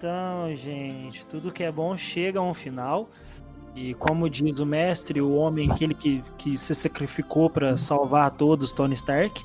Então, 0.00 0.56
gente, 0.56 1.26
tudo 1.26 1.52
que 1.52 1.62
é 1.62 1.70
bom 1.70 1.94
chega 1.94 2.38
a 2.38 2.42
um 2.42 2.54
final. 2.54 3.10
E 3.76 3.92
como 3.92 4.30
diz 4.30 4.58
o 4.58 4.64
mestre, 4.64 5.20
o 5.20 5.34
homem, 5.34 5.70
aquele 5.70 5.92
que, 5.92 6.24
que 6.38 6.56
se 6.56 6.74
sacrificou 6.74 7.50
para 7.50 7.76
salvar 7.76 8.26
a 8.26 8.30
todos, 8.30 8.72
Tony 8.72 8.94
Stark, 8.94 9.44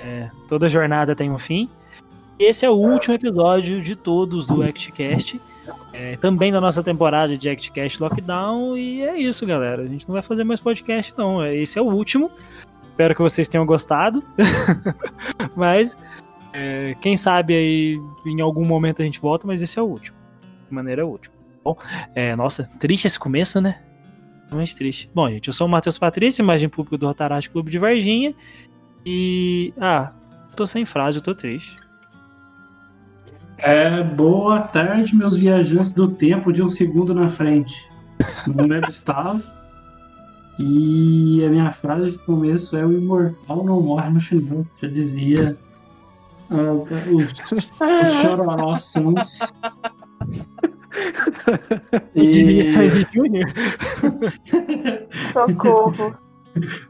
é, 0.00 0.32
toda 0.48 0.68
jornada 0.68 1.14
tem 1.14 1.30
um 1.30 1.38
fim. 1.38 1.70
Esse 2.40 2.66
é 2.66 2.70
o 2.70 2.74
último 2.74 3.14
episódio 3.14 3.80
de 3.80 3.94
todos 3.94 4.48
do 4.48 4.64
ActCast. 4.64 5.40
É, 5.92 6.16
também 6.16 6.50
da 6.50 6.60
nossa 6.60 6.82
temporada 6.82 7.38
de 7.38 7.48
ActCast 7.48 8.02
Lockdown. 8.02 8.76
E 8.76 9.02
é 9.02 9.16
isso, 9.16 9.46
galera. 9.46 9.82
A 9.82 9.86
gente 9.86 10.08
não 10.08 10.14
vai 10.14 10.22
fazer 10.22 10.42
mais 10.42 10.58
podcast, 10.58 11.14
não. 11.16 11.40
É, 11.40 11.54
esse 11.54 11.78
é 11.78 11.82
o 11.82 11.86
último. 11.86 12.32
Espero 12.90 13.14
que 13.14 13.22
vocês 13.22 13.48
tenham 13.48 13.64
gostado. 13.64 14.24
Mas, 15.54 15.96
é, 16.58 16.96
quem 17.00 17.16
sabe 17.16 17.54
aí 17.54 18.00
em 18.26 18.40
algum 18.40 18.64
momento 18.64 19.00
a 19.00 19.04
gente 19.04 19.20
volta, 19.20 19.46
mas 19.46 19.62
esse 19.62 19.78
é 19.78 19.82
o 19.82 19.86
último. 19.86 20.16
De 20.68 20.74
maneira 20.74 21.06
última. 21.06 21.34
Bom, 21.62 21.76
é, 22.14 22.34
nossa, 22.34 22.64
triste 22.78 23.06
esse 23.06 23.18
começo, 23.18 23.60
né? 23.60 23.80
Mais 24.50 24.74
triste. 24.74 25.08
Bom, 25.14 25.30
gente, 25.30 25.46
eu 25.46 25.54
sou 25.54 25.68
o 25.68 25.70
Matheus 25.70 25.98
Patrício, 25.98 26.42
imagem 26.42 26.68
pública 26.68 26.98
do 26.98 27.06
Rotaract 27.06 27.48
Clube 27.50 27.70
de 27.70 27.78
Varginha. 27.78 28.34
E. 29.06 29.72
Ah, 29.78 30.12
tô 30.56 30.66
sem 30.66 30.84
frase, 30.84 31.18
eu 31.18 31.22
tô 31.22 31.34
triste. 31.34 31.76
É, 33.58 34.02
boa 34.02 34.60
tarde, 34.60 35.14
meus 35.14 35.36
viajantes 35.36 35.92
do 35.92 36.08
tempo 36.08 36.52
de 36.52 36.62
um 36.62 36.68
segundo 36.68 37.14
na 37.14 37.28
frente. 37.28 37.88
Meu 38.46 38.56
nome 38.56 38.78
é 38.78 38.80
Gustavo. 38.80 39.42
E 40.58 41.44
a 41.44 41.50
minha 41.50 41.70
frase 41.70 42.12
de 42.12 42.18
começo 42.18 42.76
é: 42.76 42.84
O 42.84 42.92
imortal 42.92 43.64
não 43.64 43.80
morre 43.80 44.10
no 44.10 44.20
final. 44.20 44.66
Já 44.82 44.88
dizia 44.88 45.56
uh, 46.50 46.86
os, 47.14 47.52
os 47.52 47.70
chororossons. 48.20 49.40
E... 52.14 52.68
Júnior. 53.12 53.52
Socorro. 55.32 56.16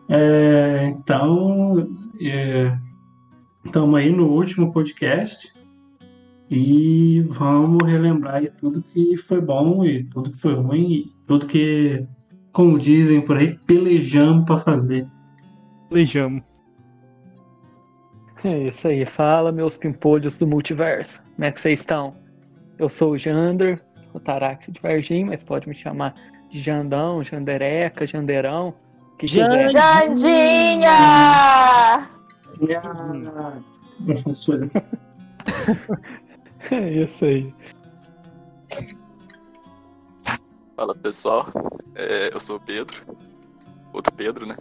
É, 0.09 0.95
então, 0.97 1.89
estamos 3.65 4.01
é, 4.01 4.03
aí 4.03 4.13
no 4.13 4.29
último 4.29 4.73
podcast. 4.73 5.53
E 6.51 7.21
vamos 7.29 7.87
relembrar 7.87 8.37
aí 8.37 8.49
tudo 8.49 8.83
que 8.83 9.19
foi 9.19 9.41
bom 9.41 9.85
e 9.85 10.05
tudo 10.05 10.31
que 10.31 10.41
foi 10.41 10.55
ruim, 10.55 10.93
e 10.93 11.13
tudo 11.27 11.47
que, 11.47 12.07
como 12.53 12.79
dizem 12.79 13.21
por 13.21 13.37
aí, 13.37 13.59
pelejamos 13.67 14.47
para 14.47 14.57
fazer. 14.57 15.07
Pelejamos. 15.91 16.48
É 18.45 18.69
isso 18.69 18.87
aí, 18.87 19.05
fala 19.05 19.51
meus 19.51 19.77
pimpolhos 19.77 20.39
do 20.39 20.47
multiverso. 20.47 21.21
Como 21.35 21.45
é 21.45 21.51
que 21.51 21.61
vocês 21.61 21.81
estão? 21.81 22.15
Eu 22.79 22.89
sou 22.89 23.13
o 23.13 23.19
Jander, 23.19 23.83
o 24.13 24.21
Tarax 24.21 24.67
de 24.69 24.81
Varginha, 24.81 25.27
mas 25.27 25.43
pode 25.43 25.69
me 25.69 25.75
chamar 25.75 26.15
de 26.51 26.61
Jandão, 26.61 27.25
Jandereca, 27.25 28.07
Jandeirão. 28.07 28.75
Que 29.19 29.27
quiser. 29.27 29.69
Jandinha! 29.69 30.99
Professora. 34.07 34.71
É 36.71 36.91
isso 36.91 37.25
aí. 37.25 37.55
Fala 40.77 40.95
pessoal, 40.95 41.47
é, 41.95 42.31
eu 42.33 42.39
sou 42.39 42.57
o 42.57 42.61
Pedro, 42.61 43.03
outro 43.93 44.13
Pedro, 44.13 44.45
né? 44.45 44.57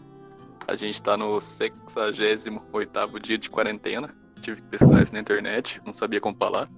A 0.67 0.75
gente 0.75 1.01
tá 1.01 1.15
no 1.15 1.39
68 1.39 3.19
dia 3.21 3.37
de 3.37 3.49
quarentena. 3.49 4.13
Tive 4.41 4.61
que 4.61 4.67
pesquisar 4.67 5.01
isso 5.01 5.13
na 5.13 5.19
internet, 5.19 5.81
não 5.85 5.93
sabia 5.93 6.19
como 6.19 6.35
falar. 6.35 6.69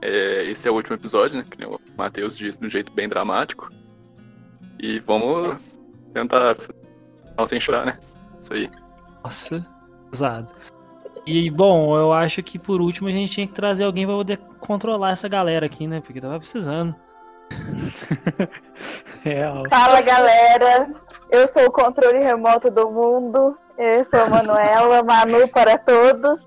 É, 0.00 0.44
esse 0.44 0.66
é 0.66 0.70
o 0.70 0.74
último 0.74 0.96
episódio, 0.96 1.38
né? 1.38 1.46
Que 1.48 1.64
o 1.64 1.78
Matheus 1.96 2.36
disse 2.36 2.58
de 2.58 2.66
um 2.66 2.70
jeito 2.70 2.92
bem 2.92 3.08
dramático. 3.08 3.70
E 4.80 4.98
vamos 4.98 5.56
tentar 6.12 6.56
não 7.38 7.46
sem 7.46 7.60
chorar, 7.60 7.86
né? 7.86 7.98
Isso 8.40 8.52
aí. 8.52 8.68
Nossa, 9.22 9.64
pesado. 10.10 10.52
E, 11.24 11.48
bom, 11.50 11.96
eu 11.96 12.12
acho 12.12 12.42
que 12.42 12.58
por 12.58 12.80
último 12.80 13.08
a 13.08 13.12
gente 13.12 13.30
tinha 13.32 13.46
que 13.46 13.52
trazer 13.52 13.84
alguém 13.84 14.04
pra 14.04 14.16
poder 14.16 14.38
controlar 14.58 15.12
essa 15.12 15.28
galera 15.28 15.66
aqui, 15.66 15.86
né? 15.86 16.00
Porque 16.00 16.20
tava 16.20 16.38
precisando. 16.38 16.94
é, 19.24 19.44
Fala, 19.70 20.00
galera! 20.02 20.92
Eu 21.32 21.48
sou 21.48 21.64
o 21.64 21.72
controle 21.72 22.18
remoto 22.18 22.70
do 22.70 22.90
mundo. 22.90 23.56
Eu 23.78 24.04
sou 24.04 24.20
a 24.20 24.28
Manuela, 24.28 25.02
Manu 25.02 25.48
para 25.48 25.78
todos. 25.78 26.46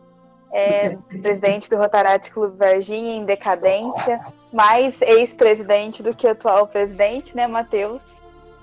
É, 0.53 0.95
presidente 1.21 1.69
do 1.69 1.75
Rotaract 1.75 2.31
Clube 2.31 2.55
Varginha 2.55 3.15
em 3.15 3.25
decadência. 3.25 4.21
Mais 4.53 5.01
ex-presidente 5.01 6.03
do 6.03 6.15
que 6.15 6.27
atual 6.27 6.67
presidente, 6.67 7.35
né, 7.35 7.47
Matheus? 7.47 8.01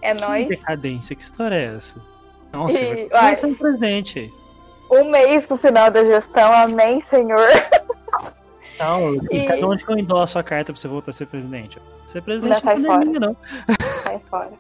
É 0.00 0.15
nóis. 0.15 0.47
Decadência, 0.49 1.16
que 1.16 1.22
história 1.22 1.56
é 1.56 1.77
essa? 1.77 1.97
Nossa, 2.53 2.81
E, 2.81 3.09
vai 3.09 3.34
ser 3.34 3.47
um 3.47 3.54
presidente. 3.54 4.33
Um 4.91 5.10
mês 5.10 5.47
pro 5.47 5.56
final 5.56 5.91
da 5.91 6.04
gestão, 6.04 6.53
amém, 6.53 7.03
senhor. 7.03 7.49
Não, 8.78 9.15
E- 9.30 9.47
cada 9.47 9.66
onde 9.66 9.84
que 9.84 9.91
eu 9.91 9.98
endosso 9.98 10.39
a 10.39 10.42
carta 10.42 10.72
pra 10.72 10.80
você 10.80 10.86
voltar 10.86 11.10
a 11.10 11.13
ser 11.15 11.27
presidente? 11.27 11.78
Ser 12.07 12.22
presidente 12.22 12.65
Não, 12.65 12.75
não, 12.78 12.86
sai 12.86 13.03
é 13.03 13.04
minha, 13.07 13.21
não. 13.21 13.36
Sai 14.04 14.21
fora. 14.30 14.53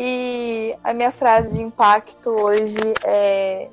E 0.00 0.76
a 0.84 0.94
minha 0.94 1.10
frase 1.10 1.56
de 1.56 1.60
impacto 1.60 2.30
hoje 2.30 2.78
é: 3.04 3.68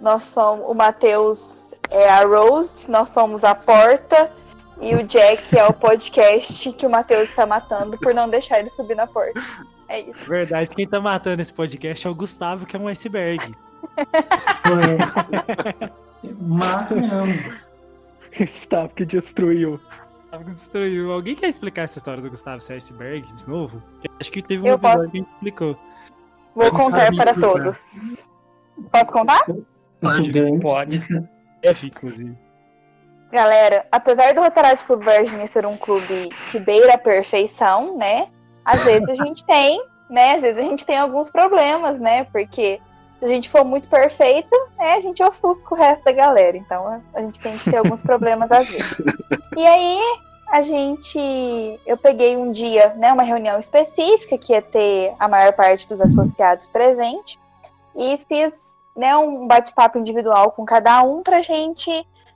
Nós 0.00 0.24
somos. 0.24 0.68
O 0.68 0.74
Matheus 0.74 1.72
é 1.88 2.10
a 2.10 2.24
Rose, 2.24 2.90
nós 2.90 3.10
somos 3.10 3.44
a 3.44 3.54
porta. 3.54 4.32
E 4.80 4.96
o 4.96 5.04
Jack 5.04 5.56
é 5.56 5.64
o 5.64 5.72
podcast 5.72 6.72
que 6.72 6.86
o 6.86 6.90
Matheus 6.90 7.30
está 7.30 7.46
matando 7.46 7.96
por 7.98 8.12
não 8.12 8.28
deixar 8.28 8.58
ele 8.58 8.70
subir 8.70 8.96
na 8.96 9.06
porta. 9.06 9.40
É 9.88 10.00
isso. 10.00 10.28
Verdade, 10.28 10.74
quem 10.74 10.88
tá 10.88 11.00
matando 11.00 11.40
esse 11.40 11.52
podcast 11.52 12.04
é 12.04 12.10
o 12.10 12.14
Gustavo, 12.16 12.66
que 12.66 12.76
é 12.76 12.78
um 12.78 12.88
iceberg. 12.88 13.54
Mata 16.40 16.96
mesmo. 16.96 17.52
Gustavo 18.36 18.88
que 18.88 19.04
destruiu. 19.04 19.78
Gustavo 20.30 20.44
que 20.44 20.50
destruiu. 20.52 21.12
Alguém 21.12 21.34
quer 21.34 21.48
explicar 21.48 21.82
essa 21.82 21.98
história 21.98 22.22
do 22.22 22.30
Gustavo 22.30 22.60
ser 22.60 22.74
iceberg 22.74 23.32
de 23.32 23.48
novo? 23.48 23.82
Acho 24.20 24.30
que 24.30 24.40
teve 24.40 24.62
um 24.62 24.66
Eu 24.68 24.74
episódio 24.74 24.98
posso. 24.98 25.10
que 25.10 25.16
a 25.16 25.20
gente 25.20 25.32
explicou. 25.32 25.78
Vou 26.54 26.70
contar 26.70 27.16
para 27.16 27.30
explicar. 27.32 27.40
todos. 27.52 28.28
Posso 28.92 29.12
contar? 29.12 29.44
Grande. 30.00 30.60
Pode. 30.60 31.02
F, 31.62 31.86
inclusive. 31.86 32.38
Galera, 33.32 33.86
apesar 33.90 34.34
do 34.34 34.40
Rotaract 34.40 34.84
Clube 34.84 35.04
Varginha 35.04 35.46
ser 35.46 35.66
um 35.66 35.76
clube 35.76 36.28
que 36.50 36.58
beira 36.58 36.94
a 36.94 36.98
perfeição, 36.98 37.96
né? 37.96 38.28
Às 38.64 38.84
vezes 38.84 39.08
a 39.08 39.24
gente 39.24 39.44
tem, 39.46 39.84
né? 40.08 40.36
Às 40.36 40.42
vezes 40.42 40.58
a 40.58 40.62
gente 40.68 40.86
tem 40.86 40.96
alguns 40.96 41.30
problemas, 41.30 41.98
né? 41.98 42.24
Porque 42.24 42.80
se 43.20 43.24
a 43.24 43.28
gente 43.28 43.48
for 43.48 43.64
muito 43.64 43.88
perfeita, 43.88 44.56
né? 44.76 44.94
A 44.94 45.00
gente 45.00 45.22
ofusca 45.22 45.72
o 45.74 45.76
resto 45.78 46.02
da 46.04 46.10
galera. 46.12 46.56
Então 46.56 46.86
a- 46.88 47.00
a 47.14 47.20
gente 47.20 47.38
tem 47.38 47.56
que 47.56 47.70
ter 47.70 47.76
alguns 47.76 48.02
problemas 48.02 48.50
às 48.50 48.68
vezes. 48.68 48.90
E 49.56 49.66
aí 49.66 49.98
a 50.50 50.62
gente, 50.62 51.18
eu 51.86 51.96
peguei 51.96 52.36
um 52.36 52.50
dia, 52.50 52.94
né? 52.96 53.12
Uma 53.12 53.22
reunião 53.22 53.58
específica 53.58 54.38
que 54.38 54.52
ia 54.52 54.62
ter 54.62 55.12
a 55.18 55.28
maior 55.28 55.52
parte 55.52 55.86
dos 55.88 56.00
associados 56.00 56.66
presente 56.68 57.38
e 57.96 58.18
fiz, 58.28 58.76
né? 58.96 59.16
Um 59.16 59.46
bate-papo 59.46 59.98
individual 59.98 60.50
com 60.52 60.64
cada 60.64 61.02
um 61.02 61.22
pra 61.22 61.42
gente 61.42 61.90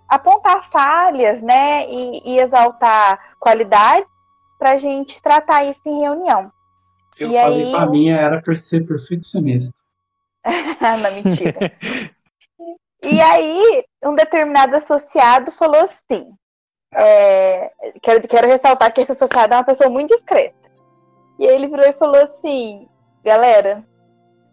apontar 0.08 0.69
falhas, 0.70 1.40
né, 1.40 1.88
e, 1.90 2.34
e 2.34 2.38
exaltar 2.38 3.19
qualidade 3.40 4.04
para 4.58 4.72
a 4.72 4.76
gente 4.76 5.20
tratar 5.22 5.64
isso 5.64 5.81
em 5.86 6.00
reunião. 6.00 6.52
Eu 7.19 7.31
E 7.31 7.40
falei 7.40 7.64
aí, 7.64 7.70
pra 7.72 7.84
eu- 7.84 7.90
mim 7.90 8.10
era 8.10 8.42
por 8.42 8.58
ser 8.58 8.86
perfeccionista. 8.86 9.72
Não, 11.02 11.12
mentira. 11.12 11.73
e 13.02 13.20
aí, 13.20 13.85
um 14.05 14.14
determinado 14.14 14.76
associado 14.76 15.50
falou 15.52 15.81
assim: 15.81 16.32
é, 16.94 17.73
quero, 18.02 18.26
quero 18.29 18.46
ressaltar 18.46 18.93
que 18.93 19.00
esse 19.00 19.12
associado 19.12 19.55
é 19.55 19.56
uma 19.56 19.64
pessoa 19.64 19.91
muito 19.91 20.14
discreta. 20.14 20.70
E 21.38 21.49
aí 21.49 21.55
ele 21.55 21.69
virou 21.69 21.87
e 21.87 21.93
falou 21.94 22.20
assim: 22.23 22.88
galera, 23.25 23.85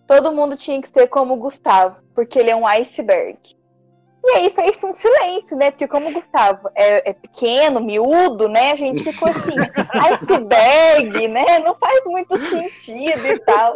todo 0.07 0.31
mundo 0.31 0.55
tinha 0.55 0.81
que 0.81 0.89
ser 0.89 1.07
como 1.07 1.33
o 1.33 1.37
Gustavo, 1.37 1.97
porque 2.15 2.39
ele 2.39 2.49
é 2.49 2.55
um 2.55 2.67
iceberg. 2.67 3.39
E 4.23 4.29
aí 4.33 4.49
fez 4.51 4.83
um 4.83 4.93
silêncio, 4.93 5.57
né? 5.57 5.71
Porque 5.71 5.87
como 5.87 6.09
o 6.09 6.13
Gustavo 6.13 6.69
é, 6.75 7.09
é 7.09 7.13
pequeno, 7.13 7.81
miúdo, 7.81 8.47
né? 8.47 8.71
A 8.71 8.75
gente 8.75 9.03
ficou 9.03 9.29
assim, 9.29 9.55
iceberg, 10.13 11.27
né? 11.27 11.59
Não 11.59 11.75
faz 11.75 12.05
muito 12.05 12.37
sentido 12.37 13.25
e 13.25 13.39
tal. 13.39 13.73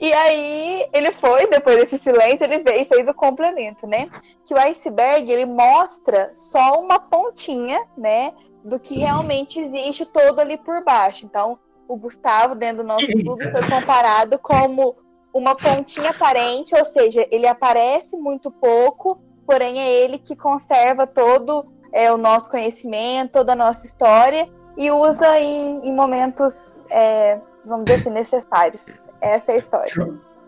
E 0.00 0.12
aí 0.12 0.88
ele 0.92 1.12
foi, 1.12 1.48
depois 1.48 1.76
desse 1.80 1.98
silêncio, 1.98 2.44
ele 2.44 2.58
veio 2.58 2.82
e 2.82 2.84
fez 2.84 3.08
o 3.08 3.14
complemento, 3.14 3.86
né? 3.86 4.08
Que 4.44 4.54
o 4.54 4.58
iceberg 4.58 5.30
ele 5.30 5.46
mostra 5.46 6.30
só 6.32 6.80
uma 6.80 6.98
pontinha, 6.98 7.84
né? 7.96 8.32
Do 8.64 8.78
que 8.78 8.98
realmente 8.98 9.58
existe 9.58 10.06
todo 10.06 10.40
ali 10.40 10.56
por 10.56 10.84
baixo. 10.84 11.26
Então, 11.26 11.58
o 11.88 11.96
Gustavo, 11.96 12.54
dentro 12.54 12.78
do 12.78 12.88
nosso 12.88 13.06
clube, 13.06 13.50
foi 13.50 13.68
comparado 13.68 14.38
como 14.38 14.96
uma 15.34 15.54
pontinha 15.54 16.10
aparente, 16.10 16.76
ou 16.76 16.84
seja, 16.84 17.26
ele 17.30 17.46
aparece 17.46 18.16
muito 18.16 18.50
pouco, 18.50 19.20
porém 19.46 19.80
é 19.80 19.92
ele 19.92 20.18
que 20.18 20.36
conserva 20.36 21.06
todo 21.06 21.66
é, 21.92 22.12
o 22.12 22.16
nosso 22.16 22.50
conhecimento, 22.50 23.32
toda 23.32 23.52
a 23.52 23.56
nossa 23.56 23.84
história 23.84 24.48
e 24.78 24.92
usa 24.92 25.40
em, 25.40 25.80
em 25.88 25.92
momentos, 25.92 26.84
é, 26.88 27.40
vamos 27.68 27.84
dizer 27.84 28.00
assim, 28.00 28.10
necessários. 28.10 29.08
Essa 29.20 29.52
é 29.52 29.54
a 29.56 29.58
história. 29.58 29.92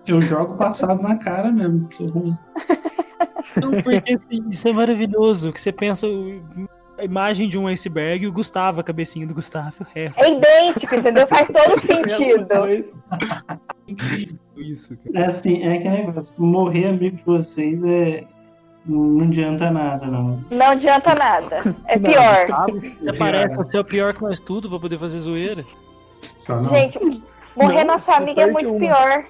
Eu 0.07 0.21
jogo 0.21 0.57
passado 0.57 1.03
na 1.03 1.17
cara 1.17 1.53
mesmo, 1.53 1.87
que 1.89 2.07
ruim. 2.07 2.37
Não, 3.57 3.83
porque 3.83 4.15
assim, 4.15 4.45
isso 4.51 4.69
é 4.69 4.73
maravilhoso, 4.73 5.53
que 5.53 5.61
você 5.61 5.73
pensa 5.73 6.07
a 6.99 7.05
imagem 7.05 7.49
de 7.49 7.57
um 7.57 7.67
iceberg 7.67 8.25
e 8.25 8.29
o 8.29 8.33
Gustavo, 8.33 8.81
a 8.81 8.85
cabecinha 8.85 9.27
do 9.27 9.35
Gustavo, 9.35 9.77
o 9.81 9.87
resto. 9.95 10.23
É 10.23 10.31
idêntico, 10.31 10.95
entendeu? 10.95 11.27
Faz 11.27 11.49
todo 11.49 11.79
sentido. 11.81 12.47
Isso, 14.57 14.97
cara. 14.99 15.25
É 15.25 15.27
assim, 15.27 15.63
é 15.63 15.79
que 15.79 15.89
negócio. 15.89 16.35
Morrer 16.43 16.89
amigo 16.89 17.17
de 17.17 17.25
vocês 17.25 17.83
é. 17.83 18.25
Não 18.87 19.25
adianta 19.25 19.71
nada, 19.71 20.07
não. 20.07 20.43
Não 20.51 20.71
adianta 20.71 21.15
nada. 21.15 21.77
É 21.87 21.99
pior. 21.99 22.71
Você 22.99 23.13
parece 23.13 23.55
você 23.55 23.77
é 23.77 23.81
o 23.81 23.85
pior 23.85 24.15
que 24.15 24.23
nós 24.23 24.41
tudo 24.41 24.71
pra 24.71 24.79
poder 24.79 24.99
fazer 24.99 25.19
zoeira. 25.19 25.65
Só 26.41 26.57
não. 26.57 26.69
Gente, 26.71 26.99
morrer 27.55 27.85
Não, 27.85 27.93
nosso 27.95 28.11
amigo 28.11 28.41
é 28.41 28.45
perde 28.47 28.53
muito 28.53 28.71
uma. 28.73 28.81
pior. 28.81 29.25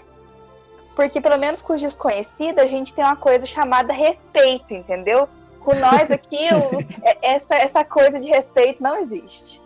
Porque, 0.97 1.21
pelo 1.21 1.39
menos 1.39 1.61
com 1.63 1.75
os 1.75 1.81
desconhecidos, 1.81 2.63
a 2.63 2.67
gente 2.67 2.93
tem 2.95 3.05
uma 3.05 3.17
coisa 3.17 3.45
chamada 3.47 3.93
respeito, 3.93 4.75
entendeu? 4.75 5.29
Com 5.61 5.75
nós 5.77 6.11
aqui, 6.11 6.49
o- 6.55 6.81
é- 7.07 7.37
essa, 7.37 7.55
essa 7.55 7.85
coisa 7.85 8.19
de 8.19 8.27
respeito 8.29 8.83
não 8.83 8.97
existe. 8.99 9.61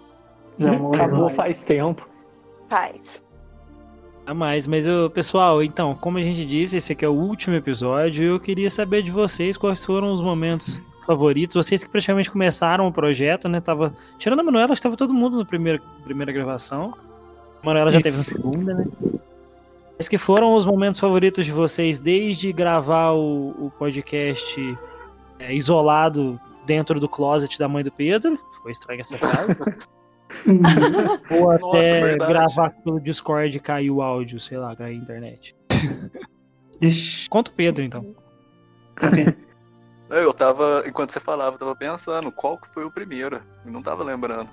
Já 0.59 0.73
morreu 0.73 0.95
Acabou 1.05 1.25
mais. 1.25 1.35
faz 1.37 1.63
tempo. 1.63 2.07
Faz. 2.69 3.01
A 4.27 4.33
mais, 4.33 4.67
mas 4.67 4.87
eu, 4.87 5.11
pessoal, 5.11 5.63
então, 5.63 5.95
como 5.97 6.17
a 6.17 6.23
gente 6.23 6.47
disse, 6.47 6.77
esse 6.79 6.93
aqui 6.93 7.05
é 7.05 7.09
o 7.09 7.13
último 7.13 7.55
episódio. 7.57 8.25
Eu 8.25 8.41
queria 8.41 8.71
saber 8.71 9.03
de 9.03 9.11
vocês 9.11 9.57
quais 9.59 9.85
foram 9.85 10.13
os 10.13 10.23
momentos 10.23 10.81
favoritos. 11.07 11.55
Vocês 11.57 11.85
que 11.85 11.91
praticamente 11.91 12.31
começaram 12.31 12.87
o 12.87 12.93
projeto, 12.93 13.49
né? 13.51 13.61
Tava. 13.61 13.93
Tirando 14.17 14.41
a 14.41 14.43
Manuela, 14.43 14.73
estava 14.73 14.97
todo 14.97 15.13
mundo 15.13 15.37
na 15.39 15.45
primeira, 15.45 15.79
primeira 16.03 16.33
gravação. 16.33 16.95
Manuela 17.65 17.91
já 17.91 17.99
Isso. 17.99 18.05
teve 18.05 18.17
na 18.17 18.25
segunda, 18.25 18.75
né? 18.75 18.87
Quais 19.97 20.09
que 20.09 20.19
foram 20.19 20.55
os 20.55 20.67
momentos 20.67 20.99
favoritos 20.99 21.47
de 21.47 21.53
vocês 21.53 22.01
desde 22.01 22.53
gravar 22.53 23.13
o, 23.13 23.67
o 23.67 23.71
podcast 23.79 24.79
é, 25.39 25.55
isolado 25.55 26.41
dentro 26.67 26.99
do 26.99 27.09
closet 27.09 27.59
da 27.59 27.69
mãe 27.69 27.83
do 27.85 27.93
Pedro? 27.93 28.39
Ficou 28.55 28.71
estranha 28.71 29.01
essa 29.01 29.17
frase. 29.17 29.61
Ou 31.31 31.53
Nossa, 31.53 31.69
até 31.69 32.01
verdade. 32.01 32.33
gravar 32.33 32.71
pelo 32.71 33.01
Discord 33.01 33.57
e 33.57 33.61
cair 33.61 33.91
o 33.91 34.03
áudio, 34.03 34.41
sei 34.41 34.59
lá, 34.59 34.75
cair 34.75 34.95
a 34.95 34.97
internet. 34.97 35.55
Ixi, 36.83 37.29
Conta 37.29 37.51
o 37.51 37.55
Pedro, 37.55 37.85
então. 37.85 38.15
Eu 40.11 40.33
tava, 40.33 40.85
enquanto 40.87 41.13
você 41.13 41.19
falava, 41.19 41.57
eu 41.57 41.59
tava 41.59 41.75
pensando 41.75 42.31
qual 42.31 42.59
que 42.59 42.69
foi 42.69 42.85
o 42.85 42.91
primeiro. 42.91 43.41
Não 43.65 43.81
tava 43.83 44.05
lembrando. 44.05 44.49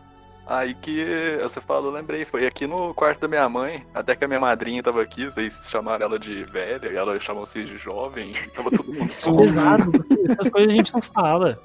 Aí 0.47 0.73
que 0.73 1.05
você 1.41 1.61
falou, 1.61 1.91
lembrei. 1.91 2.25
Foi 2.25 2.45
aqui 2.45 2.67
no 2.67 2.93
quarto 2.93 3.21
da 3.21 3.27
minha 3.27 3.47
mãe. 3.47 3.85
Até 3.93 4.15
que 4.15 4.25
a 4.25 4.27
minha 4.27 4.39
madrinha 4.39 4.83
tava 4.83 5.01
aqui, 5.01 5.25
vocês 5.25 5.67
chamaram 5.69 6.05
ela 6.05 6.19
de 6.19 6.43
velha, 6.43 6.88
e 6.91 6.95
ela 6.95 7.17
chamou 7.19 7.45
vocês 7.45 7.67
de 7.69 7.77
jovem. 7.77 8.33
Tava 8.53 8.69
todo 8.71 8.91
mundo 8.91 9.09
Isso 9.09 9.29
é 9.29 9.33
solto. 9.33 9.39
pesado, 9.41 9.91
essas 10.29 10.49
coisas 10.49 10.73
a 10.73 10.75
gente 10.75 10.93
não 10.93 11.01
fala. 11.01 11.61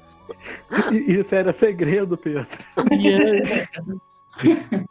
I- 0.91 1.19
Isso 1.19 1.33
era 1.35 1.51
segredo, 1.51 2.17
Pedro. 2.17 2.47
E, 2.91 3.09
é- 3.09 3.67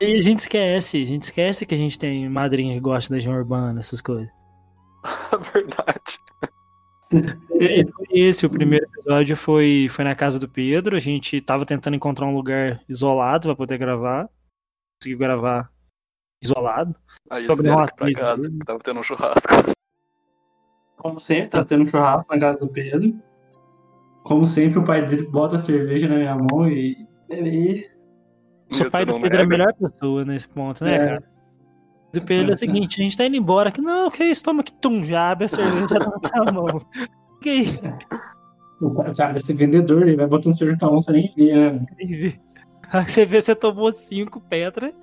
e 0.00 0.16
a 0.16 0.20
gente 0.20 0.40
esquece, 0.40 1.02
a 1.02 1.06
gente 1.06 1.22
esquece 1.22 1.64
que 1.64 1.74
a 1.74 1.78
gente 1.78 1.98
tem 1.98 2.28
madrinha 2.28 2.74
que 2.74 2.80
gosta 2.80 3.08
da 3.10 3.14
Legião 3.16 3.34
Urbana, 3.34 3.78
essas 3.80 4.00
coisas. 4.02 4.28
Verdade. 5.54 6.18
Esse, 8.10 8.46
o 8.46 8.50
primeiro 8.50 8.84
episódio, 8.86 9.36
foi, 9.36 9.86
foi 9.90 10.04
na 10.04 10.14
casa 10.14 10.38
do 10.38 10.48
Pedro. 10.48 10.96
A 10.96 11.00
gente 11.00 11.40
tava 11.40 11.64
tentando 11.64 11.94
encontrar 11.96 12.26
um 12.26 12.34
lugar 12.34 12.80
isolado 12.88 13.48
pra 13.48 13.56
poder 13.56 13.78
gravar. 13.78 14.28
Conseguiu 15.00 15.18
gravar 15.18 15.70
isolado. 16.42 16.94
Aí 17.30 17.46
Sobre 17.46 17.68
nós 17.68 17.92
pra 17.94 18.10
casa, 18.12 18.42
mesmo. 18.42 18.58
que 18.58 18.64
tava 18.66 18.78
tendo 18.80 19.00
um 19.00 19.02
churrasco. 19.02 19.48
Como 20.96 21.20
sempre, 21.20 21.48
tá 21.50 21.64
tendo 21.64 21.86
churrasco 21.86 22.26
na 22.34 22.40
casa 22.40 22.58
do 22.58 22.68
Pedro. 22.68 23.14
Como 24.24 24.46
sempre, 24.46 24.78
o 24.80 24.84
pai 24.84 25.06
dele 25.06 25.26
bota 25.28 25.56
a 25.56 25.60
cerveja 25.60 26.08
na 26.08 26.16
minha 26.16 26.34
mão 26.34 26.68
e. 26.68 26.96
e 27.30 27.88
Seu 28.72 28.90
pai 28.90 29.04
do 29.06 29.20
Pedro 29.20 29.38
é 29.38 29.42
a 29.42 29.44
nega? 29.44 29.48
melhor 29.48 29.74
pessoa 29.74 30.24
nesse 30.24 30.48
ponto, 30.48 30.82
né, 30.84 30.94
É. 30.96 30.98
cara? 31.04 31.35
Do 32.20 32.50
é 32.50 32.54
o 32.54 32.56
seguinte, 32.56 33.00
a 33.00 33.04
gente 33.04 33.16
tá 33.16 33.26
indo 33.26 33.36
embora 33.36 33.68
aqui. 33.68 33.80
Não, 33.80 34.10
que 34.10 34.24
isso, 34.24 34.42
toma 34.42 34.60
aqui, 34.60 34.72
tum, 34.72 35.02
já 35.02 35.30
abre 35.30 35.46
a 35.46 35.48
cerveja 35.48 35.98
tá 35.98 36.44
na 36.44 36.52
mão. 36.52 36.66
Que 37.42 37.50
isso? 37.50 37.80
cara, 39.16 39.38
esse 39.38 39.52
vendedor, 39.52 40.02
ele 40.02 40.16
vai 40.16 40.26
botando 40.26 40.56
cerveja 40.56 40.78
na 40.80 40.90
mão, 40.90 41.00
você 41.00 41.12
nem 41.12 41.32
vê, 41.36 41.54
né? 41.54 41.86
Você 43.06 43.24
vê, 43.26 43.40
você 43.40 43.54
tomou 43.54 43.92
cinco 43.92 44.40
pedras, 44.40 44.94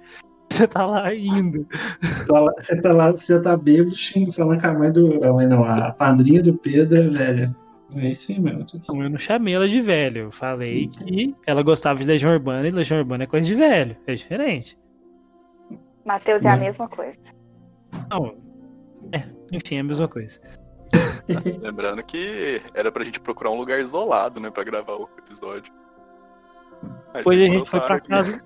você 0.49 0.67
tá 0.67 0.85
lá 0.85 1.13
indo. 1.13 1.67
Você 2.01 2.25
tá 2.25 2.39
lá, 2.39 2.51
você 2.51 2.81
tá, 2.81 2.93
lá, 2.93 3.11
você 3.11 3.39
tá 3.39 3.57
bêbado, 3.57 3.95
xinga, 3.95 4.31
falando 4.31 4.61
com 4.61 4.67
a 4.67 4.73
mãe 4.73 4.91
do. 4.91 5.23
A 5.23 5.33
mãe 5.33 5.47
não, 5.47 5.63
a 5.63 5.91
padrinha 5.91 6.41
do 6.41 6.53
Pedro 6.53 6.97
é 6.97 7.07
velha. 7.07 7.55
É 7.95 8.09
isso 8.09 8.31
aí 8.31 8.39
mesmo. 8.39 8.65
Eu 8.87 9.09
não 9.09 9.17
chamei 9.17 9.53
ela 9.53 9.67
de 9.67 9.81
velho. 9.81 10.23
Eu 10.23 10.31
falei 10.31 10.87
que 10.87 11.35
ela 11.45 11.61
gostava 11.61 11.99
de 11.99 12.05
Legião 12.05 12.31
Urbana 12.31 12.67
e 12.67 12.71
Legião 12.71 12.99
Urbana 12.99 13.23
é 13.23 13.27
coisa 13.27 13.45
de 13.45 13.55
velho. 13.55 13.95
É 14.07 14.15
diferente. 14.15 14.77
Matheus 16.05 16.43
é 16.43 16.49
a 16.49 16.55
Hum. 16.55 16.59
mesma 16.59 16.87
coisa. 16.87 17.17
Não. 18.09 18.35
É, 19.11 19.23
enfim, 19.51 19.77
é 19.77 19.79
a 19.79 19.83
mesma 19.83 20.07
coisa. 20.07 20.39
Lembrando 21.61 22.03
que 22.03 22.61
era 22.73 22.91
pra 22.91 23.03
gente 23.03 23.19
procurar 23.19 23.51
um 23.51 23.57
lugar 23.57 23.79
isolado, 23.79 24.39
né, 24.39 24.49
pra 24.51 24.63
gravar 24.63 24.93
o 24.93 25.09
episódio. 25.17 25.73
Aí 27.13 27.17
Depois 27.19 27.39
a 27.41 27.45
gente 27.45 27.69
foi 27.69 27.79
pra 27.81 27.95
aqui. 27.95 28.09
casa. 28.09 28.43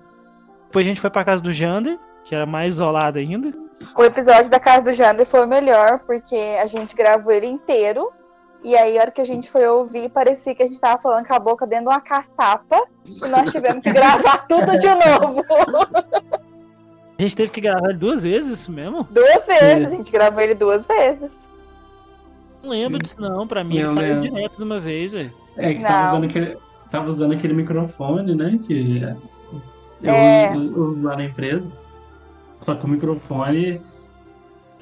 Depois 0.66 0.86
a 0.86 0.88
gente 0.88 1.00
foi 1.00 1.10
pra 1.10 1.24
casa 1.24 1.42
do 1.42 1.52
Jander, 1.52 1.98
que 2.24 2.34
era 2.34 2.46
mais 2.46 2.74
isolado 2.74 3.18
ainda. 3.18 3.52
O 3.96 4.04
episódio 4.04 4.50
da 4.50 4.60
casa 4.60 4.84
do 4.84 4.92
Jander 4.92 5.26
foi 5.26 5.44
o 5.44 5.48
melhor, 5.48 6.00
porque 6.00 6.36
a 6.60 6.66
gente 6.66 6.94
gravou 6.96 7.32
ele 7.32 7.46
inteiro. 7.46 8.12
E 8.62 8.76
aí, 8.76 8.98
a 8.98 9.02
hora 9.02 9.10
que 9.12 9.20
a 9.20 9.24
gente 9.24 9.50
foi 9.50 9.66
ouvir, 9.68 10.08
parecia 10.10 10.52
que 10.54 10.62
a 10.62 10.66
gente 10.66 10.80
tava 10.80 11.00
falando 11.00 11.26
com 11.26 11.34
a 11.34 11.38
boca 11.38 11.64
dentro 11.66 11.86
de 11.86 11.90
uma 11.94 12.00
caçapa. 12.00 12.84
E 13.06 13.28
nós 13.28 13.52
tivemos 13.52 13.80
que 13.82 13.90
gravar 13.92 14.46
tudo 14.48 14.76
de 14.78 14.88
novo. 14.88 15.44
A 17.18 17.22
gente 17.22 17.34
teve 17.36 17.50
que 17.50 17.60
gravar 17.60 17.88
ele 17.90 17.98
duas 17.98 18.22
vezes, 18.22 18.60
isso 18.60 18.70
mesmo? 18.72 19.06
Duas 19.10 19.44
vezes. 19.46 19.86
A 19.86 19.90
gente 19.90 20.12
gravou 20.12 20.40
ele 20.40 20.54
duas 20.54 20.86
vezes. 20.86 21.30
Não 22.62 22.70
lembro 22.70 22.98
disso, 22.98 23.20
não. 23.20 23.46
Pra 23.46 23.64
mim, 23.64 23.74
ele 23.74 23.84
Não 23.86 23.92
saiu 23.94 24.14
lembro. 24.14 24.30
direto 24.30 24.56
de 24.56 24.62
uma 24.62 24.78
vez, 24.80 25.12
velho. 25.12 25.32
É, 25.56 25.74
que 25.74 25.82
tava 25.82 25.98
Não. 25.98 26.08
usando, 26.10 26.24
aquele, 26.24 26.56
tava 26.90 27.10
usando 27.10 27.32
aquele 27.32 27.54
microfone, 27.54 28.34
né? 28.36 28.60
Que 28.64 29.02
eu 30.02 30.10
É. 30.12 30.52
uso, 30.56 31.02
lá 31.02 31.16
na 31.16 31.24
empresa. 31.24 31.68
Só 32.60 32.74
que 32.76 32.84
o 32.84 32.88
microfone, 32.88 33.80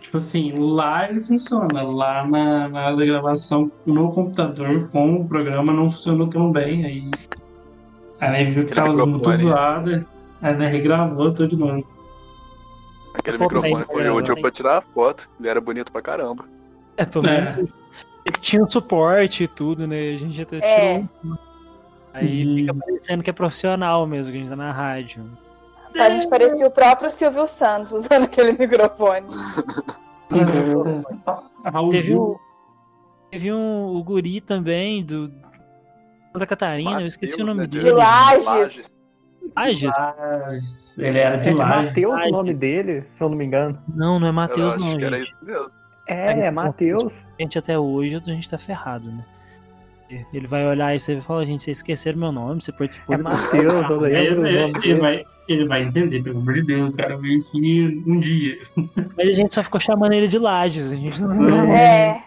tipo 0.01 0.19
assim, 0.19 0.53
lá 0.59 1.09
ele 1.09 1.21
funciona. 1.21 1.83
Lá 1.83 2.27
na, 2.27 2.69
na 2.69 2.87
hora 2.87 2.97
da 2.97 3.05
gravação 3.07 3.71
no 3.87 4.13
computador 4.13 4.89
com 4.91 5.17
o 5.23 5.29
programa 5.29 5.73
não 5.73 5.91
funcionou 5.91 6.27
tão 6.29 6.53
bem. 6.53 6.85
Aí, 6.85 7.11
aí 8.21 8.45
viu 8.51 8.65
que 8.67 8.75
tava 8.75 9.07
muito 9.07 9.37
zoado. 9.39 10.05
Aí 10.43 10.55
né, 10.55 10.69
regravou 10.69 11.33
tudo 11.33 11.49
de 11.49 11.57
novo. 11.57 11.96
Aquele 13.19 13.39
microfone 13.39 13.85
foi 13.85 13.97
peraí, 13.97 14.11
útil 14.11 14.41
pra 14.41 14.51
tirar 14.51 14.79
a 14.79 14.83
foto. 14.83 15.29
Ele 15.41 15.49
era 15.49 15.61
bonito 15.61 15.91
pra 15.93 16.03
caramba. 16.03 16.45
É, 16.97 17.05
pelo 17.05 17.27
É. 17.27 17.41
menos. 17.55 17.71
Ele 18.25 18.37
tinha 18.41 18.63
um 18.63 18.69
suporte 18.69 19.45
e 19.45 19.49
tudo, 19.49 19.87
né? 19.87 20.15
A 20.15 20.17
gente 20.17 20.43
até 20.43 20.59
É. 20.59 20.95
tirou. 20.99 21.09
um. 21.25 21.37
Aí 22.13 22.47
Hum. 22.47 22.57
fica 22.57 22.75
parecendo 22.75 23.23
que 23.23 23.31
é 23.31 23.33
profissional 23.33 24.07
mesmo, 24.07 24.33
que 24.33 24.39
a 24.39 24.41
gente 24.41 24.51
tá 24.51 24.57
na 24.57 24.73
rádio. 24.73 25.25
A 25.99 26.11
gente 26.11 26.29
parecia 26.29 26.67
o 26.67 26.71
próprio 26.71 27.11
Silvio 27.11 27.47
Santos 27.47 27.93
usando 27.93 28.25
aquele 28.25 28.53
microfone. 28.53 29.27
Teve 31.91 32.15
um, 32.17 32.37
teve 33.31 33.53
um 33.53 33.97
o 33.97 34.03
guri 34.03 34.41
também 34.41 35.05
do 35.05 35.33
Santa 36.33 36.47
Catarina, 36.47 37.01
eu 37.01 37.07
esqueci 37.07 37.41
o 37.41 37.47
Mateus, 37.47 37.57
nome 37.57 37.61
né, 37.63 37.67
dele. 37.67 37.85
De 37.85 37.91
Lages. 37.91 38.96
Lages? 39.55 39.91
Lages. 39.97 40.99
Ele 40.99 41.19
era 41.19 41.37
de 41.37 41.49
É 41.51 41.55
Lages. 41.55 41.87
Matheus 41.89 42.23
o 42.25 42.31
nome 42.31 42.55
dele, 42.55 43.03
se 43.09 43.23
eu 43.23 43.29
não 43.29 43.37
me 43.37 43.45
engano. 43.45 43.79
Não, 43.95 44.19
não 44.19 44.27
é 44.29 44.33
Matheus 44.33 44.77
não, 44.77 44.97
que 44.97 45.05
era 45.05 45.19
gente. 45.19 45.29
isso 45.29 45.39
mesmo. 45.45 45.67
É, 46.07 46.33
Aí, 46.33 46.41
é 46.41 46.51
Matheus. 46.51 47.13
A 47.39 47.43
gente 47.43 47.59
até 47.59 47.79
hoje, 47.79 48.17
a 48.17 48.21
gente 48.21 48.49
tá 48.49 48.57
ferrado, 48.59 49.11
né? 49.11 49.25
Ele 50.33 50.47
vai 50.47 50.65
olhar 50.65 50.95
e 50.95 51.01
você 51.01 51.15
vai 51.15 51.23
falar, 51.23 51.45
gente, 51.45 51.65
vocês 51.65 51.79
esqueceram 51.79 52.19
meu 52.21 52.31
nome, 52.31 52.63
você 52.63 52.71
participou 52.71 53.17
É 53.17 53.19
Matheus, 53.19 53.91
eu 53.91 53.99
lembro 54.01 54.47
Ele, 54.47 54.57
ele- 54.59 54.79
ele 54.85 55.01
vai, 55.01 55.25
ele 55.49 55.67
vai 55.67 55.83
entender, 55.83 56.23
pelo 56.23 56.39
amor 56.39 56.55
de 56.55 56.63
Deus, 56.63 56.91
o 56.93 56.97
cara 56.97 57.17
veio 57.17 57.41
aqui 57.41 58.05
um 58.07 58.21
dia. 58.21 58.57
Mas 59.17 59.31
a 59.31 59.33
gente 59.33 59.53
só 59.53 59.65
ficou 59.65 59.81
chamando 59.81 60.13
ele 60.13 60.29
de 60.29 60.39
Lages, 60.39 60.93
a 60.93 60.97
gente 60.97 61.21
não... 61.21 61.33
É. 61.75 62.23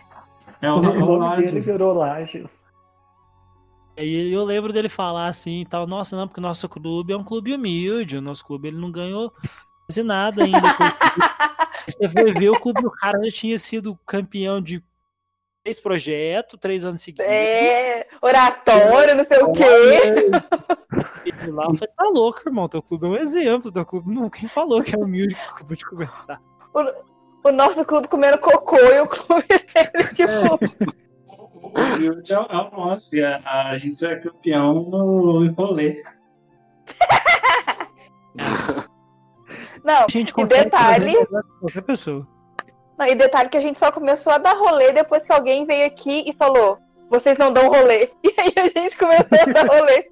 É 0.61 0.69
O 0.69 0.75
o 0.75 0.81
nome 0.81 1.37
dele 1.37 1.51
Lages. 1.51 1.65
virou 1.67 1.93
Lages. 1.93 2.61
Aí 3.99 4.31
eu 4.31 4.45
lembro 4.45 4.71
dele 4.71 4.87
falar 4.87 5.27
assim 5.27 5.59
e 5.59 5.65
tal, 5.65 5.85
nossa, 5.85 6.15
não, 6.15 6.25
porque 6.25 6.39
o 6.39 6.43
nosso 6.43 6.69
clube 6.69 7.11
é 7.11 7.17
um 7.17 7.23
clube 7.23 7.53
humilde, 7.53 8.15
o 8.15 8.21
nosso 8.21 8.45
clube 8.45 8.69
ele 8.69 8.77
não 8.77 8.89
ganhou 8.89 9.29
quase 9.85 10.01
nada 10.01 10.45
ainda. 10.45 10.57
Você 11.85 12.07
foi 12.07 12.33
ver 12.33 12.49
o 12.49 12.57
clube 12.57 12.81
do 12.81 12.89
cara 12.89 13.21
já 13.25 13.29
tinha 13.29 13.57
sido 13.57 13.99
campeão 14.05 14.61
de 14.61 14.81
três 15.61 15.81
projetos, 15.81 16.57
três 16.61 16.85
anos 16.85 17.01
seguidos. 17.01 17.29
É, 17.29 18.07
oratório, 18.21 19.15
não 19.15 19.25
sei 19.25 19.43
o 19.43 19.51
quê. 19.51 20.31
E 21.25 21.51
lá 21.51 21.65
eu 21.65 21.75
falei, 21.75 21.93
tá 21.93 22.03
louco, 22.05 22.41
irmão. 22.45 22.69
Teu 22.69 22.81
clube 22.81 23.05
é 23.05 23.09
um 23.09 23.17
exemplo. 23.17 23.69
Teu 23.69 23.85
clube 23.85 24.13
não. 24.13 24.29
Quem 24.29 24.47
falou 24.47 24.81
que 24.81 24.95
é 24.95 24.97
humilde 24.97 25.35
que 25.35 25.41
acabou 25.41 25.75
de 25.75 25.85
começar? 25.85 26.41
O 27.43 27.51
nosso 27.51 27.83
clube 27.83 28.07
comendo 28.07 28.37
cocô 28.37 28.77
e 28.77 29.01
o 29.01 29.07
clube 29.07 29.43
dele, 29.49 30.07
tipo. 30.13 30.55
O 30.55 30.57
humilde 30.57 30.93
é, 30.93 31.08
o- 31.73 32.33
é 32.33 32.57
o 32.57 32.71
nosso. 32.77 33.15
E 33.15 33.23
a, 33.23 33.41
a 33.69 33.77
gente 33.77 34.03
é 34.05 34.15
campeão 34.15 34.73
no 34.83 35.51
rolê. 35.53 36.03
Não, 39.83 40.03
A 40.03 40.07
gente 40.09 40.29
e 40.29 40.33
consegue 40.33 40.65
detalhe, 40.65 41.13
qualquer 41.59 41.81
pessoa. 41.81 42.27
não, 42.97 43.07
e 43.07 43.15
detalhe 43.15 43.49
que 43.49 43.57
a 43.57 43.61
gente 43.61 43.79
só 43.79 43.91
começou 43.91 44.31
a 44.33 44.37
dar 44.37 44.53
rolê 44.57 44.91
depois 44.91 45.25
que 45.25 45.31
alguém 45.31 45.65
veio 45.65 45.85
aqui 45.87 46.23
e 46.27 46.33
falou: 46.33 46.77
vocês 47.09 47.37
não 47.37 47.51
dão 47.51 47.67
rolê. 47.69 48.09
E 48.39 48.41
aí 48.41 48.53
a 48.57 48.67
gente 48.67 48.95
começou 48.97 49.37
a 49.37 49.45
dar 49.51 49.65
rolê. 49.67 50.05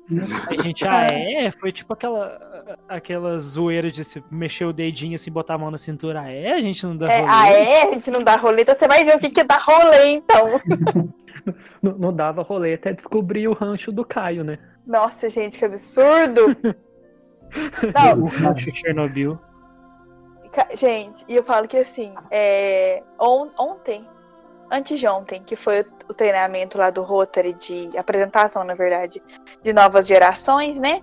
A 0.50 0.62
gente, 0.64 0.86
ah, 0.88 1.08
é? 1.12 1.50
Foi 1.52 1.72
tipo 1.72 1.94
aquela, 1.94 2.76
aquela 2.90 3.40
zoeira 3.40 3.90
de 3.92 4.04
se 4.04 4.22
mexer 4.30 4.66
o 4.66 4.74
dedinho 4.74 5.16
assim, 5.16 5.32
botar 5.32 5.54
a 5.54 5.58
mão 5.58 5.72
na 5.72 5.78
cintura. 5.78 6.22
Ah, 6.24 6.30
é? 6.32 6.52
A 6.54 6.60
gente 6.62 6.86
não 6.86 6.98
dá 6.98 7.10
É, 7.12 7.20
rolê. 7.22 7.32
ah, 7.32 7.50
é? 7.52 7.82
A 7.84 7.92
gente 7.94 8.12
não 8.12 8.22
dá 8.24 8.36
rolê, 8.36 8.64
então 8.64 8.76
você 8.76 8.86
vai 8.88 9.06
ver 9.06 9.16
o 9.16 9.20
que, 9.20 9.30
que 9.30 9.44
dá 9.46 9.56
rolê, 9.58 10.08
então. 10.16 10.60
Não, 11.82 11.94
não 11.98 12.14
dava 12.14 12.42
rolê 12.42 12.74
até 12.74 12.94
descobrir 12.94 13.48
o 13.48 13.54
rancho 13.54 13.92
do 13.92 14.04
Caio, 14.06 14.44
né? 14.44 14.60
Nossa, 14.86 15.30
gente, 15.30 15.60
que 15.60 15.66
absurdo. 15.66 16.56
Não, 17.94 18.24
O 18.24 18.28
Rancho 18.28 18.74
Chernobyl. 18.76 19.40
Gente, 20.74 21.24
e 21.28 21.36
eu 21.36 21.44
falo 21.44 21.68
que 21.68 21.78
assim, 21.78 22.14
é, 22.32 23.04
on- 23.20 23.52
ontem, 23.60 24.08
antes 24.72 25.00
de 25.00 25.08
ontem, 25.08 25.44
que 25.44 25.56
foi 25.56 25.82
o, 25.82 25.86
o 26.10 26.14
treinamento 26.14 26.78
lá 26.78 26.90
do 26.90 27.04
Rotary 27.04 27.54
de 27.54 27.96
apresentação, 27.98 28.64
na 28.64 28.74
verdade, 28.74 29.22
de 29.62 29.72
novas 29.72 30.08
gerações, 30.08 30.80
né? 30.80 31.02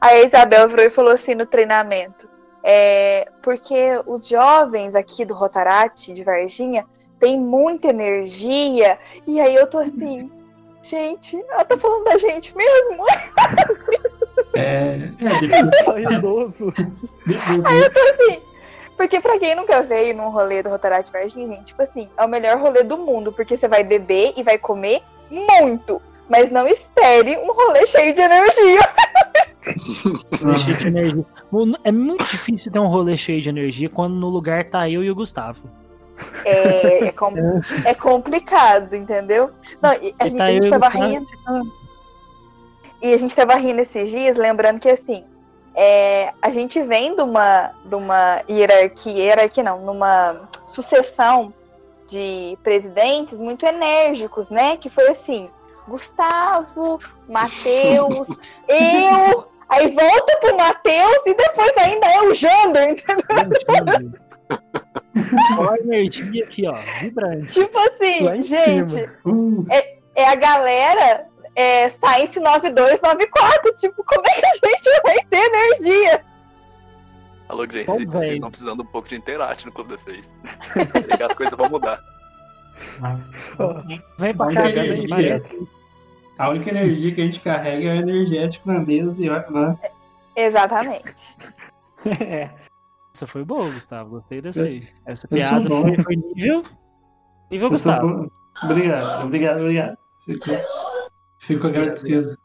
Aí 0.00 0.20
a 0.22 0.26
Isabel 0.26 0.68
virou 0.68 0.84
e 0.84 0.90
falou 0.90 1.12
assim 1.12 1.34
no 1.34 1.46
treinamento, 1.46 2.28
é, 2.62 3.28
porque 3.42 3.98
os 4.06 4.28
jovens 4.28 4.94
aqui 4.94 5.24
do 5.24 5.32
Rotarate, 5.34 6.12
de 6.12 6.22
Varginha, 6.22 6.86
têm 7.22 7.38
muita 7.38 7.88
energia, 7.88 8.98
e 9.28 9.40
aí 9.40 9.54
eu 9.54 9.68
tô 9.68 9.78
assim, 9.78 10.28
gente, 10.82 11.40
ela 11.50 11.64
tá 11.64 11.78
falando 11.78 12.04
da 12.04 12.18
gente 12.18 12.54
mesmo? 12.56 13.04
É, 14.54 15.08
é 15.18 15.40
depois, 15.40 15.84
Só 15.84 15.98
idoso. 15.98 16.72
assim, 16.76 18.42
porque 18.96 19.18
pra 19.20 19.38
quem 19.38 19.54
nunca 19.54 19.80
veio 19.82 20.14
num 20.14 20.28
rolê 20.28 20.62
do 20.62 20.68
Rotarate 20.68 21.10
Varginha, 21.10 21.48
gente, 21.56 21.66
tipo 21.66 21.82
assim, 21.82 22.08
é 22.16 22.24
o 22.24 22.28
melhor 22.28 22.58
rolê 22.58 22.82
do 22.82 22.98
mundo, 22.98 23.32
porque 23.32 23.56
você 23.56 23.66
vai 23.66 23.82
beber 23.82 24.34
e 24.36 24.42
vai 24.42 24.58
comer 24.58 25.02
muito. 25.30 26.02
Mas 26.28 26.50
não 26.50 26.66
espere 26.66 27.38
um 27.38 27.52
rolê 27.52 27.86
cheio 27.86 28.14
de 28.14 28.20
energia. 28.20 28.80
Cheio 30.58 30.76
de 30.76 30.86
energia. 30.88 31.26
É 31.84 31.92
muito 31.92 32.24
difícil 32.24 32.72
ter 32.72 32.78
um 32.78 32.88
rolê 32.88 33.16
cheio 33.16 33.40
de 33.40 33.48
energia 33.48 33.88
quando 33.88 34.14
no 34.14 34.28
lugar 34.28 34.64
tá 34.64 34.88
eu 34.90 35.04
e 35.04 35.10
o 35.10 35.14
Gustavo. 35.14 35.81
É, 36.44 37.04
é, 37.06 37.12
com- 37.12 37.34
é 37.84 37.94
complicado, 37.94 38.94
entendeu? 38.94 39.50
Não, 39.80 39.92
e 39.94 40.14
a, 40.18 40.28
gente, 40.28 40.38
tá 40.38 40.44
a 40.44 40.52
gente 40.52 40.70
tava 40.70 40.88
rindo. 40.88 41.26
E 43.00 43.12
a 43.12 43.16
gente 43.16 43.34
tava 43.34 43.54
rindo 43.56 43.80
esses 43.80 44.08
dias, 44.10 44.36
lembrando 44.36 44.78
que 44.78 44.88
assim, 44.88 45.24
é, 45.74 46.32
a 46.40 46.50
gente 46.50 46.80
vem 46.82 47.16
de 47.16 47.22
uma, 47.22 47.72
de 47.84 47.94
uma 47.94 48.42
hierarquia, 48.48 49.24
hierarquia 49.24 49.64
não, 49.64 49.80
numa 49.80 50.48
sucessão 50.64 51.52
de 52.06 52.58
presidentes 52.62 53.40
muito 53.40 53.64
enérgicos, 53.66 54.48
né? 54.50 54.76
Que 54.76 54.90
foi 54.90 55.08
assim, 55.08 55.48
Gustavo, 55.88 57.00
Matheus, 57.28 58.28
eu, 58.68 59.46
aí 59.68 59.88
volta 59.88 60.36
pro 60.40 60.56
Matheus 60.56 61.22
e 61.26 61.34
depois 61.34 61.76
ainda 61.78 62.06
é 62.06 62.20
o 62.22 62.34
Jander, 62.34 62.90
entendeu? 62.90 64.12
Só 65.54 65.76
energia 65.76 66.44
aqui, 66.44 66.66
ó, 66.66 66.74
vibrante. 67.00 67.52
Tipo 67.52 67.78
assim, 67.78 68.44
gente. 68.44 69.08
Uh, 69.24 69.66
é 70.14 70.28
a 70.28 70.34
galera 70.34 71.26
é, 71.54 71.90
Science 71.90 72.38
9294. 72.38 73.76
Tipo, 73.76 74.04
como 74.04 74.26
é 74.26 74.30
que 74.30 74.46
a 74.46 74.68
gente 74.68 75.02
vai 75.02 75.24
ter 75.24 75.36
energia? 75.36 76.24
Alô, 77.48 77.66
gente, 77.66 77.86
Bom, 77.86 77.98
vocês 78.06 78.32
estão 78.34 78.50
precisando 78.50 78.82
um 78.82 78.86
pouco 78.86 79.08
de 79.08 79.16
interate 79.16 79.66
no 79.66 79.72
clube 79.72 79.94
de 79.94 80.00
vocês. 80.00 80.30
Que 81.16 81.22
as 81.22 81.34
coisas 81.34 81.54
vão 81.54 81.68
mudar. 81.68 82.00
Vem 84.18 84.34
pra 84.34 84.48
cá, 84.48 84.70
energia. 84.70 85.42
A 86.38 86.48
única 86.48 86.70
energia 86.70 87.14
que 87.14 87.20
a 87.20 87.24
gente 87.24 87.40
carrega 87.40 87.88
é 87.88 87.92
o 87.92 87.96
energético 87.96 88.72
na 88.72 88.80
mesa 88.80 89.22
e 89.22 89.28
olha 89.28 89.46
lá. 89.50 89.78
Exatamente. 90.36 91.36
É. 92.04 92.50
Essa 93.14 93.26
foi 93.26 93.44
boa, 93.44 93.70
Gustavo. 93.70 94.10
Gostei 94.10 94.40
dessa 94.40 94.64
aí. 94.64 94.88
Essa 95.06 95.26
Eu 95.26 95.30
piada 95.36 95.68
foi, 95.68 96.02
foi 96.02 96.16
nível. 96.16 96.62
Nível 97.50 97.66
Eu 97.66 97.70
Gustavo. 97.70 98.32
Obrigado, 98.62 99.26
obrigado, 99.26 99.60
obrigado. 99.60 99.98
Fico, 100.24 100.46
fico 101.40 101.66
agradecido. 101.66 102.36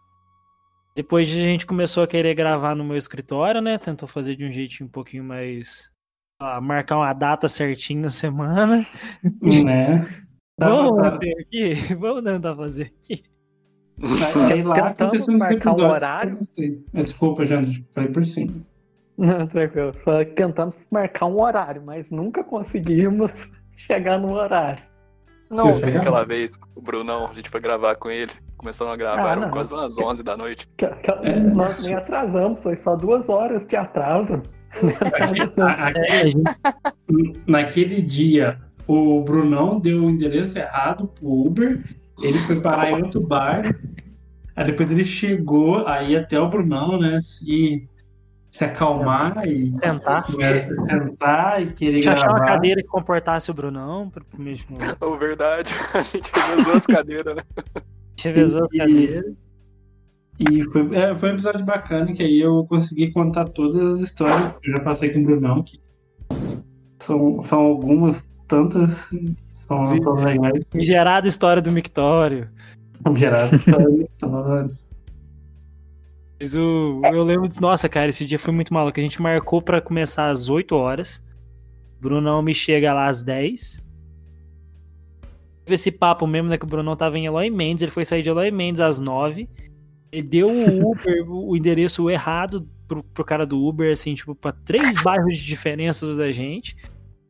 Depois 0.96 1.30
a 1.30 1.32
gente 1.32 1.66
começou 1.66 2.04
a 2.04 2.08
querer 2.08 2.34
gravar 2.34 2.76
no 2.76 2.84
meu 2.84 2.98
escritório, 2.98 3.62
né? 3.62 3.78
Tentou 3.78 4.08
fazer 4.08 4.36
de 4.36 4.44
um 4.44 4.52
jeitinho 4.52 4.88
um 4.88 4.92
pouquinho 4.92 5.24
mais. 5.24 5.92
ah, 6.40 6.60
marcar 6.60 6.98
uma 6.98 7.14
data 7.14 7.48
certinha 7.48 8.02
na 8.02 8.10
semana. 8.10 8.84
Né? 9.42 10.08
Vamos 10.60 11.00
tá. 11.00 11.18
ter 11.20 11.34
aqui? 11.40 11.74
Vamos 11.96 12.24
tentar 12.24 12.56
fazer 12.56 12.94
aqui. 12.98 13.24
Aí 14.52 14.64
lá 14.64 14.74
Tentamos 14.74 15.28
marcar 15.28 15.70
um 15.70 15.74
episódios 15.74 15.82
horário. 15.82 16.48
sei. 16.56 16.84
Desculpa, 16.94 17.46
Jandro, 17.46 17.86
falei 17.94 18.12
por 18.12 18.26
cima. 18.26 18.54
Não, 19.18 19.48
tranquilo. 19.48 19.92
Só 20.04 20.24
Tentamos 20.24 20.76
marcar 20.92 21.26
um 21.26 21.42
horário, 21.42 21.82
mas 21.86 22.12
nunca 22.12 22.44
conseguimos 22.44 23.50
chegar 23.76 24.20
no 24.20 24.34
horário. 24.36 24.84
Não. 25.50 25.70
Aquela 25.70 26.26
vez, 26.26 26.58
o 26.76 26.82
Brunão, 26.82 27.30
a 27.30 27.34
gente 27.34 27.50
foi 27.50 27.62
gravar 27.62 27.96
com 27.96 28.10
ele. 28.12 28.32
Começamos 28.58 28.94
a 28.94 28.98
gravar, 28.98 29.30
Ah, 29.30 29.32
eram 29.32 29.50
quase 29.50 29.74
umas 29.74 29.98
11 29.98 30.22
da 30.22 30.36
noite. 30.36 30.68
Que- 30.78 30.88
que- 30.88 31.12
É. 31.24 31.40
Nós 31.40 31.82
nem 31.84 31.94
atrasamos, 31.96 32.62
foi 32.62 32.76
só 32.76 32.96
duas 32.96 33.30
horas 33.30 33.66
de 33.66 33.76
atraso. 33.78 34.42
A- 35.62 35.86
a- 35.88 35.92
É, 35.96 36.22
a 36.22 36.28
gente- 36.28 37.42
Naquele 37.48 38.02
dia, 38.02 38.60
o 38.86 39.22
Brunão 39.22 39.80
deu 39.80 40.04
o 40.04 40.10
endereço 40.10 40.58
errado 40.58 41.08
pro 41.08 41.28
Uber, 41.30 41.82
ele 42.22 42.38
foi 42.40 42.60
parar 42.60 42.92
em 42.92 43.04
outro 43.04 43.22
bar, 43.22 43.62
aí 44.56 44.66
depois 44.66 44.92
ele 44.92 45.06
chegou, 45.06 45.88
aí 45.88 46.16
até 46.18 46.40
o 46.40 46.50
Brunão, 46.50 47.00
né, 47.00 47.22
se, 47.22 47.88
se 48.52 48.64
acalmar 48.66 49.36
e 49.48 49.72
Sentar. 49.78 50.26
sentar 50.26 51.62
e 51.62 51.74
querer 51.74 51.94
Deixa 51.94 52.10
eu 52.10 52.14
achar 52.14 52.30
uma 52.30 52.40
gravar. 52.40 52.54
cadeira 52.54 52.82
que 52.82 52.88
comportasse 52.88 53.52
o 53.52 53.54
Brunão. 53.54 54.10
Pro 54.10 54.24
pro 54.26 54.42
mesmo. 54.42 54.78
Oh, 55.02 55.16
verdade, 55.18 55.74
a 55.94 56.02
gente 56.02 56.30
fez 56.32 56.68
as 56.76 56.86
cadeiras, 56.86 57.36
né? 57.36 57.44
Revezou 58.24 58.64
as 58.64 58.74
E- 58.74 58.78
cadeiras. 58.78 59.24
E 60.40 60.64
foi, 60.66 60.96
é, 60.96 61.16
foi 61.16 61.30
um 61.32 61.34
episódio 61.34 61.66
bacana 61.66 62.14
que 62.14 62.22
aí 62.22 62.40
eu 62.40 62.64
consegui 62.66 63.12
contar 63.12 63.46
todas 63.46 63.94
as 63.96 64.00
histórias 64.02 64.54
que 64.62 64.70
eu 64.70 64.74
já 64.74 64.80
passei 64.82 65.10
com 65.12 65.20
o 65.20 65.24
Brunão, 65.24 65.64
que 65.64 65.80
são, 67.02 67.44
são 67.46 67.60
algumas, 67.60 68.24
tantas, 68.48 68.92
são, 69.48 69.84
Sim. 69.86 70.04
são 70.04 70.14
legais. 70.14 70.64
Gerada 70.76 71.26
a 71.26 71.30
história 71.30 71.60
do 71.62 71.72
Mictório. 71.72 72.50
Gerado. 73.16 73.58
Mas 76.40 76.54
o, 76.54 77.02
eu 77.04 77.24
lembro. 77.24 77.50
Nossa, 77.60 77.90
cara, 77.90 78.10
esse 78.10 78.26
dia 78.26 78.38
foi 78.38 78.54
muito 78.54 78.74
maluco. 78.74 79.00
A 79.00 79.04
gente 79.04 79.22
marcou 79.22 79.62
pra 79.62 79.82
começar 79.82 80.30
às 80.30 80.50
8 80.50 80.76
horas. 80.76 81.24
Brunão 82.00 82.42
me 82.42 82.54
chega 82.54 82.94
lá 82.94 83.08
às 83.08 83.24
10. 83.24 83.82
Teve 85.66 85.76
esse 85.76 85.92
papo 85.92 86.28
mesmo, 86.28 86.50
né? 86.50 86.58
Que 86.58 86.64
o 86.64 86.68
Brunão 86.68 86.96
tava 86.96 87.18
em 87.18 87.26
Eloy 87.26 87.50
Mendes. 87.50 87.82
Ele 87.82 87.92
foi 87.92 88.06
sair 88.06 88.22
de 88.22 88.30
Eloy 88.30 88.52
Mendes 88.52 88.80
às 88.80 89.00
9. 89.00 89.50
Ele 90.12 90.28
deu 90.28 90.48
o 90.48 90.92
Uber, 90.92 91.26
o 91.30 91.58
endereço 91.58 92.10
errado 92.10 92.68
pro, 92.88 93.04
pro 93.04 93.26
cara 93.26 93.46
do 93.46 93.62
Uber, 93.66 93.92
assim, 93.92 94.14
tipo, 94.14 94.34
pra 94.34 94.52
três 94.52 95.02
bairros 95.02 95.38
de 95.38 95.46
diferença 95.46 96.16
da 96.16 96.32
gente. 96.32 96.78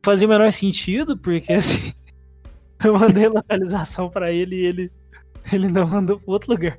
Fazia 0.04 0.26
o 0.26 0.30
menor 0.30 0.52
sentido, 0.52 1.16
porque 1.16 1.52
assim. 1.52 1.92
Eu 2.84 2.96
mandei 2.96 3.26
localização 3.26 4.08
pra 4.08 4.30
ele 4.30 4.54
e 4.54 4.64
ele. 4.64 4.92
Ele 5.52 5.68
não 5.68 5.86
mandou 5.88 6.20
pro 6.20 6.32
outro 6.32 6.52
lugar. 6.52 6.78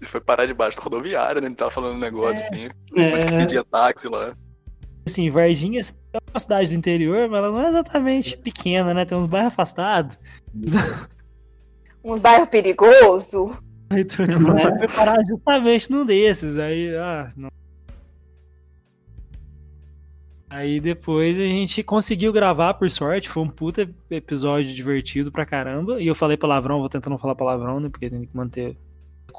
Ele 0.00 0.08
foi 0.08 0.20
parar 0.20 0.46
debaixo 0.46 0.78
da 0.78 0.82
rodoviária, 0.82 1.40
né? 1.40 1.48
Ele 1.48 1.54
tava 1.54 1.70
falando 1.70 1.96
um 1.96 2.00
negócio 2.00 2.42
assim. 2.42 2.68
Mas 2.90 3.24
que 3.24 3.34
é, 3.34 3.38
pedia 3.38 3.64
táxi 3.64 4.08
lá. 4.08 4.34
assim, 5.06 5.28
Varginha 5.28 5.80
é 6.12 6.18
uma 6.32 6.40
cidade 6.40 6.70
do 6.70 6.74
interior, 6.74 7.28
mas 7.28 7.38
ela 7.38 7.52
não 7.52 7.60
é 7.60 7.68
exatamente 7.68 8.36
pequena, 8.38 8.94
né? 8.94 9.04
Tem 9.04 9.18
uns 9.18 9.26
bairros 9.26 9.52
afastados. 9.52 10.18
Um 12.02 12.18
bairro 12.18 12.46
perigoso. 12.46 13.54
Aí 13.90 14.04
tu, 14.04 14.26
tu 14.26 14.40
vai 14.40 14.88
parar 14.88 15.22
justamente 15.26 15.90
num 15.90 16.04
desses. 16.06 16.56
Aí, 16.56 16.94
ah, 16.96 17.28
não. 17.36 17.50
Aí 20.48 20.80
depois 20.80 21.38
a 21.38 21.42
gente 21.42 21.82
conseguiu 21.82 22.32
gravar, 22.32 22.74
por 22.74 22.90
sorte. 22.90 23.28
Foi 23.28 23.42
um 23.42 23.48
puta 23.48 23.88
episódio 24.10 24.72
divertido 24.72 25.30
pra 25.30 25.46
caramba. 25.46 26.00
E 26.00 26.06
eu 26.06 26.14
falei 26.14 26.36
palavrão, 26.36 26.80
vou 26.80 26.88
tentar 26.88 27.10
não 27.10 27.18
falar 27.18 27.34
palavrão, 27.34 27.78
né? 27.78 27.88
Porque 27.88 28.08
tem 28.08 28.22
que 28.22 28.36
manter 28.36 28.76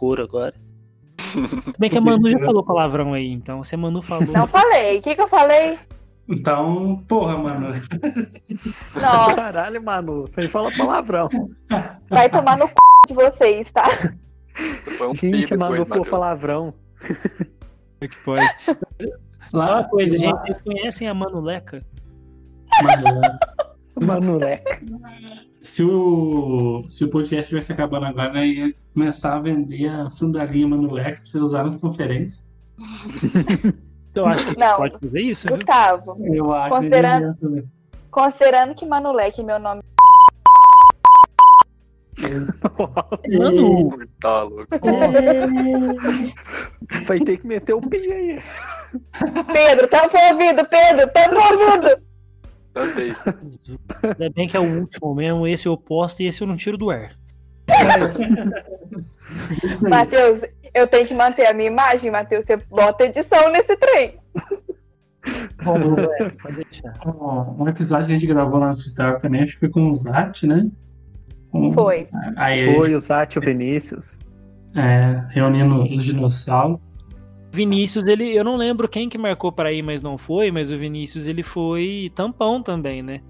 cor 0.01 0.19
agora. 0.19 0.53
Se 1.19 1.79
bem 1.79 1.89
que 1.91 1.97
a 1.97 2.01
Manu 2.01 2.27
já 2.27 2.39
falou 2.39 2.63
palavrão 2.63 3.13
aí, 3.13 3.31
então 3.31 3.61
se 3.61 3.75
a 3.75 3.77
Manu 3.77 4.01
falou. 4.01 4.25
Não 4.33 4.47
falei. 4.47 4.97
O 4.97 5.01
que, 5.03 5.13
que 5.15 5.21
eu 5.21 5.27
falei? 5.27 5.77
Então, 6.27 7.03
porra, 7.07 7.37
mano. 7.37 7.67
Nossa, 8.95 9.35
Caralho, 9.35 9.81
Manu, 9.83 10.21
você 10.21 10.47
fala 10.49 10.71
palavrão. 10.75 11.29
vai 12.09 12.29
tomar 12.29 12.57
no 12.57 12.67
c 12.67 12.73
de 13.07 13.13
vocês, 13.13 13.71
tá? 13.71 13.85
Um 15.01 15.13
Gente, 15.13 15.55
Manu 15.55 15.85
falou 15.85 16.05
palavrão. 16.05 16.73
É 18.01 18.07
que 18.07 18.17
pode. 18.23 18.45
Lá, 19.53 19.79
Uma 19.79 19.83
coisa, 19.89 20.11
lá- 20.13 20.17
gente, 20.17 20.41
vocês 20.41 20.61
conhecem 20.61 21.07
a 21.07 21.13
Manuleca? 21.13 21.85
Mano, 22.81 23.21
Manuleca. 24.05 24.79
se 25.61 25.83
o, 25.83 26.83
se 26.89 27.03
o 27.03 27.09
podcast 27.09 27.47
tivesse 27.49 27.71
acabando 27.71 28.05
agora, 28.07 28.33
né, 28.33 28.47
ia 28.47 28.73
começar 28.93 29.35
a 29.35 29.39
vender 29.39 29.87
a 29.87 30.09
sandalinha 30.09 30.67
Manuleque 30.67 31.21
pra 31.21 31.25
você 31.29 31.39
usar 31.39 31.63
nas 31.63 31.77
conferências. 31.77 32.45
Eu 34.13 34.25
acho 34.25 34.47
que 34.53 34.59
Não. 34.59 34.75
pode 34.77 34.99
fazer 34.99 35.21
isso, 35.21 35.47
viu? 35.47 35.55
Gustavo, 35.55 36.17
Eu 36.33 36.53
acho 36.53 36.75
Considerando- 36.75 37.35
que 37.35 37.63
considerando 38.09 38.75
que 38.75 38.85
Manuleque 38.85 39.39
é 39.39 39.43
meu 39.43 39.57
nome. 39.59 39.81
Manu, 43.39 43.97
Tá 44.19 44.43
louco. 44.43 44.67
Vai 47.07 47.19
ter 47.19 47.37
que 47.37 47.47
meter 47.47 47.73
o 47.73 47.81
pi 47.81 47.97
aí. 48.11 48.39
Pedro, 49.53 49.87
tampa 49.87 50.17
o 50.17 50.33
ouvido, 50.33 50.65
Pedro, 50.67 51.07
tampa 51.13 51.35
o 51.35 51.53
ouvido. 51.71 52.10
Tantei. 52.73 53.13
ainda 54.03 54.29
bem 54.33 54.47
que 54.47 54.55
é 54.55 54.59
o 54.59 54.79
último 54.81 55.13
mesmo, 55.13 55.45
esse 55.47 55.67
eu 55.67 55.77
posto 55.77 56.21
e 56.21 56.27
esse 56.27 56.41
eu 56.41 56.47
não 56.47 56.55
tiro 56.55 56.77
do 56.77 56.89
ar. 56.89 57.11
Matheus, 59.89 60.41
eu 60.73 60.87
tenho 60.87 61.07
que 61.07 61.13
manter 61.13 61.45
a 61.47 61.53
minha 61.53 61.69
imagem, 61.69 62.11
Matheus. 62.11 62.45
Você 62.45 62.57
bota 62.57 63.05
edição 63.05 63.51
nesse 63.51 63.75
trem. 63.77 64.19
Bom, 65.63 65.77
é, 66.19 66.29
pode 66.29 66.55
deixar. 66.55 66.93
Um 67.05 67.67
episódio 67.67 68.07
que 68.07 68.13
a 68.13 68.17
gente 68.17 68.27
gravou 68.27 68.59
lá 68.59 68.67
no 68.67 68.73
escritório 68.73 69.19
também, 69.19 69.43
acho 69.43 69.53
que 69.53 69.59
foi 69.59 69.69
com 69.69 69.89
o 69.89 69.95
Zat, 69.95 70.43
né? 70.43 70.67
Com- 71.51 71.71
Foi. 71.73 72.07
Aí 72.37 72.73
Foi 72.75 72.87
gente, 72.87 72.95
o 72.95 72.99
Zati, 72.99 73.37
o 73.37 73.41
Vinícius. 73.41 74.17
é, 74.75 75.21
reunindo 75.29 75.83
os 75.83 76.03
dinossauros. 76.03 76.79
Vinícius, 77.51 78.07
ele, 78.07 78.33
eu 78.35 78.43
não 78.43 78.55
lembro 78.55 78.87
quem 78.87 79.09
que 79.09 79.17
marcou 79.17 79.51
para 79.51 79.71
ir, 79.73 79.81
mas 79.81 80.01
não 80.01 80.17
foi, 80.17 80.51
mas 80.51 80.71
o 80.71 80.77
Vinícius 80.77 81.27
ele 81.27 81.43
foi 81.43 82.11
tampão 82.15 82.63
também, 82.63 83.01
né? 83.03 83.21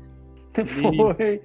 Foi. 0.53 1.41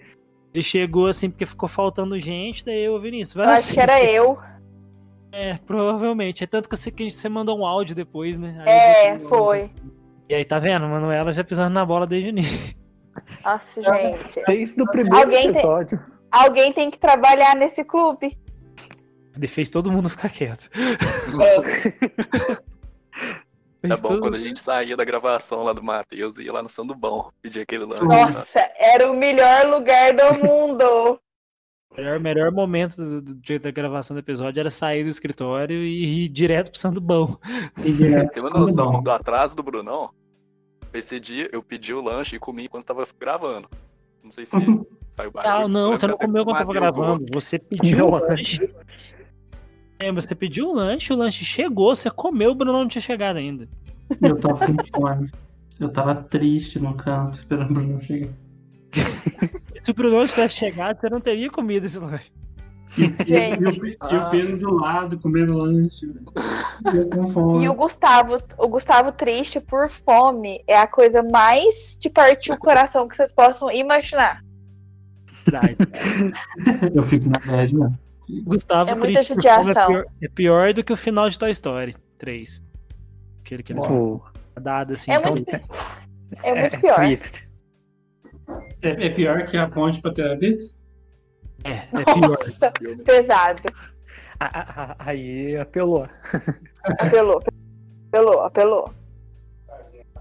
Ele 0.53 0.63
chegou 0.63 1.07
assim 1.07 1.31
porque 1.31 1.47
ficou 1.47 1.69
faltando 1.69 2.19
gente, 2.19 2.65
daí 2.65 2.85
eu, 2.85 2.99
Vinícius, 2.99 3.35
vai 3.35 3.47
Eu 3.47 3.51
assim. 3.51 3.65
acho 3.65 3.75
que 3.75 3.81
era 3.81 4.03
eu. 4.05 4.39
É, 5.33 5.55
provavelmente. 5.67 6.45
É 6.45 6.47
tanto 6.47 6.69
que 6.69 6.77
você, 6.77 6.91
que 6.91 7.11
você 7.11 7.29
mandou 7.29 7.59
um 7.59 7.67
áudio 7.67 7.95
depois, 7.95 8.39
né? 8.39 8.57
Aí 8.65 8.69
É, 9.15 9.19
foi. 9.21 9.71
E 10.29 10.35
aí, 10.35 10.45
tá 10.45 10.59
vendo? 10.59 10.87
Manuela 10.89 11.33
já 11.33 11.45
pisando 11.45 11.71
na 11.75 11.85
bola 11.85 12.07
desde 12.07 12.29
o 12.29 12.31
início. 12.31 12.75
Nossa, 13.45 13.81
gente. 13.83 14.43
Desde 14.47 14.83
o 14.83 14.87
primeiro 14.87 15.17
Alguém 15.19 15.53
tem- 15.53 15.61
episódio. 15.61 16.01
Alguém 16.31 16.73
tem 16.73 16.91
que 16.91 16.99
trabalhar 16.99 17.55
nesse 17.55 17.85
clube. 17.85 18.37
Ele 19.37 19.47
fez 19.47 19.69
todo 19.71 19.93
mundo 19.93 20.09
ficar 20.09 20.29
quieto. 20.31 20.69
É, 21.41 22.57
Fez 23.83 24.01
bom 24.01 24.09
todo- 24.09 24.21
quando 24.21 24.35
a 24.35 24.39
gente 24.39 24.61
saía 24.61 24.97
da 24.97 25.05
gravação 25.05 25.63
lá 25.63 25.73
do 25.73 25.83
Matheus 25.83 26.39
e 26.39 26.45
ia 26.45 26.53
lá 26.53 26.63
no 26.63 26.69
Sandubão 26.69 27.31
pedir 27.43 27.61
aquele 27.61 27.85
lanche. 27.85 28.05
nossa, 28.05 28.71
era 28.79 29.11
o 29.11 29.15
melhor 29.17 29.67
lugar 29.69 30.13
do 30.15 30.35
mundo. 30.45 30.85
O 31.91 31.97
melhor, 31.97 32.19
melhor 32.21 32.51
momento 32.53 32.97
do, 32.97 33.23
do 33.23 33.35
dia 33.37 33.59
da 33.59 33.71
gravação 33.71 34.15
do 34.15 34.21
episódio 34.21 34.59
era 34.61 34.71
sair 34.71 35.05
do 35.05 35.09
escritório 35.11 35.77
e 35.85 36.25
ir 36.25 36.29
direto 36.29 36.71
pro 36.71 36.79
Sandubão. 36.81 37.39
Direto 37.79 38.33
Tem 38.33 38.43
uma 38.43 38.51
noção 38.51 39.03
do 39.03 39.11
atraso 39.11 39.55
do 39.55 39.63
Brunão? 39.63 40.11
Esse 40.93 41.21
dia 41.21 41.49
eu 41.53 41.63
pedi 41.63 41.93
o 41.95 42.03
lanche 42.03 42.37
e 42.37 42.39
comi 42.39 42.65
enquanto 42.65 42.87
tava 42.87 43.07
gravando. 43.21 43.69
Não 44.23 44.31
sei 44.31 44.47
se 44.47 44.53
saiu 45.13 45.31
barulho. 45.31 45.55
Ah, 45.65 45.69
não, 45.69 45.93
Eu 45.93 45.99
você 45.99 46.07
não 46.07 46.17
comeu 46.19 46.45
que 46.45 46.53
tava 46.53 46.73
gravando. 46.73 47.25
Você 47.33 47.59
pediu 47.59 47.99
Não, 47.99 48.09
o 48.09 48.19
lanche. 48.19 48.75
É, 49.99 50.13
você 50.13 50.35
pediu 50.35 50.69
o 50.69 50.75
lanche, 50.75 51.13
o 51.13 51.17
lanche 51.17 51.45
chegou, 51.45 51.95
você 51.95 52.11
comeu, 52.11 52.51
o 52.51 52.55
Bruno 52.55 52.73
não 52.73 52.89
tinha 52.89 53.01
chegado 53.03 53.37
ainda. 53.37 53.69
Eu 54.21 54.39
tava 54.39 54.67
com 54.67 54.75
fome. 54.95 55.31
Eu 55.79 55.89
tava 55.91 56.15
triste 56.15 56.79
no 56.79 56.95
canto, 56.95 57.39
esperando 57.39 57.71
o 57.71 57.75
Bruno 57.75 58.03
chegar. 58.03 58.31
Se 59.81 59.91
o 59.91 59.95
Bruno 59.95 60.27
tivesse 60.27 60.57
chegado, 60.57 61.01
você 61.01 61.09
não 61.09 61.21
teria 61.21 61.51
comido 61.51 61.85
esse 61.87 61.99
lanche. 61.99 62.31
Gente. 62.89 63.31
E, 63.31 63.67
o, 63.67 63.81
Pe- 63.81 63.99
o 64.01 64.31
Pedro 64.31 64.59
do 64.59 64.75
lado, 64.75 65.19
comendo 65.19 65.59
lanche. 65.59 66.07
velho. 66.07 66.25
Eu 66.95 67.09
com 67.09 67.29
fome. 67.33 67.65
E 67.65 67.69
o 67.69 67.75
Gustavo, 67.75 68.39
o 68.59 68.69
Gustavo 68.69 69.13
triste 69.13 69.61
por 69.61 69.91
fome 69.91 70.63
é 70.67 70.79
a 70.79 70.87
coisa 70.87 71.23
mais 71.23 71.97
de 72.01 72.09
partir 72.09 72.53
o 72.53 72.59
coração 72.59 73.09
que 73.09 73.17
vocês 73.17 73.33
possam 73.33 73.71
imaginar. 73.71 74.43
Eu 76.95 77.03
fico 77.05 77.29
na 77.29 77.39
mano. 77.73 77.99
Gustavo 78.45 78.91
É 78.91 78.95
muita 78.95 79.07
triste 79.07 79.33
é 79.33 79.35
judiação. 79.35 79.87
pior, 79.87 80.05
é 80.23 80.29
pior 80.29 80.73
do 80.73 80.83
que 80.85 80.93
o 80.93 80.97
final 80.97 81.29
de 81.29 81.39
Toy 81.39 81.51
Story 81.51 81.95
3. 82.19 82.63
Aquele 83.41 83.63
que 83.63 83.73
eles 83.73 83.85
Pô, 83.87 84.21
dado 84.61 84.93
assim. 84.95 85.13
É 85.13 85.17
então- 85.17 85.33
muito, 85.33 85.49
é 86.43 86.61
muito 86.61 86.81
pior. 86.81 86.97
triste. 86.97 87.49
É, 88.83 89.07
é 89.07 89.11
pior 89.11 89.47
que 89.47 89.57
a 89.57 89.69
ponte 89.69 90.01
pra 90.01 90.13
terapia? 90.13 90.57
É, 91.65 91.71
é 91.71 92.05
pior. 92.05 92.39
Nossa, 92.47 92.73
pesado. 93.05 93.63
Ah, 94.39 94.51
ah, 94.91 94.97
Aí 94.99 95.57
apelou. 95.57 96.07
Apelou, 96.85 97.41
apelou, 98.09 98.41
apelou. 98.43 98.95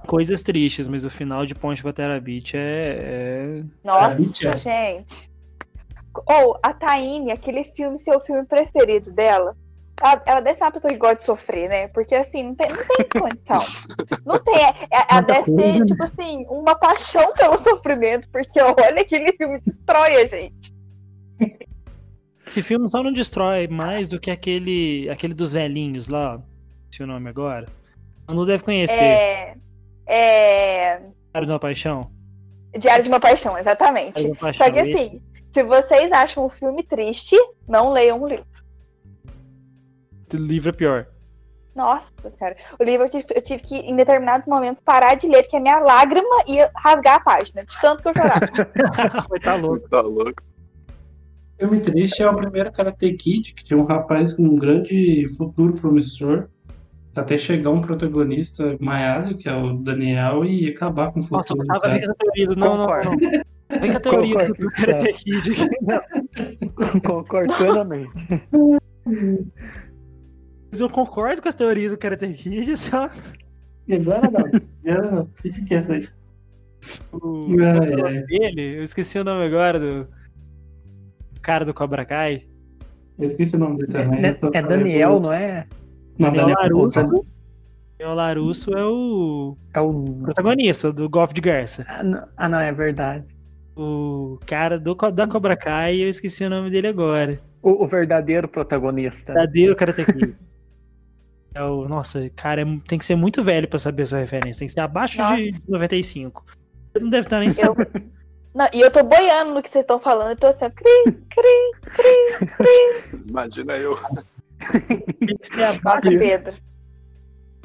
Coisas 0.08 0.42
tristes, 0.44 0.88
mas 0.88 1.04
o 1.04 1.10
final 1.10 1.46
de 1.46 1.56
Ponte 1.56 1.82
pra 1.82 1.92
Terra 1.92 2.20
Beach 2.20 2.56
é, 2.56 3.00
é- 3.00 3.64
Nossa, 3.84 4.20
mentira. 4.20 4.56
gente. 4.56 5.30
Ou 6.26 6.58
a 6.62 6.74
Taine, 6.74 7.32
aquele 7.32 7.64
filme, 7.64 7.98
seu 8.00 8.20
filme 8.20 8.46
preferido 8.46 9.12
dela. 9.12 9.56
Ela, 10.02 10.22
ela 10.26 10.40
deve 10.42 10.58
ser 10.58 10.66
uma 10.66 10.72
pessoa 10.72 10.92
que 10.92 11.00
gosta 11.00 11.16
de 11.16 11.24
sofrer, 11.24 11.70
né? 11.70 11.88
Porque 11.88 12.14
assim, 12.16 12.44
não 12.44 12.56
tem, 12.56 12.68
não 12.68 12.86
tem 12.86 13.08
condição. 13.22 13.64
Não 14.26 14.38
tem. 14.40 14.56
é- 14.56 14.70
é- 14.92 15.06
Ela 15.10 15.22
deve 15.22 15.56
ter, 15.56 15.86
tipo 15.86 16.04
assim, 16.04 16.46
uma 16.50 16.76
paixão 16.76 17.34
pelo 17.34 17.58
sofrimento, 17.58 18.28
porque 18.30 18.60
olha, 18.62 19.02
aquele 19.02 19.32
filme 19.34 19.60
destrói 19.62 20.16
a 20.18 20.28
gente. 20.28 20.74
Esse 22.48 22.62
filme 22.62 22.90
só 22.90 23.02
não 23.02 23.12
destrói 23.12 23.68
mais 23.68 24.08
do 24.08 24.20
que 24.20 24.30
aquele 24.30 25.10
aquele 25.10 25.34
dos 25.34 25.52
velhinhos 25.52 26.08
lá. 26.10 26.40
Se 26.92 27.02
o 27.02 27.08
nome 27.08 27.30
agora. 27.30 27.68
Manu 28.28 28.46
deve 28.46 28.64
conhecer. 28.64 29.02
É. 29.02 29.56
É. 30.08 30.98
Diário 31.32 31.46
de 31.48 31.52
uma 31.54 31.60
Paixão. 31.60 32.12
Diário 32.78 33.04
de 33.04 33.10
uma 33.10 33.20
Paixão, 33.20 33.58
exatamente. 33.58 34.22
De 34.22 34.28
uma 34.30 34.36
Paixão. 34.36 34.66
Só 34.66 34.72
que 34.72 34.80
assim, 34.80 35.22
se 35.56 35.64
vocês 35.64 36.12
acham 36.12 36.46
um 36.46 36.50
filme 36.50 36.84
triste, 36.84 37.38
não 37.66 37.90
leiam 37.90 38.22
o 38.22 38.28
livro. 38.28 38.46
Esse 40.28 40.38
livro 40.38 40.70
é 40.70 40.74
pior. 40.74 41.08
Nossa 41.74 42.12
senhora. 42.30 42.58
O 42.78 42.84
livro 42.84 43.06
eu 43.06 43.10
tive, 43.10 43.26
eu 43.34 43.42
tive 43.42 43.64
que, 43.64 43.76
em 43.78 43.96
determinados 43.96 44.46
momentos, 44.48 44.84
parar 44.84 45.16
de 45.16 45.28
ler, 45.28 45.44
porque 45.44 45.56
a 45.56 45.62
minha 45.62 45.80
lágrima 45.80 46.44
ia 46.46 46.70
rasgar 46.76 47.16
a 47.16 47.20
página, 47.22 47.64
de 47.64 47.80
tanto 47.80 48.02
que 48.02 48.10
eu 48.10 48.14
chorava. 48.14 48.40
Tá 49.42 49.56
louco. 49.56 49.88
Tá 49.88 50.02
louco. 50.02 50.44
Filme 51.58 51.80
triste 51.80 52.22
é 52.22 52.30
o 52.30 52.36
primeiro 52.36 52.70
Karate 52.74 53.14
Kid, 53.14 53.54
que 53.54 53.64
tinha 53.64 53.80
um 53.80 53.86
rapaz 53.86 54.34
com 54.34 54.44
um 54.44 54.56
grande 54.58 55.26
futuro 55.38 55.74
promissor, 55.74 56.50
até 57.16 57.38
chegar 57.38 57.70
um 57.72 57.82
protagonista 57.82 58.76
maiado, 58.80 59.38
que 59.38 59.48
é 59.48 59.56
o 59.56 59.74
Daniel, 59.74 60.44
e 60.44 60.70
acabar 60.70 61.12
com 61.12 61.22
o 61.22 61.28
Nossa, 61.32 61.56
futuro. 61.56 61.68
Do 61.68 61.72
vem 61.74 61.80
cara. 61.82 61.94
com 61.94 62.04
essa 62.04 62.16
teoria 62.16 62.48
do. 62.48 62.56
Não, 62.56 62.78
não, 62.78 62.86
não. 62.86 63.18
Vem 63.80 63.92
com 63.92 63.98
a 63.98 64.00
teoria 64.00 64.34
Concordo. 64.34 64.54
do 64.54 64.72
Karate 64.72 65.14
Kid. 65.14 65.52
aqui. 65.52 67.00
Concordo 67.02 67.54
plenamente. 67.56 68.44
Mas 70.72 70.80
eu 70.80 70.90
concordo 70.90 71.42
com 71.42 71.50
as 71.50 71.56
teorias 71.56 71.92
do 71.92 71.98
Karate 71.98 72.34
Kid, 72.34 72.78
só. 72.78 73.10
Agora 73.90 74.32
não, 74.32 74.62
agora 74.92 75.12
não, 75.12 75.30
fique 75.36 75.64
quieto 75.64 75.92
aí. 75.94 76.08
O 77.14 77.42
Ai, 77.62 78.02
ai. 78.02 78.24
dele, 78.24 78.78
eu 78.78 78.84
esqueci 78.84 79.18
o 79.18 79.24
nome 79.24 79.46
agora 79.46 79.80
do 79.80 80.08
cara 81.42 81.64
do 81.64 81.74
Cobra 81.74 82.06
Kai. 82.06 82.44
Eu 83.18 83.26
esqueci 83.26 83.56
o 83.56 83.60
nome 83.60 83.78
dele 83.78 83.92
também. 83.92 84.26
É, 84.26 84.34
só 84.34 84.50
é 84.54 84.62
falei 84.62 84.78
Daniel, 84.78 85.20
não 85.20 85.32
é? 85.32 85.68
Daniel 86.18 86.48
Larusso. 86.50 87.26
Daniel 87.98 88.16
Larusso 88.16 88.74
é 88.74 88.86
o 88.86 89.58
É 89.74 89.80
o. 89.82 90.20
protagonista 90.24 90.92
do 90.92 91.10
Golpe 91.10 91.34
de 91.34 91.42
Garça. 91.42 91.86
Ah, 91.88 92.04
não, 92.04 92.24
ah, 92.38 92.50
não, 92.50 92.60
é 92.60 92.72
verdade. 92.72 93.26
O 93.76 94.40
cara 94.46 94.80
do, 94.80 94.96
da 95.12 95.28
Cobra 95.28 95.56
Kai, 95.58 95.98
eu 96.02 96.10
esqueci 96.10 96.44
o 96.46 96.50
nome 96.50 96.70
dele 96.70 96.88
agora. 96.88 97.40
O, 97.62 97.84
o 97.84 97.88
verdadeiro 97.88 98.48
protagonista. 98.48 99.34
Verdadeiro 99.34 99.76
Karate 99.76 100.06
Kid. 100.06 100.36
É 101.54 101.64
o, 101.64 101.88
nossa, 101.88 102.30
cara, 102.36 102.62
é- 102.62 102.78
tem 102.88 103.00
que 103.00 103.06
ser 103.06 103.16
muito 103.16 103.42
velho 103.44 103.68
pra 103.68 103.80
saber 103.80 104.04
essa 104.04 104.18
referência. 104.18 104.60
Tem 104.60 104.68
que 104.68 104.74
ser 104.74 104.82
abaixo 104.82 105.18
Nossa. 105.18 105.38
de 105.38 105.54
95. 105.68 106.46
Você 106.94 107.00
não 107.04 107.10
deve 107.10 107.26
estar 107.26 107.40
nem 107.40 107.48
Eu... 107.48 107.52
sabendo. 107.54 107.88
Não, 108.56 108.70
e 108.74 108.80
eu 108.80 108.90
tô 108.90 109.04
boiando 109.04 109.54
no 109.54 109.62
que 109.62 109.70
vocês 109.70 109.84
estão 109.84 110.00
falando. 110.00 110.30
Eu 110.30 110.38
tô 110.38 110.48
assim, 110.48 110.64
ó, 110.64 110.70
cri, 110.70 111.18
cri. 111.30 113.20
Imagina 113.28 113.78
eu. 113.78 113.98
Tem 115.20 115.38
que 115.38 115.48
ser 115.48 115.64
abaixo 115.64 116.06
Nossa, 116.06 116.10
de 116.10 116.18
Pedro. 116.18 116.54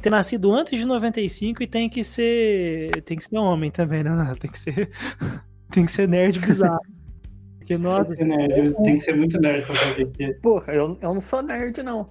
ter 0.00 0.10
nascido 0.10 0.52
antes 0.52 0.78
de 0.78 0.84
95 0.86 1.62
e 1.62 1.66
tem 1.66 1.88
que 1.88 2.02
ser. 2.02 3.02
Tem 3.02 3.16
que 3.16 3.24
ser 3.24 3.36
homem 3.38 3.70
também, 3.70 4.02
né? 4.02 4.34
Tem 4.38 4.50
que 4.50 4.58
ser. 4.58 4.90
Tem 5.70 5.84
que 5.86 5.92
ser 5.92 6.08
nerd 6.08 6.40
bizarro. 6.40 6.80
Porque, 7.58 7.74
Tem 7.74 7.76
que 7.76 7.82
nossa, 7.84 8.12
ser 8.12 8.24
nerd, 8.24 8.74
tem 8.82 8.96
que 8.96 9.00
ser 9.04 9.14
muito 9.16 9.38
nerd 9.40 9.64
pra 9.64 9.74
fazer 9.76 10.10
isso. 10.18 10.42
Porra, 10.42 10.72
eu, 10.72 10.98
eu 11.00 11.14
não 11.14 11.20
sou 11.20 11.42
nerd, 11.42 11.80
não. 11.80 12.10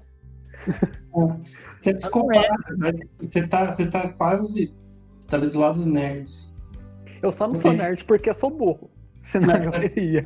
Você 1.81 1.89
é 1.89 1.93
psicopata, 1.95 2.75
né? 2.77 2.91
Você 3.19 3.45
tá, 3.47 3.73
você 3.73 3.85
tá 3.87 4.07
quase. 4.13 4.73
Você 5.19 5.27
tá 5.27 5.37
do 5.37 5.59
lado 5.59 5.75
dos 5.75 5.87
nerds. 5.87 6.53
Eu 7.21 7.33
só 7.33 7.47
não 7.47 7.53
sou 7.55 7.73
nerd 7.73 8.05
porque 8.05 8.31
sou 8.33 8.49
burro. 8.49 8.89
Senão 9.29 9.55
eu 9.63 9.71
seria. 9.71 10.23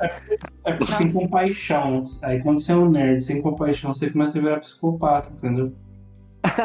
É 0.63 0.71
porque 0.71 0.93
sem 0.93 1.11
compaixão. 1.11 2.05
Aí 2.21 2.41
quando 2.41 2.61
você 2.61 2.71
é 2.71 2.75
um 2.75 2.89
nerd 2.89 3.21
sem 3.21 3.41
compaixão, 3.41 3.93
você 3.93 4.09
começa 4.09 4.37
a 4.37 4.41
virar 4.41 4.59
psicopata, 4.61 5.29
entendeu? 5.29 5.73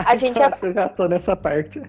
A 0.06 0.14
gente 0.14 0.38
que 0.38 0.66
eu 0.66 0.72
já 0.72 0.88
tô 0.88 1.08
nessa 1.08 1.34
parte. 1.34 1.82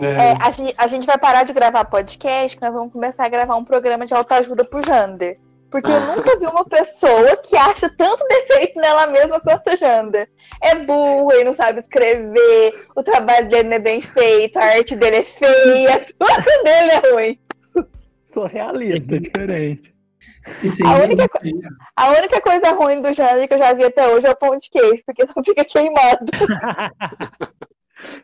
É, 0.00 0.32
a, 0.40 0.50
gente, 0.50 0.74
a 0.76 0.86
gente 0.88 1.06
vai 1.06 1.16
parar 1.16 1.44
de 1.44 1.52
gravar 1.52 1.84
podcast, 1.84 2.56
que 2.56 2.64
nós 2.64 2.74
vamos 2.74 2.92
começar 2.92 3.26
a 3.26 3.28
gravar 3.28 3.54
um 3.54 3.64
programa 3.64 4.04
de 4.04 4.12
autoajuda 4.12 4.64
pro 4.64 4.84
Jander. 4.84 5.38
Porque 5.70 5.90
eu 5.90 6.00
nunca 6.00 6.36
vi 6.36 6.46
uma 6.46 6.64
pessoa 6.64 7.36
que 7.36 7.56
acha 7.56 7.88
tanto 7.88 8.26
defeito 8.26 8.80
nela 8.80 9.06
mesma 9.06 9.40
quanto 9.40 9.70
o 9.70 9.76
Jander. 9.76 10.28
É 10.60 10.74
burro, 10.74 11.30
ele 11.32 11.44
não 11.44 11.54
sabe 11.54 11.78
escrever, 11.78 12.72
o 12.96 13.04
trabalho 13.04 13.48
dele 13.48 13.68
não 13.68 13.76
é 13.76 13.78
bem 13.78 14.00
feito, 14.00 14.58
a 14.58 14.64
arte 14.64 14.96
dele 14.96 15.18
é 15.18 15.22
feia, 15.22 16.06
tudo 16.18 16.64
dele 16.64 16.90
é 16.90 17.12
ruim. 17.12 17.38
Sou 18.24 18.46
realista, 18.46 19.20
diferente. 19.20 19.91
A 20.84 20.96
única 20.96 21.24
é- 21.24 21.28
A 21.96 22.08
única 22.12 22.40
coisa 22.40 22.70
ruim 22.72 23.00
do 23.00 23.12
Jander 23.12 23.46
que 23.48 23.54
eu 23.54 23.58
já 23.58 23.72
vi 23.72 23.84
até 23.84 24.08
hoje 24.08 24.26
é 24.26 24.30
o 24.30 24.36
pão 24.36 24.58
de 24.58 24.68
queijo, 24.70 25.02
porque 25.06 25.24
não 25.36 25.44
fica 25.44 25.64
queimado. 25.64 26.26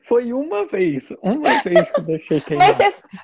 Foi 0.03 0.33
uma 0.33 0.67
vez. 0.67 1.09
Uma 1.23 1.63
vez 1.63 1.91
que 1.91 2.01
eu 2.01 2.05
deixei 2.05 2.41
você, 2.51 2.57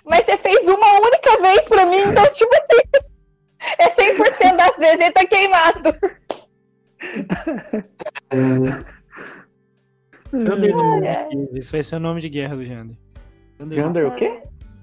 mas 0.04 0.24
você 0.24 0.36
fez 0.36 0.68
uma 0.68 1.00
única 1.00 1.40
vez 1.42 1.60
pra 1.62 1.86
mim, 1.86 1.98
então, 1.98 2.32
tipo 2.32 2.50
assim, 2.54 2.80
é 3.80 3.90
100% 3.90 4.56
das 4.56 4.76
vezes 4.76 5.00
ele 5.00 5.10
tá 5.10 5.26
queimado. 5.26 5.96
é, 8.30 8.94
Jander 10.32 10.70
do 10.74 10.82
Pão 10.82 11.00
de 11.00 11.06
é. 11.06 11.24
Queijo. 11.24 11.48
Esse 11.54 11.72
vai 11.72 11.82
ser 11.82 11.96
o 11.96 12.00
nome 12.00 12.20
de 12.20 12.28
guerra 12.28 12.56
do 12.56 12.64
Jander. 12.64 12.96
Jander, 13.58 13.78
Jander, 13.78 14.06
o 14.06 14.14
quê? 14.14 14.42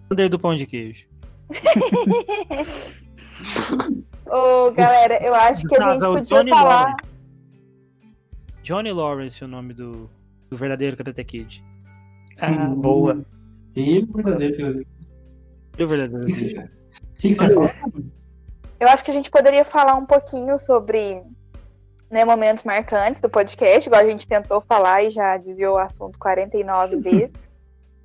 Jander 0.09 0.29
do 0.29 0.39
Pão 0.39 0.55
de 0.55 0.65
Queijo. 0.67 1.07
Ô, 4.25 4.71
galera, 4.71 5.21
eu 5.23 5.33
acho 5.35 5.67
que 5.67 5.75
a 5.75 5.91
gente 5.93 6.01
podia 6.01 6.21
Johnny 6.37 6.49
falar. 6.51 6.81
Lawrence. 6.85 7.11
Johnny 8.63 8.91
Lawrence 8.91 9.43
é 9.43 9.45
o 9.45 9.49
nome 9.49 9.73
do, 9.73 10.09
do 10.49 10.55
verdadeiro 10.57 10.95
Karate 10.95 11.23
Kid. 11.23 11.63
Ah, 12.39 12.51
Hum. 12.51 12.75
boa. 12.75 13.21
E 13.75 13.99
o 13.99 14.13
verdadeiro. 14.13 14.85
E 15.77 15.83
o 15.83 15.87
verdadeiro 15.87 16.23
O 16.23 16.27
que 16.27 16.33
Kid. 16.33 16.53
você- 16.53 16.59
o 16.59 17.17
que 17.17 17.33
você 17.33 17.49
fala? 17.69 17.71
Eu 18.79 18.87
acho 18.87 19.03
que 19.03 19.11
a 19.11 19.13
gente 19.13 19.29
poderia 19.29 19.63
falar 19.65 19.95
um 19.95 20.05
pouquinho 20.05 20.57
sobre 20.59 21.21
né, 22.09 22.25
momentos 22.25 22.63
marcantes 22.63 23.21
do 23.21 23.29
podcast, 23.29 23.87
igual 23.87 24.01
a 24.01 24.07
gente 24.09 24.27
tentou 24.27 24.59
falar 24.67 25.03
e 25.03 25.09
já 25.11 25.37
desviou 25.37 25.75
o 25.75 25.79
assunto 25.79 26.17
49 26.19 26.97
vezes. 26.97 27.31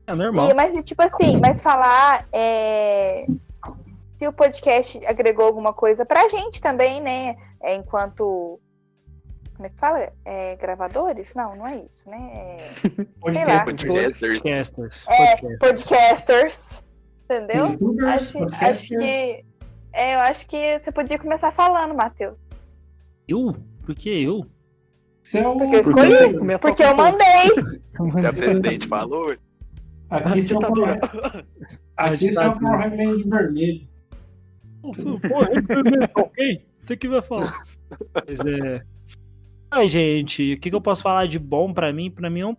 É 0.08 0.14
normal. 0.14 0.48
E, 0.48 0.54
mas, 0.54 0.84
tipo 0.84 1.02
assim, 1.02 1.40
mas 1.40 1.60
falar 1.60 2.28
é, 2.32 3.26
se 4.18 4.26
o 4.26 4.32
podcast 4.32 5.04
agregou 5.06 5.44
alguma 5.46 5.72
coisa 5.72 6.04
pra 6.06 6.28
gente 6.28 6.60
também, 6.60 7.00
né? 7.00 7.36
É, 7.62 7.74
enquanto. 7.74 8.60
Como 9.54 9.66
é 9.66 9.70
que 9.70 9.76
fala? 9.78 10.12
É, 10.24 10.54
gravadores? 10.56 11.32
Não, 11.34 11.56
não 11.56 11.66
é 11.66 11.76
isso, 11.78 12.08
né? 12.08 12.30
É, 12.34 12.56
Sei 13.32 13.44
lá. 13.44 13.64
Podcasters. 13.64 14.38
Podcasters. 14.40 15.06
É, 15.08 15.56
Podcasters. 15.58 16.84
Entendeu? 17.24 17.66
Youtubers, 17.72 18.08
Acho, 18.08 18.38
acho 18.38 18.38
podcasters. 18.38 18.88
que. 19.02 19.44
É, 19.92 20.14
eu 20.14 20.18
acho 20.20 20.46
que 20.46 20.78
você 20.78 20.92
podia 20.92 21.18
começar 21.18 21.50
falando, 21.52 21.94
Matheus. 21.94 22.36
Eu? 23.26 23.56
Por 23.84 23.94
que 23.94 24.10
eu? 24.22 24.46
Você 25.22 25.38
é 25.38 25.42
Porque 25.42 25.76
eu 25.76 25.82
Porque 25.84 26.00
escolhi. 26.00 26.58
Porque 26.58 26.82
com 26.82 26.88
eu 26.90 26.96
mandei. 26.96 28.26
A 28.28 28.32
presidente 28.32 28.86
falou. 28.86 29.34
Aqui 30.10 30.42
você 30.46 30.54
é. 30.54 30.58
Power- 30.60 31.00
Aqui 31.96 32.32
você 32.32 32.38
é 32.38 32.46
o 32.48 32.58
Power 32.60 32.90
Ranger 32.90 33.52
Pô, 34.94 36.20
ok? 36.22 36.62
Você 36.78 36.96
que 36.96 37.08
vai 37.08 37.22
falar. 37.22 37.64
Mas 38.14 38.40
é. 38.40 38.82
Ai, 39.70 39.88
gente, 39.88 40.54
o 40.54 40.60
que, 40.60 40.70
que 40.70 40.76
eu 40.76 40.80
posso 40.80 41.02
falar 41.02 41.26
de 41.26 41.38
bom 41.38 41.72
pra 41.72 41.92
mim? 41.92 42.10
Pra 42.10 42.30
mim 42.30 42.40
é 42.40 42.46
um 42.46 42.56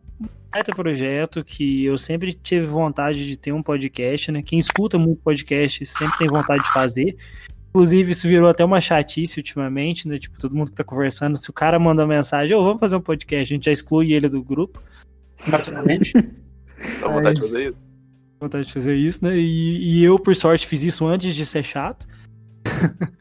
baita 0.51 0.75
projeto 0.75 1.43
que 1.43 1.85
eu 1.85 1.97
sempre 1.97 2.33
tive 2.33 2.65
vontade 2.65 3.25
de 3.25 3.37
ter 3.37 3.51
um 3.51 3.63
podcast, 3.63 4.31
né? 4.31 4.41
Quem 4.41 4.59
escuta 4.59 4.97
muito 4.97 5.21
podcast 5.21 5.85
sempre 5.85 6.17
tem 6.17 6.27
vontade 6.27 6.63
de 6.63 6.71
fazer. 6.71 7.15
Inclusive, 7.69 8.11
isso 8.11 8.27
virou 8.27 8.49
até 8.49 8.65
uma 8.65 8.81
chatice 8.81 9.39
ultimamente, 9.39 10.07
né? 10.07 10.17
Tipo, 10.17 10.37
todo 10.39 10.55
mundo 10.55 10.71
que 10.71 10.75
tá 10.75 10.83
conversando, 10.83 11.37
se 11.37 11.49
o 11.49 11.53
cara 11.53 11.77
manda 11.77 12.01
uma 12.03 12.15
mensagem, 12.15 12.55
ô, 12.55 12.63
vamos 12.63 12.79
fazer 12.79 12.95
um 12.95 13.01
podcast, 13.01 13.53
a 13.53 13.55
gente 13.55 13.65
já 13.65 13.71
exclui 13.71 14.13
ele 14.13 14.27
do 14.27 14.43
grupo. 14.43 14.81
Naturalmente. 15.47 16.13
Dá 17.01 17.07
vontade 17.07 17.39
de 17.39 17.41
fazer 17.41 17.69
isso. 17.69 17.86
Vontade 18.39 18.67
de 18.67 18.73
fazer 18.73 18.95
isso, 18.95 19.23
né? 19.23 19.37
E, 19.37 19.99
e 19.99 20.03
eu, 20.03 20.19
por 20.19 20.35
sorte, 20.35 20.67
fiz 20.67 20.83
isso 20.83 21.05
antes 21.05 21.35
de 21.35 21.45
ser 21.45 21.63
chato. 21.63 22.07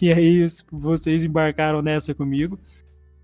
e 0.00 0.12
aí 0.12 0.46
vocês 0.70 1.24
embarcaram 1.24 1.82
nessa 1.82 2.14
comigo. 2.14 2.58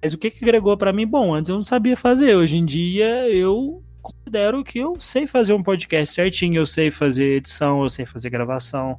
Mas 0.02 0.12
o 0.12 0.18
que, 0.18 0.30
que 0.30 0.44
agregou 0.44 0.76
pra 0.76 0.92
mim? 0.92 1.06
Bom, 1.06 1.34
antes 1.34 1.48
eu 1.48 1.54
não 1.54 1.62
sabia 1.62 1.96
fazer. 1.96 2.36
Hoje 2.36 2.56
em 2.56 2.64
dia 2.64 3.28
eu 3.28 3.82
considero 4.02 4.62
que 4.62 4.78
eu 4.78 4.96
sei 5.00 5.26
fazer 5.26 5.52
um 5.52 5.62
podcast 5.62 6.14
certinho, 6.14 6.56
eu 6.56 6.66
sei 6.66 6.90
fazer 6.90 7.36
edição, 7.36 7.82
eu 7.82 7.88
sei 7.88 8.06
fazer 8.06 8.30
gravação. 8.30 8.98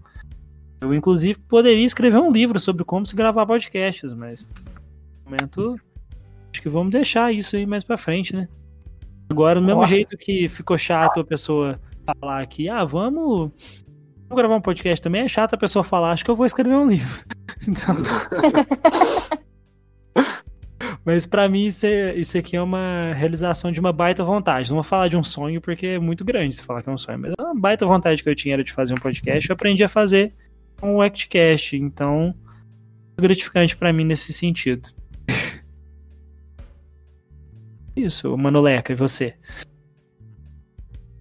Eu, 0.81 0.93
inclusive, 0.93 1.39
poderia 1.47 1.85
escrever 1.85 2.19
um 2.19 2.31
livro 2.31 2.59
sobre 2.59 2.83
como 2.83 3.05
se 3.05 3.15
gravar 3.15 3.45
podcasts, 3.45 4.13
mas 4.13 4.45
no 5.25 5.31
momento 5.31 5.75
acho 6.51 6.61
que 6.61 6.69
vamos 6.69 6.91
deixar 6.91 7.33
isso 7.33 7.55
aí 7.55 7.65
mais 7.65 7.83
pra 7.83 7.97
frente, 7.97 8.35
né? 8.35 8.47
Agora, 9.29 9.59
do 9.59 9.65
mesmo 9.65 9.81
Nossa. 9.81 9.93
jeito 9.93 10.17
que 10.17 10.47
ficou 10.47 10.77
chato 10.77 11.19
a 11.19 11.23
pessoa 11.23 11.79
falar 12.13 12.41
aqui, 12.41 12.69
ah, 12.69 12.83
vamos, 12.83 13.51
vamos 14.27 14.35
gravar 14.35 14.55
um 14.55 14.61
podcast 14.61 15.01
também, 15.01 15.21
é 15.21 15.27
chato 15.27 15.53
a 15.53 15.57
pessoa 15.57 15.83
falar, 15.83 16.11
acho 16.11 16.25
que 16.25 16.31
eu 16.31 16.35
vou 16.35 16.45
escrever 16.45 16.75
um 16.75 16.87
livro. 16.87 17.23
Então... 17.67 17.95
Mas 21.03 21.25
pra 21.25 21.47
mim 21.49 21.65
isso, 21.65 21.85
é- 21.85 22.15
isso 22.15 22.37
aqui 22.37 22.55
é 22.55 22.61
uma 22.61 23.13
realização 23.13 23.71
de 23.71 23.79
uma 23.79 23.91
baita 23.91 24.23
vontade. 24.23 24.69
Não 24.69 24.75
vou 24.75 24.83
falar 24.83 25.07
de 25.07 25.17
um 25.17 25.23
sonho 25.23 25.59
porque 25.61 25.87
é 25.87 25.99
muito 25.99 26.23
grande 26.25 26.55
se 26.55 26.61
falar 26.61 26.83
que 26.83 26.89
é 26.89 26.91
um 26.91 26.97
sonho, 26.97 27.17
mas 27.17 27.33
é 27.37 27.41
uma 27.41 27.55
baita 27.55 27.85
vontade 27.85 28.21
que 28.21 28.29
eu 28.29 28.35
tinha 28.35 28.53
era 28.55 28.63
de 28.63 28.71
fazer 28.73 28.93
um 28.93 29.01
podcast. 29.01 29.49
Eu 29.49 29.53
aprendi 29.53 29.83
a 29.83 29.89
fazer 29.89 30.33
o 30.81 31.01
ActCast, 31.01 31.75
então 31.77 32.35
gratificante 33.19 33.75
pra 33.75 33.91
mim 33.91 34.03
nesse 34.03 34.31
sentido. 34.31 34.89
Isso, 37.95 38.37
Manoleca, 38.37 38.91
e 38.91 38.95
você? 38.95 39.33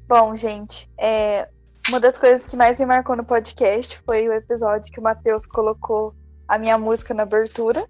Bom, 0.08 0.36
gente, 0.36 0.88
é, 0.98 1.48
uma 1.88 1.98
das 2.00 2.18
coisas 2.18 2.46
que 2.46 2.56
mais 2.56 2.78
me 2.78 2.86
marcou 2.86 3.16
no 3.16 3.24
podcast 3.24 3.98
foi 4.04 4.28
o 4.28 4.32
episódio 4.32 4.92
que 4.92 5.00
o 5.00 5.02
Matheus 5.02 5.46
colocou 5.46 6.14
a 6.46 6.56
minha 6.58 6.78
música 6.78 7.12
na 7.12 7.24
abertura, 7.24 7.86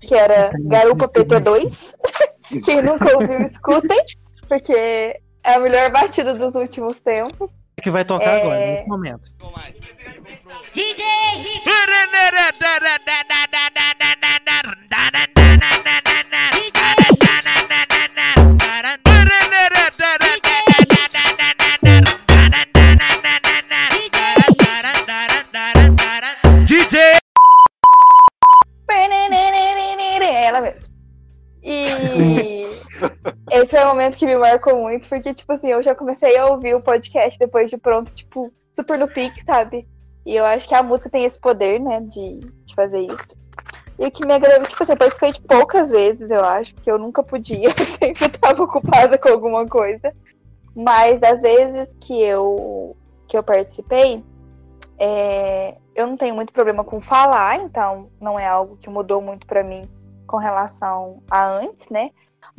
que 0.00 0.14
era 0.14 0.50
Garupa 0.66 1.08
PT2. 1.08 1.94
Quem 2.64 2.82
nunca 2.82 3.14
ouviu, 3.16 3.40
escutem, 3.42 4.02
porque 4.48 4.72
é 4.74 5.20
a 5.44 5.58
melhor 5.60 5.90
batida 5.92 6.34
dos 6.34 6.52
últimos 6.54 6.98
tempos. 7.00 7.48
É 7.76 7.82
que 7.82 7.90
vai 7.90 8.04
tocar 8.04 8.26
É. 8.30 8.40
agora, 8.40 8.58
nesse 8.58 8.88
momento. 8.88 9.30
DJ 10.72 11.04
DJ 11.42 11.60
muito, 34.90 35.08
porque, 35.08 35.32
tipo 35.32 35.52
assim, 35.52 35.68
eu 35.68 35.82
já 35.82 35.94
comecei 35.94 36.36
a 36.36 36.46
ouvir 36.46 36.74
o 36.74 36.82
podcast 36.82 37.38
depois 37.38 37.70
de 37.70 37.76
pronto, 37.76 38.12
tipo, 38.12 38.52
super 38.74 38.98
no 38.98 39.08
pique, 39.08 39.44
sabe? 39.44 39.86
E 40.26 40.34
eu 40.34 40.44
acho 40.44 40.68
que 40.68 40.74
a 40.74 40.82
música 40.82 41.08
tem 41.08 41.24
esse 41.24 41.38
poder, 41.38 41.80
né, 41.80 42.00
de, 42.00 42.40
de 42.40 42.74
fazer 42.74 43.00
isso. 43.00 43.36
E 43.98 44.06
o 44.06 44.10
que 44.10 44.26
me 44.26 44.32
agradou, 44.32 44.66
tipo 44.66 44.82
assim, 44.82 44.92
eu 44.92 44.98
participei 44.98 45.32
de 45.32 45.40
poucas 45.42 45.90
vezes, 45.90 46.30
eu 46.30 46.44
acho, 46.44 46.74
porque 46.74 46.90
eu 46.90 46.98
nunca 46.98 47.22
podia, 47.22 47.70
sempre 47.84 48.26
estava 48.26 48.62
ocupada 48.62 49.16
com 49.16 49.28
alguma 49.28 49.66
coisa. 49.66 50.12
Mas 50.74 51.20
das 51.20 51.42
vezes 51.42 51.94
que 52.00 52.20
eu, 52.20 52.96
que 53.28 53.36
eu 53.36 53.42
participei, 53.42 54.24
é, 54.98 55.76
eu 55.94 56.06
não 56.06 56.16
tenho 56.16 56.34
muito 56.34 56.52
problema 56.52 56.82
com 56.82 57.00
falar, 57.00 57.60
então 57.60 58.10
não 58.20 58.38
é 58.38 58.46
algo 58.46 58.76
que 58.76 58.88
mudou 58.90 59.20
muito 59.20 59.46
para 59.46 59.62
mim 59.62 59.88
com 60.26 60.36
relação 60.36 61.22
a 61.30 61.48
antes, 61.48 61.88
né? 61.88 62.10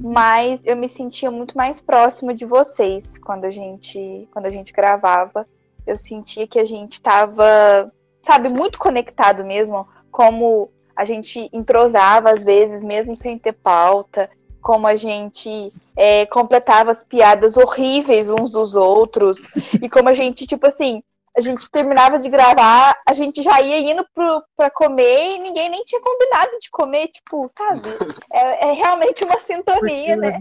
Mas 0.03 0.61
eu 0.65 0.75
me 0.75 0.89
sentia 0.89 1.29
muito 1.29 1.55
mais 1.55 1.79
próximo 1.79 2.33
de 2.33 2.45
vocês 2.45 3.17
quando 3.19 3.45
a 3.45 3.51
gente, 3.51 4.27
quando 4.31 4.47
a 4.47 4.51
gente 4.51 4.73
gravava. 4.73 5.47
Eu 5.85 5.95
sentia 5.95 6.47
que 6.47 6.59
a 6.59 6.65
gente 6.65 6.93
estava, 6.93 7.91
sabe, 8.23 8.49
muito 8.49 8.79
conectado 8.79 9.43
mesmo, 9.43 9.87
como 10.11 10.69
a 10.95 11.05
gente 11.05 11.49
entrosava 11.53 12.31
às 12.31 12.43
vezes, 12.43 12.83
mesmo 12.83 13.15
sem 13.15 13.37
ter 13.37 13.53
pauta, 13.53 14.29
como 14.61 14.85
a 14.85 14.95
gente 14.95 15.71
é, 15.95 16.25
completava 16.27 16.91
as 16.91 17.03
piadas 17.03 17.57
horríveis 17.57 18.29
uns 18.29 18.49
dos 18.51 18.75
outros, 18.75 19.49
e 19.81 19.89
como 19.89 20.09
a 20.09 20.13
gente, 20.13 20.45
tipo 20.45 20.67
assim, 20.67 21.03
a 21.35 21.41
gente 21.41 21.69
terminava 21.69 22.19
de 22.19 22.29
gravar, 22.29 22.95
a 23.07 23.13
gente 23.13 23.41
já 23.41 23.61
ia 23.61 23.91
indo 23.91 24.05
pro, 24.13 24.43
pra 24.55 24.69
comer 24.69 25.35
e 25.35 25.39
ninguém 25.39 25.69
nem 25.69 25.83
tinha 25.83 26.01
combinado 26.01 26.59
de 26.59 26.69
comer, 26.69 27.07
tipo, 27.07 27.49
sabe? 27.57 27.81
É, 28.33 28.69
é 28.69 28.71
realmente 28.71 29.23
uma 29.23 29.39
sintonia, 29.39 30.15
né? 30.15 30.39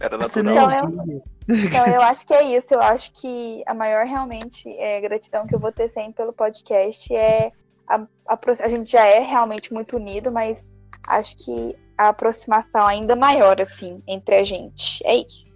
Era 0.00 0.18
natural. 0.18 0.70
Então, 0.70 1.04
eu, 1.06 1.22
então 1.48 1.86
eu 1.88 2.02
acho 2.02 2.26
que 2.26 2.34
é 2.34 2.42
isso. 2.56 2.74
Eu 2.74 2.82
acho 2.82 3.12
que 3.14 3.62
a 3.66 3.72
maior 3.74 4.04
realmente 4.04 4.68
é, 4.78 5.00
gratidão 5.00 5.46
que 5.46 5.54
eu 5.54 5.58
vou 5.58 5.72
ter 5.72 5.90
sempre 5.90 6.12
pelo 6.12 6.32
podcast 6.32 7.14
é 7.14 7.50
a, 7.88 8.06
a, 8.26 8.38
a 8.60 8.68
gente 8.68 8.90
já 8.90 9.06
é 9.06 9.20
realmente 9.20 9.72
muito 9.72 9.96
unido, 9.96 10.30
mas 10.30 10.64
acho 11.06 11.36
que 11.36 11.74
a 11.96 12.08
aproximação 12.08 12.86
ainda 12.86 13.16
maior, 13.16 13.60
assim, 13.60 14.02
entre 14.06 14.36
a 14.36 14.44
gente. 14.44 15.04
É 15.04 15.16
isso. 15.16 15.47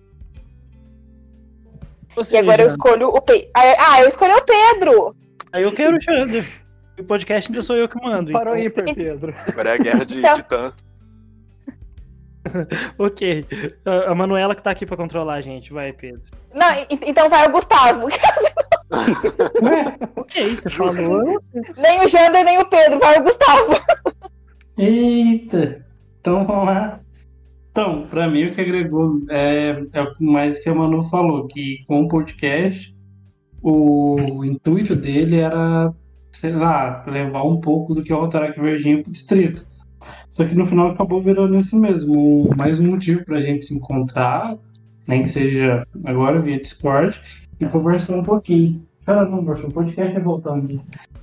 Ou 2.16 2.22
E 2.22 2.24
seja, 2.24 2.42
agora 2.42 2.62
eu 2.62 2.68
escolho 2.68 3.08
o 3.08 3.20
Pedro. 3.20 3.50
Ah, 3.54 4.00
eu 4.02 4.08
escolhi 4.08 4.32
o 4.34 4.44
Pedro! 4.44 5.16
aí 5.52 5.62
eu 5.62 5.72
quero 5.72 5.96
o 5.96 6.00
Xander. 6.00 6.44
O 6.98 7.04
podcast 7.04 7.50
ainda 7.50 7.62
sou 7.62 7.76
eu 7.76 7.88
que 7.88 8.00
mando. 8.02 8.32
Parou 8.32 8.56
então- 8.56 8.82
ímpar, 8.84 8.94
Pedro. 8.94 9.34
Agora 9.48 9.70
é 9.70 9.72
a 9.74 9.76
guerra 9.78 10.04
de 10.04 10.18
Então- 10.18 10.34
titãs. 10.36 10.76
Ok. 12.98 13.46
A 13.84 14.10
a 14.10 14.14
Manuela 14.14 14.54
que 14.54 14.62
tá 14.62 14.70
aqui 14.70 14.84
pra 14.84 14.96
controlar 14.96 15.34
a 15.34 15.40
gente. 15.40 15.72
Vai, 15.72 15.92
Pedro. 15.92 16.20
Não, 16.52 16.66
então 16.90 17.30
vai 17.30 17.46
o 17.48 17.52
Gustavo. 17.52 18.08
Ok, 20.16 20.54
você 20.54 20.68
falou. 20.70 21.38
nem 21.78 22.00
o 22.04 22.08
Jander, 22.08 22.44
nem 22.44 22.58
o 22.58 22.64
Pedro, 22.66 22.98
vai 22.98 23.18
o 23.18 23.22
Gustavo. 23.22 23.72
Eita! 24.76 25.84
Então 26.20 26.44
vamos 26.46 26.66
lá. 26.66 27.00
Então, 27.72 28.06
pra 28.06 28.28
mim 28.28 28.44
o 28.44 28.54
que 28.54 28.60
agregou 28.60 29.22
é, 29.30 29.82
é 29.92 30.02
o 30.02 30.14
mais 30.20 30.58
que 30.62 30.68
a 30.68 30.74
Manu 30.74 31.02
falou, 31.04 31.48
que 31.48 31.82
com 31.86 32.02
o 32.02 32.08
podcast 32.08 32.94
o 33.62 34.44
intuito 34.44 34.94
dele 34.94 35.38
era, 35.38 35.94
sei 36.32 36.52
lá, 36.52 37.02
levar 37.06 37.44
um 37.44 37.60
pouco 37.60 37.94
do 37.94 38.02
que 38.02 38.12
é 38.12 38.14
o 38.14 38.20
Rotaract 38.20 38.60
Verdinho 38.60 39.02
pro 39.02 39.12
distrito. 39.12 39.64
Só 40.32 40.44
que 40.44 40.54
no 40.54 40.66
final 40.66 40.90
acabou 40.90 41.20
virando 41.20 41.56
isso 41.56 41.78
mesmo, 41.78 42.50
mais 42.56 42.78
um 42.78 42.90
motivo 42.90 43.24
pra 43.24 43.40
gente 43.40 43.64
se 43.64 43.74
encontrar, 43.74 44.56
nem 45.06 45.22
que 45.22 45.28
seja 45.28 45.86
agora 46.04 46.40
via 46.40 46.60
Discord, 46.60 47.18
e 47.60 47.66
conversar 47.66 48.16
um 48.16 48.22
pouquinho. 48.22 48.82
Cara, 49.06 49.24
não, 49.24 49.42
Morfeu, 49.42 49.68
o 49.68 49.72
podcast 49.72 50.16
é 50.16 50.20
voltando. 50.20 50.80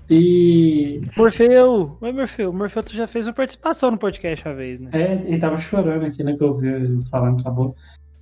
E 0.10 1.00
Morfeu! 1.15 1.95
Oi, 2.02 2.12
Morfeu. 2.12 2.52
Morfeu, 2.52 2.82
tu 2.82 2.95
já 2.95 3.06
fez 3.06 3.28
uma 3.28 3.34
participação 3.34 3.91
no 3.91 3.98
podcast 3.98 4.48
uma 4.48 4.56
vez, 4.56 4.80
né? 4.80 4.89
É, 4.91 5.13
ele 5.13 5.38
tava 5.38 5.56
chorando 5.58 6.04
aqui, 6.04 6.24
né? 6.24 6.36
Que 6.36 6.43
eu 6.43 6.48
ouvi 6.48 6.67
ele 6.67 7.06
falando, 7.06 7.41
acabou. 7.41 7.76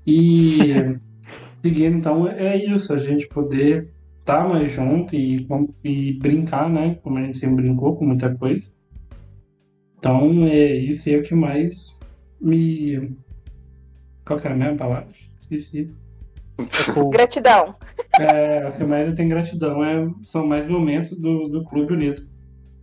E 0.05 0.57
seguindo, 1.63 1.97
então, 1.97 2.27
é 2.27 2.57
isso, 2.57 2.91
a 2.91 2.97
gente 2.97 3.25
poder 3.27 3.87
estar 4.19 4.49
mais 4.49 4.69
junto 4.69 5.15
e, 5.15 5.47
e 5.81 6.13
brincar, 6.19 6.69
né? 6.69 6.95
Como 7.01 7.19
a 7.19 7.23
gente 7.23 7.39
sempre 7.39 7.63
brincou 7.63 7.95
com 7.95 8.05
muita 8.05 8.35
coisa. 8.35 8.69
Então, 9.97 10.43
é 10.45 10.75
isso 10.75 11.07
aí 11.07 11.15
é 11.15 11.19
o 11.19 11.23
que 11.23 11.33
mais 11.33 11.97
me. 12.41 13.15
Qual 14.25 14.37
que 14.37 14.45
era 14.45 14.55
a 14.55 14.57
minha 14.57 14.75
palavra? 14.75 15.07
Esqueci. 15.39 15.89
Gratidão. 17.11 17.75
É, 18.19 18.65
o 18.67 18.73
que 18.73 18.83
mais 18.83 19.07
eu 19.07 19.15
tenho 19.15 19.29
gratidão 19.29 19.83
é, 19.83 20.07
são 20.23 20.45
mais 20.45 20.67
momentos 20.67 21.11
do, 21.17 21.47
do 21.47 21.63
Clube 21.65 21.93
Unido. 21.93 22.27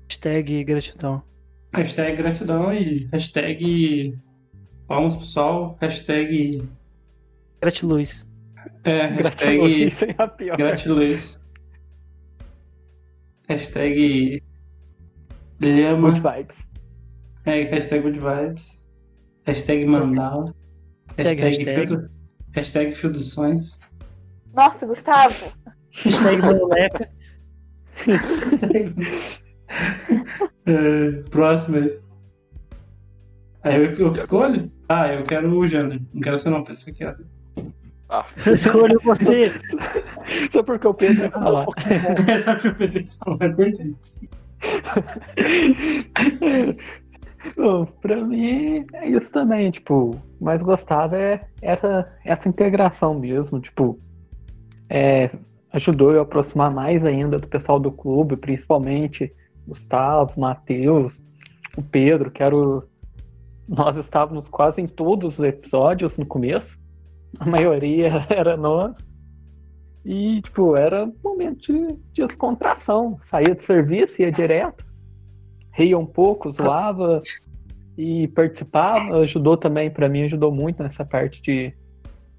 Hashtag 0.08 0.64
gratidão. 0.64 1.22
Hashtag 1.72 2.16
gratidão 2.16 2.72
e 2.72 3.08
hashtag 3.12 4.16
palmas 4.86 5.16
pro 5.16 5.24
sol, 5.26 5.76
hashtag 5.80 6.62
Gratiluz. 7.60 8.30
É, 8.84 9.06
hashtag 9.06 9.88
é 10.18 10.26
pior. 10.28 10.56
gratiluz. 10.56 11.38
Hashtag 13.48 14.42
Lema. 15.60 16.10
Good 16.10 16.20
vibes. 16.20 16.66
É, 17.46 17.62
hashtag 17.64 18.02
good 18.02 18.20
vibes. 18.20 18.86
Hashtag 19.46 19.84
mandala. 19.86 20.54
Hashtag, 21.16 21.40
Hashtag, 21.42 21.76
hashtag. 21.76 22.13
Hashtag 22.54 22.94
fio 22.94 23.12
dos 23.12 23.32
sonhos. 23.32 23.78
Nossa, 24.54 24.86
Gustavo. 24.86 25.52
Hashtag 25.92 26.40
moleca. 26.42 27.10
É, 30.66 31.10
próximo 31.30 31.76
aí. 31.78 31.98
Aí 33.64 33.76
eu, 33.76 33.92
eu 33.94 34.12
escolho? 34.12 34.70
Ah, 34.88 35.08
eu 35.12 35.24
quero 35.24 35.52
o 35.52 35.66
Jander. 35.66 36.00
Não 36.12 36.20
quero 36.20 36.38
ser 36.38 36.50
não, 36.50 36.62
Pedro. 36.62 36.80
Você 36.82 36.92
quer. 36.92 37.16
Ah, 38.08 38.24
Eu 38.46 38.54
escolho 38.54 39.00
você. 39.02 39.48
Só 40.52 40.62
porque 40.62 40.86
o 40.86 40.94
Pedro 40.94 41.24
ia 41.24 41.30
falar. 41.30 41.66
Só 42.44 42.54
que 42.56 42.68
o 42.68 42.74
Pedro 42.74 43.04
falou, 43.18 43.38
é 43.40 43.48
verdade. 43.48 43.96
Pra 48.00 48.24
mim 48.24 48.86
é 48.94 49.08
isso 49.08 49.30
também, 49.30 49.70
tipo, 49.70 50.16
o 50.40 50.44
mais 50.44 50.62
gostava 50.62 51.16
é 51.16 51.46
essa, 51.60 52.10
essa 52.24 52.48
integração 52.48 53.18
mesmo, 53.18 53.60
tipo, 53.60 53.98
é, 54.88 55.30
ajudou 55.72 56.12
eu 56.12 56.20
a 56.20 56.22
aproximar 56.22 56.72
mais 56.72 57.04
ainda 57.04 57.38
do 57.38 57.46
pessoal 57.46 57.78
do 57.78 57.92
clube, 57.92 58.36
principalmente 58.36 59.32
Gustavo, 59.66 60.40
Matheus, 60.40 61.22
o 61.76 61.82
Pedro, 61.82 62.30
que 62.30 62.42
era 62.42 62.56
o... 62.56 62.82
Nós 63.68 63.96
estávamos 63.96 64.48
quase 64.48 64.80
em 64.80 64.86
todos 64.86 65.38
os 65.38 65.44
episódios 65.44 66.16
no 66.18 66.26
começo, 66.26 66.78
a 67.38 67.46
maioria 67.46 68.26
era 68.30 68.56
nós, 68.56 68.94
e, 70.04 70.42
tipo, 70.42 70.76
era 70.76 71.04
um 71.04 71.14
momento 71.24 71.72
de, 71.72 71.86
de 72.12 72.26
descontração, 72.26 73.18
saía 73.24 73.54
do 73.54 73.62
serviço, 73.62 74.20
ia 74.20 74.30
direto, 74.30 74.83
ria 75.74 75.98
um 75.98 76.06
pouco, 76.06 76.50
zoava 76.50 77.22
e 77.98 78.28
participava, 78.28 79.18
ajudou 79.18 79.56
também, 79.56 79.90
pra 79.90 80.08
mim, 80.08 80.24
ajudou 80.24 80.52
muito 80.52 80.82
nessa 80.82 81.04
parte 81.04 81.42
de, 81.42 81.74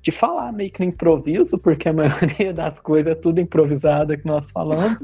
de 0.01 0.11
falar 0.11 0.51
meio 0.51 0.71
que 0.71 0.79
no 0.79 0.89
improviso, 0.89 1.57
porque 1.57 1.89
a 1.89 1.93
maioria 1.93 2.53
das 2.53 2.79
coisas 2.79 3.11
é 3.11 3.15
tudo 3.15 3.39
improvisada 3.39 4.17
que 4.17 4.25
nós 4.25 4.49
falamos. 4.51 4.97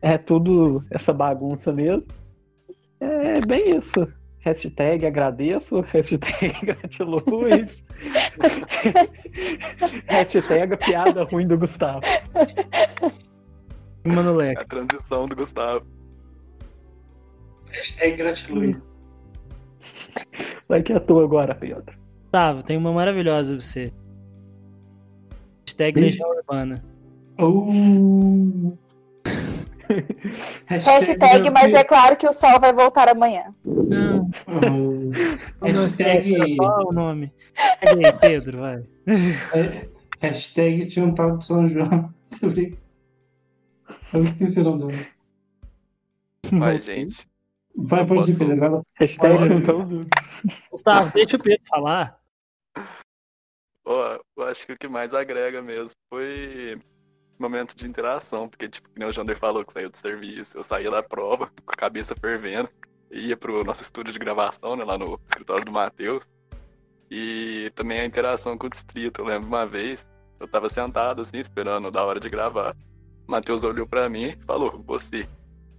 É 0.00 0.16
tudo 0.16 0.84
essa 0.90 1.12
bagunça 1.12 1.72
mesmo. 1.72 2.12
É 3.00 3.40
bem 3.40 3.76
isso. 3.76 4.06
Hashtag 4.40 5.04
agradeço, 5.04 5.80
hashtag 5.92 6.54
gratiluz, 6.62 7.82
hashtag 10.06 10.76
piada 10.76 11.24
ruim 11.24 11.46
do 11.46 11.58
Gustavo. 11.58 12.00
é 14.04 14.08
Manuleca. 14.08 14.62
a 14.62 14.64
transição 14.64 15.26
do 15.26 15.34
Gustavo. 15.34 15.97
Hashtag 17.72 18.16
gratiluz. 18.16 18.82
Vai 20.68 20.82
que 20.82 20.92
é 20.92 20.98
tu 20.98 21.20
agora, 21.20 21.54
Pedro. 21.54 21.96
Gustavo, 22.22 22.62
tem 22.62 22.76
uma 22.76 22.92
maravilhosa 22.92 23.54
pra 23.54 23.64
você. 23.64 23.92
Hashtag. 25.66 26.00
Legião 26.00 26.30
Urbana. 26.30 26.84
Uh. 27.40 28.76
Hashtag, 30.66 31.50
mas 31.50 31.72
é 31.72 31.84
claro 31.84 32.16
que 32.16 32.26
o 32.26 32.32
sol 32.32 32.58
vai 32.58 32.72
voltar 32.72 33.08
amanhã. 33.08 33.54
Não, 33.64 34.28
não 34.46 35.10
Hashtag, 35.62 36.56
Qual 36.56 36.88
o 36.88 36.92
nome? 36.92 37.32
Aí, 37.80 38.12
Pedro, 38.20 38.58
vai. 38.58 38.82
hashtag 40.20 40.86
tinha 40.86 41.06
um 41.06 41.14
tal 41.14 41.38
de 41.38 41.44
São 41.44 41.66
João. 41.68 42.12
Eu 44.12 44.22
esqueci 44.24 44.60
o 44.60 44.64
nome 44.64 44.92
dele. 44.92 45.06
Vai, 46.52 46.80
gente. 46.80 47.27
Vai, 47.80 48.04
pode 48.04 48.32
ir, 48.32 48.38
Pedro. 48.38 48.64
Agora 48.64 48.82
Hashtag 48.96 49.54
então. 49.54 49.88
Gustavo, 50.70 51.12
deixa 51.12 51.36
o 51.36 51.42
Pedro 51.42 51.64
falar. 51.68 52.20
Ó, 53.84 54.18
eu 54.36 54.44
acho 54.44 54.66
que 54.66 54.72
o 54.72 54.78
que 54.78 54.88
mais 54.88 55.14
agrega 55.14 55.62
mesmo 55.62 55.96
foi 56.10 56.80
momento 57.38 57.76
de 57.76 57.86
interação, 57.86 58.48
porque, 58.48 58.68
tipo, 58.68 58.88
que 58.88 58.98
nem 58.98 59.08
o 59.08 59.12
Jander 59.12 59.38
falou 59.38 59.64
que 59.64 59.72
saiu 59.72 59.88
do 59.88 59.96
serviço, 59.96 60.58
eu 60.58 60.64
saía 60.64 60.90
da 60.90 61.02
prova 61.04 61.46
com 61.64 61.72
a 61.72 61.76
cabeça 61.76 62.16
fervendo. 62.20 62.68
ia 63.12 63.36
pro 63.36 63.62
nosso 63.62 63.82
estúdio 63.82 64.12
de 64.12 64.18
gravação, 64.18 64.74
né, 64.74 64.82
lá 64.82 64.98
no 64.98 65.18
escritório 65.26 65.64
do 65.64 65.70
Matheus. 65.70 66.28
E 67.10 67.70
também 67.76 68.00
a 68.00 68.04
interação 68.04 68.58
com 68.58 68.66
o 68.66 68.70
distrito. 68.70 69.20
Eu 69.20 69.26
lembro 69.26 69.48
uma 69.48 69.64
vez, 69.64 70.06
eu 70.40 70.48
tava 70.48 70.68
sentado 70.68 71.22
assim, 71.22 71.38
esperando 71.38 71.90
da 71.92 72.04
hora 72.04 72.18
de 72.18 72.28
gravar. 72.28 72.76
O 73.26 73.30
Matheus 73.30 73.62
olhou 73.62 73.86
pra 73.86 74.08
mim 74.08 74.24
e 74.24 74.44
falou, 74.44 74.82
você. 74.84 75.26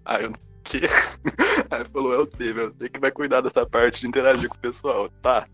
Aí 0.05 0.23
eu, 0.23 0.31
que? 0.63 0.81
Aí 1.69 1.86
falou, 1.86 2.13
é 2.13 2.17
você, 2.17 2.53
meu, 2.53 2.71
você 2.71 2.89
que 2.89 2.99
vai 2.99 3.12
cuidar 3.12 3.41
dessa 3.41 3.65
parte 3.65 4.01
de 4.01 4.08
interagir 4.08 4.49
com 4.49 4.55
o 4.55 4.60
pessoal, 4.60 5.10
tá? 5.21 5.47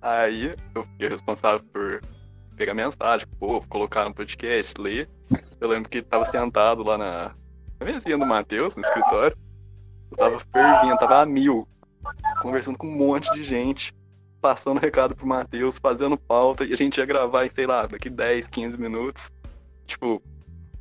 Aí 0.00 0.54
eu 0.74 0.84
fiquei 0.84 1.08
responsável 1.08 1.64
por 1.72 2.00
pegar 2.56 2.74
mensagem, 2.74 3.26
pô, 3.38 3.60
colocar 3.62 4.04
no 4.04 4.14
podcast, 4.14 4.80
ler. 4.80 5.08
Eu 5.60 5.68
lembro 5.68 5.88
que 5.88 6.00
tava 6.00 6.24
sentado 6.24 6.82
lá 6.82 6.96
na, 6.96 7.34
na 7.80 7.86
mesinha 7.86 8.16
do 8.16 8.24
Matheus, 8.24 8.76
no 8.76 8.82
escritório. 8.82 9.36
Eu 10.10 10.16
tava 10.16 10.40
fervendo, 10.52 10.98
tava 10.98 11.22
a 11.22 11.26
mil, 11.26 11.66
conversando 12.40 12.78
com 12.78 12.86
um 12.86 12.96
monte 12.96 13.32
de 13.34 13.42
gente, 13.42 13.92
passando 14.40 14.78
recado 14.80 15.14
pro 15.14 15.26
Matheus, 15.26 15.78
fazendo 15.78 16.16
pauta, 16.16 16.64
e 16.64 16.72
a 16.72 16.76
gente 16.76 16.98
ia 16.98 17.06
gravar 17.06 17.50
sei 17.50 17.66
lá, 17.66 17.86
daqui 17.86 18.08
10, 18.08 18.46
15 18.48 18.80
minutos. 18.80 19.30
Tipo, 19.86 20.22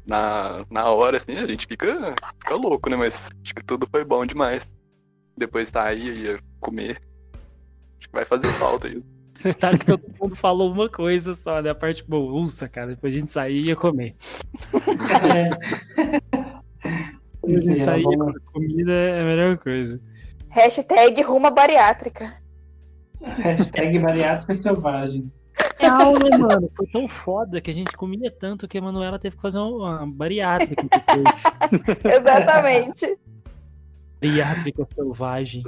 na, 0.07 0.65
na 0.71 0.89
hora, 0.89 1.17
assim, 1.17 1.33
a 1.33 1.45
gente 1.45 1.67
fica, 1.67 2.15
fica 2.39 2.55
louco, 2.55 2.89
né? 2.89 2.95
Mas 2.95 3.29
acho 3.43 3.53
que 3.53 3.63
tudo 3.63 3.85
foi 3.91 4.05
bom 4.05 4.25
demais. 4.25 4.71
Depois 5.37 5.69
sair, 5.69 6.17
ia 6.17 6.39
comer. 6.59 7.01
Acho 7.99 8.07
que 8.07 8.13
vai 8.13 8.25
fazer 8.25 8.47
falta 8.53 8.87
isso. 8.87 9.03
Detalhe 9.43 9.77
que 9.77 9.85
todo 9.85 10.01
mundo 10.19 10.35
falou 10.35 10.71
uma 10.71 10.89
coisa 10.89 11.33
só, 11.35 11.61
né? 11.61 11.69
A 11.69 11.75
parte 11.75 12.03
bolsa, 12.03 12.67
cara. 12.67 12.87
Depois 12.87 13.13
a 13.13 13.19
gente 13.19 13.29
saía 13.29 13.59
e 13.59 13.65
ia 13.67 13.75
comer. 13.75 14.15
Depois 17.43 17.61
a 17.61 17.63
gente 17.63 17.71
aí 17.71 17.79
saía, 17.79 18.17
comida 18.51 18.91
é 18.91 19.21
a 19.21 19.25
melhor 19.25 19.57
coisa. 19.57 20.01
Hashtag 20.49 21.21
Ruma 21.21 21.51
Bariátrica. 21.51 22.35
Hashtag 23.21 23.99
bariátrica 23.99 24.55
selvagem. 24.55 25.31
Real, 25.79 26.13
né, 26.13 26.35
mano? 26.37 26.71
Foi 26.75 26.87
tão 26.87 27.07
foda 27.07 27.61
que 27.61 27.69
a 27.69 27.73
gente 27.73 27.95
comia 27.95 28.31
tanto 28.31 28.67
que 28.67 28.77
a 28.77 28.81
Manuela 28.81 29.19
teve 29.19 29.35
que 29.35 29.41
fazer 29.41 29.59
uma 29.59 30.05
bariátrica 30.07 30.83
depois. 30.83 31.43
Exatamente. 32.03 33.17
Bariátrica 34.21 34.87
selvagem. 34.93 35.63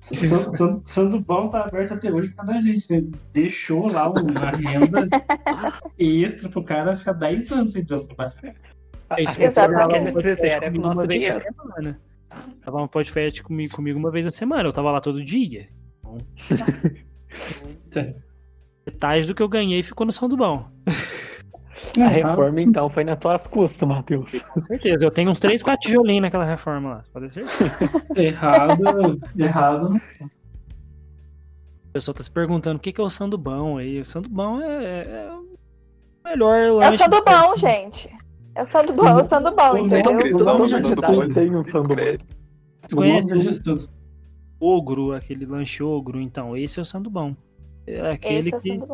San- 0.00 0.54
San- 0.54 0.82
Sandubão 0.84 1.48
tá 1.48 1.62
aberto 1.64 1.94
até 1.94 2.12
hoje 2.12 2.28
por 2.28 2.36
causa 2.36 2.52
da 2.52 2.60
gente. 2.60 2.80
Você 2.82 3.06
deixou 3.32 3.90
lá 3.90 4.10
uma 4.10 4.50
renda 4.50 5.08
extra 5.98 6.48
pro 6.50 6.62
cara 6.62 6.94
ficar 6.94 7.14
10 7.14 7.50
anos 7.52 7.72
sem 7.72 7.84
trabalhar. 7.84 8.34
É 9.16 9.22
isso 9.22 9.40
Exatamente. 9.42 10.22
Fete 10.36 10.60
com 10.60 10.66
comigo 10.66 10.82
nosso 10.82 11.00
uma 11.00 11.06
vez 11.06 11.36
dinheiro. 11.36 11.38
na 11.38 11.62
semana. 11.62 12.00
Tava 12.62 12.82
um 12.82 12.88
podcast 12.88 13.42
comigo, 13.42 13.74
comigo 13.74 13.98
uma 13.98 14.10
vez 14.10 14.26
na 14.26 14.32
semana. 14.32 14.68
Eu 14.68 14.72
tava 14.72 14.90
lá 14.90 15.00
todo 15.00 15.24
dia. 15.24 15.68
Metade 18.86 19.26
do 19.26 19.34
que 19.34 19.42
eu 19.42 19.48
ganhei 19.48 19.82
ficou 19.82 20.04
no 20.06 20.12
São 20.12 20.28
do 20.28 20.36
Bom. 20.36 20.66
A 22.00 22.08
reforma, 22.08 22.60
então, 22.60 22.88
foi 22.88 23.04
nas 23.04 23.18
tuas 23.18 23.46
custas, 23.46 23.88
Matheus. 23.88 24.40
Com 24.52 24.60
certeza. 24.62 25.04
Eu 25.04 25.10
tenho 25.10 25.30
uns 25.30 25.40
3, 25.40 25.62
4 25.62 25.80
tijolinhos 25.80 26.22
naquela 26.22 26.44
reforma 26.44 26.88
lá. 26.88 27.04
Pode 27.12 27.30
certeza. 27.30 27.76
Errado, 28.16 29.20
errado. 29.38 29.96
O 31.84 31.92
pessoal 31.92 32.14
tá 32.14 32.22
se 32.22 32.30
perguntando 32.30 32.76
o 32.76 32.80
que 32.80 32.92
que 32.92 33.00
é 33.00 33.04
o 33.04 33.10
Sandubão 33.10 33.76
aí. 33.76 34.00
O 34.00 34.04
Sandubão 34.04 34.60
é, 34.60 35.26
é 35.26 35.32
o 35.32 36.28
melhor 36.28 36.82
É 36.82 36.90
o. 36.90 36.98
Sandubão, 36.98 37.56
gente. 37.56 38.10
É 38.54 38.62
o 38.62 38.66
Sandubão, 38.66 39.18
é 39.18 39.20
o 39.20 39.24
Sandubão, 39.24 39.74
Não, 39.74 39.78
entendeu? 39.78 40.12
boa 40.12 40.56
tem 40.56 41.54
um 41.54 41.62
de 41.62 41.70
sanduba. 41.70 41.94
crédito. 41.94 42.36
Vocês 42.88 43.60
O 44.60 44.76
ogro, 44.76 45.12
aquele 45.12 45.44
lanche 45.44 45.82
ogro? 45.82 46.20
Então, 46.20 46.56
esse 46.56 46.78
é 46.78 46.82
o 46.82 46.86
Sandubão. 46.86 47.36
É 47.86 48.12
aquele 48.12 48.50
Esse 48.50 48.70
é 48.70 48.78
que 48.78 48.86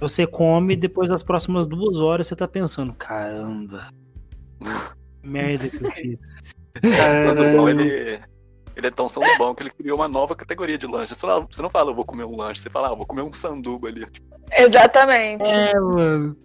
você 0.00 0.26
come 0.26 0.74
e 0.74 0.76
depois 0.76 1.08
das 1.08 1.22
próximas 1.22 1.66
duas 1.66 2.00
horas 2.00 2.26
você 2.26 2.36
tá 2.36 2.48
pensando, 2.48 2.92
caramba. 2.94 3.88
Merda 5.22 5.68
que 5.68 5.82
eu 5.82 5.90
fiz. 5.90 6.18
Sandubão, 6.82 7.68
ele, 7.68 8.20
ele 8.76 8.86
é 8.86 8.90
tão 8.90 9.08
sandubão 9.08 9.54
que 9.54 9.62
ele 9.62 9.70
criou 9.70 9.98
uma 9.98 10.08
nova 10.08 10.34
categoria 10.34 10.76
de 10.76 10.86
lanche. 10.86 11.14
Você 11.14 11.26
não, 11.26 11.46
você 11.50 11.62
não 11.62 11.70
fala, 11.70 11.90
eu 11.90 11.94
vou 11.94 12.04
comer 12.04 12.24
um 12.24 12.36
lanche, 12.36 12.60
você 12.60 12.68
fala, 12.68 12.88
ah, 12.88 12.92
eu 12.92 12.96
vou 12.96 13.06
comer 13.06 13.22
um 13.22 13.32
sanduba 13.32 13.88
ali. 13.88 14.04
Tipo, 14.10 14.34
Exatamente. 14.52 15.48
É, 15.48 15.74
mano. 15.80 16.36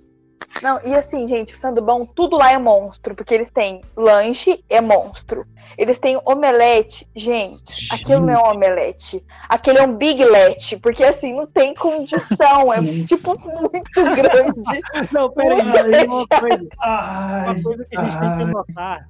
Não, 0.62 0.80
e 0.84 0.94
assim, 0.94 1.28
gente, 1.28 1.54
o 1.54 1.58
Sandubão, 1.58 2.06
tudo 2.06 2.38
lá 2.38 2.52
é 2.52 2.58
monstro, 2.58 3.16
porque 3.16 3.34
eles 3.34 3.50
têm 3.50 3.82
lanche, 3.96 4.64
é 4.70 4.82
monstro. 4.82 5.46
Eles 5.78 5.98
têm 5.98 6.20
omelete, 6.26 7.08
gente, 7.16 7.82
Gente. 7.82 7.94
aquilo 7.94 8.26
não 8.26 8.34
é 8.34 8.38
um 8.38 8.52
omelete. 8.52 9.24
Aquele 9.48 9.80
é 9.80 9.84
um 9.84 9.96
big 9.96 10.24
let, 10.24 10.78
porque 10.82 11.04
assim, 11.04 11.34
não 11.34 11.48
tem 11.48 11.74
condição, 11.74 12.74
é 12.74 12.82
tipo 13.08 13.38
muito 13.40 14.04
grande. 14.04 14.82
Não, 15.12 15.32
peraí, 15.32 16.06
uma 16.08 16.28
coisa, 16.28 16.68
Ai, 16.82 17.44
uma 17.46 17.64
coisa 17.64 17.86
que 17.86 18.00
a 18.00 18.04
gente 18.04 18.20
tem 18.20 18.30
que 18.30 18.36
ai, 18.36 18.44
anotar. 18.44 19.10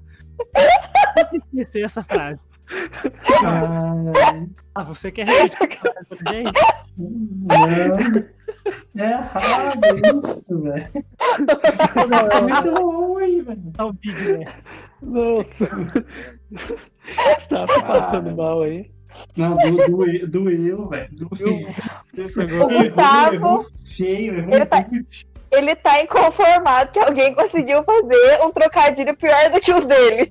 Nunca 1.32 1.46
esquecer 1.46 1.84
essa 1.84 2.04
frase. 2.04 2.40
Ah, 4.76 4.84
você 4.84 5.12
quer 5.12 5.26
repetir? 5.28 5.80
Não. 6.98 8.40
É 8.98 9.12
errado 9.12 9.80
isso, 10.06 10.62
velho. 10.62 10.88
É 12.36 12.42
muito 12.42 12.82
ruim, 12.82 13.42
velho. 13.42 13.72
Tá 13.76 13.86
um 13.88 13.94
big, 13.94 14.38
né? 14.38 14.46
Nossa. 15.02 15.66
Você 16.50 17.48
tá 17.50 17.66
passando 17.88 18.36
mal 18.36 18.62
aí. 18.64 18.92
Não, 19.36 19.58
do, 19.58 19.72
do, 19.78 20.28
doeu, 20.28 20.88
velho. 20.88 21.10
Doeu. 21.12 21.66
O 21.66 22.68
Gustavo, 22.70 23.34
errou 23.34 23.66
feio, 23.86 24.38
errou 24.38 24.54
Ele 24.54 24.66
tá- 24.66 24.86
ele 25.52 25.76
tá 25.76 26.04
inconformado 26.04 26.92
que 26.92 27.00
alguém 27.00 27.34
conseguiu 27.34 27.82
fazer 27.82 28.40
um 28.44 28.52
trocadilho 28.52 29.18
pior 29.18 29.50
do 29.50 29.60
que 29.60 29.74
os 29.74 29.86
dele. 29.86 30.30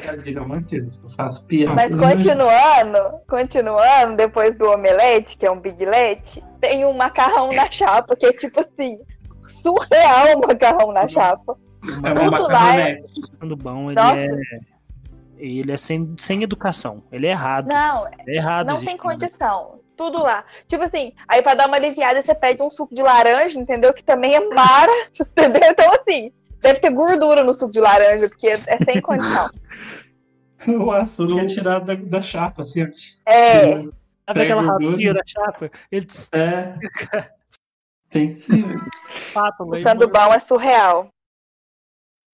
Trocadilho, 0.00 0.48
mantido, 0.48 0.86
eu 1.04 1.10
faço 1.10 1.44
piada. 1.46 1.74
Mas 1.74 1.90
continuando, 1.94 3.18
continuando, 3.28 4.16
depois 4.16 4.56
do 4.56 4.70
omelete, 4.70 5.36
que 5.36 5.46
é 5.46 5.50
um 5.50 5.60
big 5.60 5.84
let, 5.84 6.42
tem 6.60 6.84
um 6.84 6.92
macarrão 6.92 7.52
na 7.52 7.70
chapa, 7.70 8.16
que 8.16 8.26
é 8.26 8.32
tipo 8.32 8.60
assim, 8.60 8.98
surreal 9.46 10.36
o 10.38 10.46
macarrão 10.46 10.92
na 10.92 11.06
chapa. 11.08 11.56
É 12.06 12.12
tudo 12.14 12.30
macarronete. 12.30 13.12
Sandubão, 13.40 13.90
ele 13.90 14.00
Nossa. 14.00 14.20
é. 14.20 14.72
Ele 15.38 15.72
é 15.72 15.76
sem, 15.76 16.14
sem 16.18 16.42
educação. 16.44 17.02
Ele 17.10 17.26
é 17.26 17.30
errado. 17.30 17.66
Não, 17.66 18.06
É 18.06 18.36
errado 18.36 18.68
não 18.68 18.76
tem 18.76 18.86
nada. 18.94 18.98
condição. 18.98 19.80
Tudo 19.96 20.22
lá. 20.22 20.44
Tipo 20.68 20.84
assim, 20.84 21.12
aí 21.26 21.42
pra 21.42 21.54
dar 21.54 21.66
uma 21.66 21.76
aliviada, 21.76 22.22
você 22.22 22.32
pede 22.34 22.62
um 22.62 22.70
suco 22.70 22.94
de 22.94 23.02
laranja, 23.02 23.58
entendeu? 23.58 23.92
Que 23.92 24.04
também 24.04 24.34
é 24.36 24.40
mara, 24.48 24.92
entendeu? 25.20 25.62
Então, 25.68 25.92
assim, 25.94 26.32
deve 26.62 26.80
ter 26.80 26.90
gordura 26.90 27.44
no 27.44 27.52
suco 27.52 27.72
de 27.72 27.80
laranja, 27.80 28.28
porque 28.28 28.46
é 28.48 28.78
sem 28.78 29.00
condição. 29.00 29.50
O 30.64 30.92
açúcar 30.92 31.40
é 31.40 31.46
tirado 31.46 31.84
da, 31.84 31.94
da 31.96 32.22
chapa, 32.22 32.62
assim. 32.62 32.82
É, 33.26 33.82
Sabe 34.24 34.42
aquela 34.42 34.62
rapinha 34.62 35.12
da 35.12 35.22
chapa? 35.26 35.68
Ele 35.90 36.06
É. 36.32 37.28
Tem 38.08 38.28
que 38.28 38.36
ser. 38.36 38.64
o 39.58 39.76
sandubão 39.78 40.32
é 40.32 40.38
surreal. 40.38 41.08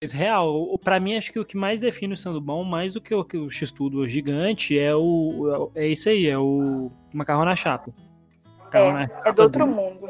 Mas 0.02 0.12
real, 0.12 0.78
pra 0.78 1.00
mim 1.00 1.16
acho 1.16 1.32
que 1.32 1.40
o 1.40 1.44
que 1.44 1.56
mais 1.56 1.80
define 1.80 2.14
o 2.14 2.16
Sandubão, 2.16 2.62
mais 2.62 2.92
do 2.92 3.00
que 3.00 3.12
o, 3.12 3.24
que 3.24 3.36
o 3.36 3.50
X-Tudo 3.50 4.06
gigante, 4.06 4.78
é 4.78 4.94
o 4.94 5.72
é 5.74 5.88
isso 5.88 6.08
aí, 6.08 6.28
é 6.28 6.38
o 6.38 6.88
macarrão 7.12 7.44
na 7.44 7.56
chapa. 7.56 7.92
Macarrão 8.58 8.92
na 8.92 9.02
É 9.04 9.08
chapa 9.08 9.32
do 9.32 9.42
outro 9.42 9.66
mundo. 9.66 10.08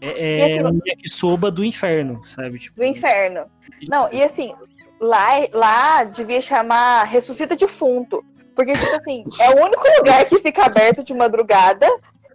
É, 0.00 0.08
E 0.08 0.40
é 0.40 0.60
assim- 0.60 0.76
um 0.76 0.80
yakisoba 0.86 1.50
do 1.50 1.64
inferno, 1.64 2.24
sabe? 2.24 2.58
Tipo, 2.58 2.76
Do 2.76 2.84
inferno. 2.84 3.46
Não, 3.88 4.08
e 4.12 4.22
assim, 4.22 4.54
lá, 5.00 5.28
lá 5.52 6.04
devia 6.04 6.40
chamar 6.40 7.04
Ressuscita 7.04 7.56
Defunto. 7.56 8.24
Porque, 8.54 8.72
tipo 8.72 8.94
assim, 8.96 9.24
é 9.40 9.50
o 9.50 9.64
único 9.64 9.84
lugar 9.98 10.24
que 10.24 10.38
fica 10.38 10.64
aberto 10.64 11.02
de 11.04 11.12
madrugada. 11.12 11.86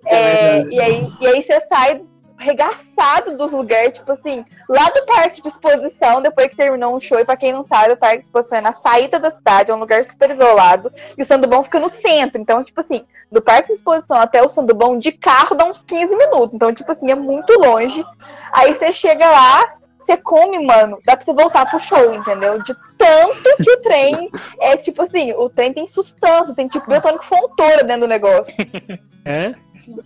é, 0.06 0.64
e, 0.72 0.80
aí, 0.80 1.08
e 1.20 1.28
aí 1.28 1.44
você 1.44 1.60
sai 1.62 2.04
regaçado 2.42 3.38
dos 3.38 3.52
lugares, 3.52 4.00
tipo 4.00 4.12
assim, 4.12 4.44
lá 4.68 4.90
do 4.90 5.06
parque 5.06 5.42
de 5.42 5.48
exposição, 5.48 6.22
depois 6.22 6.50
que 6.50 6.56
terminou 6.56 6.96
um 6.96 7.00
show, 7.00 7.20
e 7.20 7.26
pra 7.26 7.38
quem 7.38 7.54
não 7.54 7.64
sabe, 7.64 7.94
o 7.94 7.98
parque 7.98 8.18
de 8.18 8.24
exposição 8.24 8.58
é 8.58 8.62
na 8.62 8.74
saída 8.74 9.20
da 9.20 9.32
cidade, 9.32 9.72
é 9.72 9.76
um 9.76 9.80
lugar 9.80 10.04
super 10.06 10.30
isolado, 10.30 10.92
e 11.18 11.22
o 11.22 11.26
Sandubão 11.26 11.64
fica 11.64 11.80
no 11.80 11.90
centro. 11.90 12.42
Então, 12.42 12.64
tipo 12.64 12.80
assim, 12.80 13.06
do 13.32 13.42
parque 13.42 13.68
de 13.68 13.74
exposição 13.74 14.18
até 14.18 14.42
o 14.42 14.50
Sandubão 14.50 14.98
de 14.98 15.12
carro 15.12 15.56
dá 15.56 15.66
uns 15.66 15.82
15 15.84 16.16
minutos. 16.16 16.54
Então, 16.54 16.74
tipo 16.74 16.92
assim, 16.92 17.12
é 17.12 17.16
muito 17.16 17.54
longe. 17.54 18.04
Aí 18.52 18.74
você 18.74 18.92
chega 18.92 19.30
lá, 19.30 19.76
você 20.00 20.18
come, 20.18 20.66
mano, 20.66 20.98
dá 21.06 21.16
pra 21.16 21.24
você 21.24 21.34
voltar 21.34 21.70
pro 21.70 21.80
show, 21.80 22.14
entendeu? 22.14 22.62
De 22.64 22.76
tanto 22.98 23.64
que 23.64 23.72
o 23.72 23.82
trem 23.82 24.30
é 24.60 24.76
tipo 24.76 25.02
assim, 25.04 25.34
o 25.34 25.50
trem 25.50 25.74
tem 25.74 25.88
sustância, 25.88 26.54
tem 26.54 26.68
tipo 26.68 26.90
biotônico 26.90 27.24
fontoura 27.24 27.84
dentro 27.84 28.02
do 28.02 28.08
negócio. 28.08 28.54
é? 29.24 29.54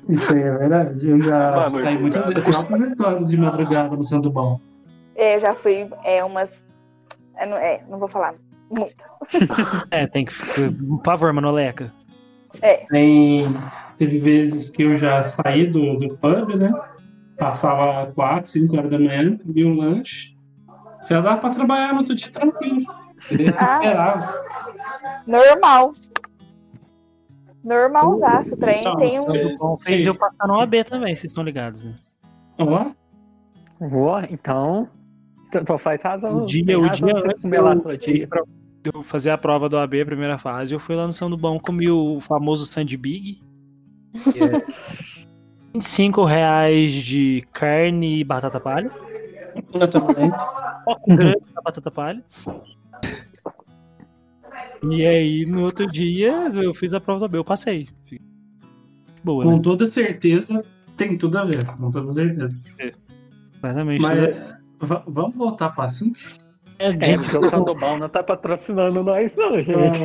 Isso 0.09 0.33
aí 0.33 0.41
é 0.41 0.57
verdade. 0.57 1.09
Eu 1.09 1.19
já 1.21 1.51
Mano, 1.51 1.81
saí 1.81 1.97
muitas 1.97 2.27
vezes. 2.27 2.63
Quantas 2.63 2.89
histórias 2.89 3.29
de 3.29 3.37
madrugada 3.37 3.95
no 3.95 4.03
Santo 4.03 4.29
Bom? 4.29 4.59
É, 5.15 5.35
eu 5.35 5.41
já 5.41 5.53
fui 5.55 5.89
é, 6.03 6.23
umas. 6.23 6.63
É, 7.37 7.45
não, 7.45 7.57
é, 7.57 7.83
não 7.89 7.99
vou 7.99 8.07
falar. 8.07 8.35
É, 9.89 10.05
tem 10.05 10.25
que. 10.25 10.33
Por 10.33 11.03
favor, 11.03 11.33
Manoleca. 11.33 11.91
Tem, 12.89 13.47
teve 13.97 14.19
vezes 14.19 14.69
que 14.69 14.83
eu 14.83 14.95
já 14.95 15.23
saí 15.23 15.67
do, 15.67 15.97
do 15.97 16.17
pub, 16.17 16.55
né? 16.55 16.71
Passava 17.37 18.11
4, 18.13 18.49
5 18.49 18.77
horas 18.77 18.91
da 18.91 18.99
manhã, 18.99 19.37
comia 19.37 19.67
um 19.67 19.75
lanche. 19.75 20.35
Já 21.09 21.21
dava 21.21 21.41
pra 21.41 21.49
trabalhar 21.51 21.93
no 21.93 21.99
outro 21.99 22.15
dia 22.15 22.31
tranquilo. 22.31 22.85
Ah. 23.57 23.75
Esperava. 23.77 24.33
Normal. 25.27 25.93
Normalzaço, 27.65 28.53
o 28.53 28.57
trem 28.57 28.81
Então, 28.81 28.97
tem 28.97 29.19
um. 29.19 29.29
sim. 29.29 29.57
Bom, 29.57 29.75
fez 29.77 30.03
Sim. 30.03 30.09
eu 30.09 30.15
passar 30.15 30.47
no 30.47 30.59
AB 30.59 30.83
também, 30.83 31.15
vocês 31.15 31.31
estão 31.31 31.43
ligados, 31.43 31.83
né? 31.83 31.93
Ó, 32.59 32.91
Ó, 33.81 34.21
então. 34.29 34.87
Então 35.53 35.77
faz 35.77 36.01
razão. 36.01 36.43
O 36.43 36.45
dia, 36.45 36.77
o 36.77 36.83
razão 36.87 37.07
dia 37.09 37.17
antes 37.17 37.45
eu- 37.45 38.47
de 38.83 38.91
eu 38.93 39.03
fazer 39.03 39.31
a 39.31 39.37
prova 39.37 39.67
do 39.67 39.77
AB, 39.77 40.01
a 40.01 40.05
primeira 40.05 40.37
fase, 40.37 40.73
eu 40.73 40.79
fui 40.79 40.95
lá 40.95 41.05
no 41.07 41.13
São 41.13 41.29
do 41.29 41.35
Bom, 41.37 41.59
comi 41.59 41.89
o 41.89 42.19
famoso 42.21 42.65
Sandy 42.65 42.95
Big. 42.97 43.41
que 44.31 44.39
é 44.43 44.61
25 45.73 46.23
reais 46.23 46.91
de 46.91 47.43
carne 47.51 48.19
e 48.19 48.23
batata 48.23 48.59
palha. 48.59 48.89
eu 49.73 49.89
também. 49.89 50.31
Foco 50.85 51.15
grande 51.15 51.41
da 51.53 51.61
batata 51.61 51.91
palha. 51.91 52.23
E 54.83 55.05
aí, 55.05 55.45
no 55.45 55.61
outro 55.63 55.87
dia, 55.91 56.49
eu 56.53 56.73
fiz 56.73 56.93
a 56.93 56.99
prova 56.99 57.19
do 57.19 57.25
AB, 57.25 57.37
eu 57.37 57.43
passei. 57.45 57.87
Boa, 59.23 59.43
Com 59.43 59.55
né? 59.55 59.59
toda 59.63 59.87
certeza, 59.87 60.63
tem 60.97 61.17
tudo 61.17 61.37
a 61.37 61.45
ver. 61.45 61.65
Com 61.65 61.89
toda 61.91 62.11
certeza. 62.13 62.55
Exatamente. 63.57 64.01
Mas 64.01 64.23
né? 64.23 64.57
va- 64.79 65.03
vamos 65.07 65.35
voltar 65.35 65.69
para 65.69 65.85
assunto? 65.85 66.19
É, 66.77 66.87
É, 66.89 66.91
gente, 66.91 67.23
porque 67.31 67.37
o 67.45 67.49
Sandoval 67.49 67.97
não 67.97 68.09
tá 68.09 68.21
patrocinando 68.21 69.03
nós, 69.03 69.35
não, 69.35 69.61
gente. 69.61 70.01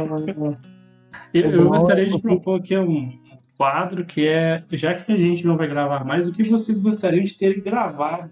Eu, 1.35 1.51
eu 1.51 1.65
bom, 1.65 1.69
gostaria 1.71 2.07
de 2.07 2.15
eu- 2.15 2.21
propor 2.21 2.61
aqui 2.61 2.77
um 2.79 3.19
quadro 3.59 4.05
que 4.07 4.27
é, 4.27 4.65
já 4.73 4.95
que 4.95 5.13
a 5.13 5.17
gente 5.19 5.47
não 5.47 5.57
vai 5.57 5.69
gravar 5.69 6.05
mais, 6.05 6.27
o 6.29 6.33
que 6.33 6.43
vocês 6.45 6.79
gostariam 6.79 7.23
de 7.25 7.37
ter 7.37 7.61
gravado 7.61 8.31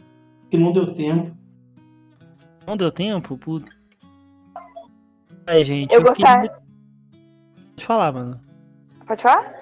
que 0.51 0.57
não 0.57 0.73
deu 0.73 0.93
tempo? 0.95 1.37
não 2.67 2.77
deu 2.77 2.91
tempo? 2.91 3.37
Puta. 3.39 3.71
Aí, 5.49 5.65
gente, 5.65 5.93
Eu 5.93 6.01
eu 6.03 6.13
queria... 6.13 6.27
gostaria. 6.27 6.53
Pode 7.75 7.87
falar, 7.87 8.13
mano. 8.13 8.41
Pode 9.07 9.23
falar? 9.23 9.53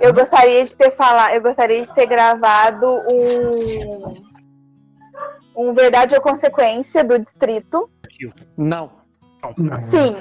Eu 0.00 0.12
gostaria 0.14 0.64
de 0.64 0.74
ter 0.74 0.90
falado, 0.96 1.34
eu 1.34 1.42
gostaria 1.42 1.84
de 1.84 1.94
ter 1.94 2.06
gravado 2.06 2.86
um 3.12 4.24
um 5.56 5.72
verdade 5.72 6.14
ou 6.16 6.20
consequência 6.20 7.04
do 7.04 7.16
distrito. 7.18 7.88
Não. 8.56 8.90
Não. 9.56 9.80
Sim. 9.82 10.16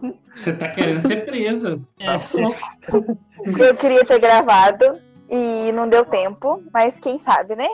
Sim. 0.00 0.14
Você 0.34 0.52
tá 0.52 0.68
querendo 0.68 1.00
ser 1.06 1.24
presa. 1.26 1.80
Tá 2.04 2.14
É, 2.14 2.18
louco. 2.40 3.18
Eu 3.60 3.76
queria 3.76 4.04
ter 4.04 4.18
gravado 4.18 4.98
e 5.28 5.70
não 5.72 5.88
deu 5.88 6.04
tempo, 6.04 6.60
mas 6.72 6.98
quem 6.98 7.20
sabe, 7.20 7.54
né? 7.54 7.68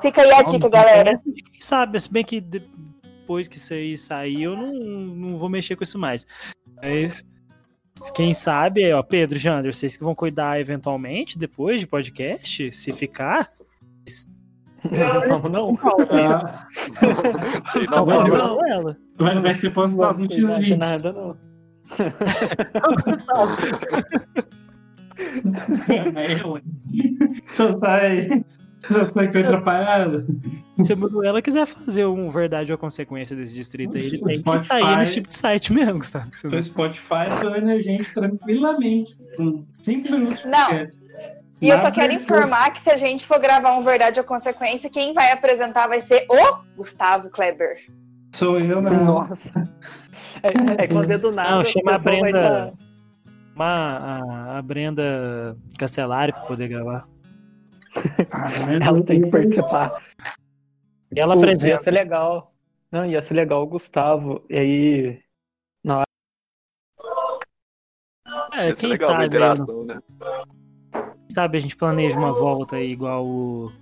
Fica 0.00 0.22
aí 0.22 0.30
a 0.32 0.42
dica, 0.42 0.68
galera. 0.68 1.20
Quem 1.24 1.60
sabe, 1.60 1.98
se 1.98 2.12
bem 2.12 2.24
que 2.24 2.40
depois 3.22 3.46
que 3.46 3.56
isso 3.56 3.72
aí 3.72 3.96
sair, 3.96 4.42
eu 4.42 4.56
não, 4.56 4.72
não 4.74 5.38
vou 5.38 5.48
mexer 5.48 5.76
com 5.76 5.84
isso 5.84 5.96
mais. 5.98 6.26
Mas 6.76 7.24
quem 8.14 8.34
sabe, 8.34 8.92
ó, 8.92 9.00
Pedro, 9.02 9.38
Jander, 9.38 9.72
vocês 9.72 9.96
que 9.96 10.02
vão 10.02 10.14
cuidar 10.14 10.60
eventualmente 10.60 11.38
depois 11.38 11.80
de 11.80 11.86
podcast, 11.86 12.72
se 12.72 12.92
ficar. 12.92 13.48
Vamos 15.28 15.52
não. 15.52 15.76
Tá. 15.76 16.68
Aí 17.74 17.86
não, 17.88 18.04
Vai, 18.04 18.16
valeu. 18.18 18.36
Não, 18.36 18.66
ela. 18.66 18.98
Vai, 19.16 19.40
vai 19.40 19.54
ser 19.54 19.70
postado 19.72 20.18
no 20.18 20.24
Não 20.24 20.28
cuidar 20.28 20.58
de 20.58 20.74
X20. 20.74 20.76
nada, 20.76 21.12
não. 21.12 21.36
É, 26.16 26.44
ué. 26.46 26.62
Só 27.52 27.78
sai. 27.78 28.44
Sai 29.12 29.26
atrapalhada. 29.26 30.24
Se 30.82 30.92
a 30.92 30.96
Manuela 30.96 31.40
quiser 31.40 31.66
fazer 31.66 32.06
um 32.06 32.30
verdade 32.30 32.72
ou 32.72 32.78
consequência 32.78 33.36
desse 33.36 33.54
distrito 33.54 33.96
aí, 33.96 34.04
ele 34.04 34.18
tem 34.18 34.28
que 34.28 34.38
Spotify. 34.38 34.66
sair 34.66 34.96
nesse 34.96 35.14
tipo 35.14 35.28
de 35.28 35.34
site 35.34 35.72
mesmo, 35.72 36.02
sabe? 36.02 36.30
O 36.32 36.36
Senão- 36.36 36.62
Spotify 36.62 37.24
bane 37.42 37.72
a 37.72 37.80
gente 37.80 38.12
tranquilamente. 38.12 39.14
Com 39.36 39.64
5 39.82 40.10
minutos 40.12 40.44
Não. 40.44 40.88
E 41.60 41.68
eu 41.68 41.80
só 41.80 41.92
quero 41.92 42.12
é 42.12 42.16
informar 42.16 42.72
que 42.72 42.80
se 42.80 42.90
a 42.90 42.96
gente 42.96 43.24
for 43.24 43.38
gravar 43.38 43.76
um 43.76 43.84
verdade 43.84 44.18
ou 44.18 44.26
consequência, 44.26 44.90
quem 44.90 45.14
vai 45.14 45.30
apresentar 45.30 45.86
vai 45.86 46.00
ser 46.00 46.26
o 46.28 46.56
Gustavo 46.76 47.30
Kleber. 47.30 47.78
Sou 48.32 48.58
eu, 48.58 48.80
né? 48.82 48.90
Nossa. 48.90 49.68
É, 50.42 50.84
é 50.84 50.86
quando 50.88 51.10
é 51.10 51.18
do 51.18 51.30
nada. 51.30 51.56
Não, 51.56 51.64
chama 51.64 51.94
a 51.94 51.98
Brenda. 51.98 52.72
Uma, 53.54 53.64
a, 53.66 54.58
a 54.58 54.62
Brenda 54.62 55.56
Castellari 55.78 56.32
pra 56.32 56.40
poder 56.42 56.68
gravar. 56.68 57.06
Ah, 58.30 58.66
né? 58.66 58.78
Ela 58.86 59.02
tem 59.04 59.22
que 59.22 59.30
participar. 59.30 60.02
E 61.14 61.20
ela 61.20 61.34
Pô, 61.34 61.40
Ia 61.40 61.44
apresenta. 61.44 61.82
ser 61.82 61.90
legal. 61.90 62.54
Não, 62.90 63.04
ia 63.04 63.20
ser 63.20 63.34
legal 63.34 63.62
o 63.62 63.66
Gustavo. 63.66 64.44
E 64.48 64.56
aí. 64.56 65.22
É, 68.52 68.68
Ia 68.68 68.74
ser 68.74 68.80
quem 68.80 68.88
legal 68.90 69.10
sabe, 69.10 69.26
interação, 69.26 69.84
né? 69.84 69.98
quem 70.92 71.30
sabe 71.30 71.56
a 71.56 71.60
gente 71.60 71.76
planeja 71.76 72.18
uma 72.18 72.32
volta 72.32 72.76
aí, 72.76 72.90
igual 72.90 73.24
o... 73.26 73.72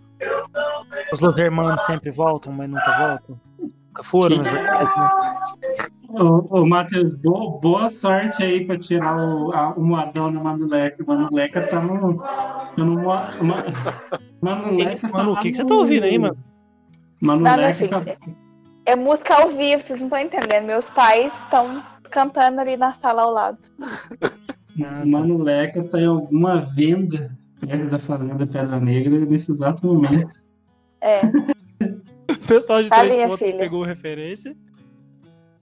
os 1.12 1.20
Los 1.20 1.38
Hermanos 1.38 1.82
sempre 1.82 2.10
voltam, 2.10 2.52
mas 2.52 2.70
nunca 2.70 2.98
voltam. 2.98 3.40
Nunca 3.90 4.02
foram. 4.04 4.42
Né? 4.42 4.50
Ô, 6.08 6.60
ô 6.60 6.66
Matheus, 6.66 7.14
boa, 7.16 7.58
boa 7.60 7.90
sorte 7.90 8.42
aí 8.42 8.64
pra 8.64 8.78
tirar 8.78 9.16
o, 9.16 9.52
a, 9.52 9.70
o 9.74 9.82
moadão 9.82 10.30
na 10.30 10.40
Manuleca. 10.40 11.04
Manuleca 11.04 11.66
tá 11.66 11.80
no. 11.80 12.18
tá 12.18 12.72
no 12.76 12.86
mo- 12.86 13.02
ma, 13.02 13.56
Manuleca 14.40 15.08
tá 15.08 15.08
Mano, 15.08 15.32
lá 15.32 15.38
o 15.38 15.42
que, 15.42 15.50
que 15.50 15.56
você 15.56 15.64
tá 15.64 15.74
ouvindo 15.74 16.04
aí, 16.04 16.18
mano? 16.18 16.36
Não, 17.20 17.36
meu 17.36 17.44
Manuleca 17.44 17.74
filho, 17.74 17.90
tá, 17.90 18.16
é 18.86 18.96
música 18.96 19.34
ao 19.34 19.48
vivo, 19.50 19.82
vocês 19.82 19.98
não 19.98 20.06
estão 20.06 20.20
entendendo. 20.20 20.66
Meus 20.66 20.88
pais 20.90 21.32
estão 21.44 21.82
cantando 22.10 22.60
ali 22.60 22.76
na 22.76 22.92
sala 22.94 23.22
ao 23.22 23.32
lado. 23.32 23.58
Ah, 23.82 25.00
tá. 25.00 25.06
Manuleca 25.06 25.82
tá 25.84 26.00
em 26.00 26.06
alguma 26.06 26.60
venda 26.60 27.36
perto 27.60 27.86
da 27.88 27.98
Fazenda 27.98 28.46
Pedra 28.46 28.80
Negra 28.80 29.18
nesse 29.26 29.50
exato 29.50 29.86
momento. 29.86 30.30
É. 31.00 31.20
O 32.50 32.54
pessoal 32.54 32.82
de 32.82 32.88
Tá 32.88 33.00
três 33.00 33.24
pontos 33.26 33.46
filha. 33.46 33.58
pegou 33.58 33.84
referência. 33.84 34.56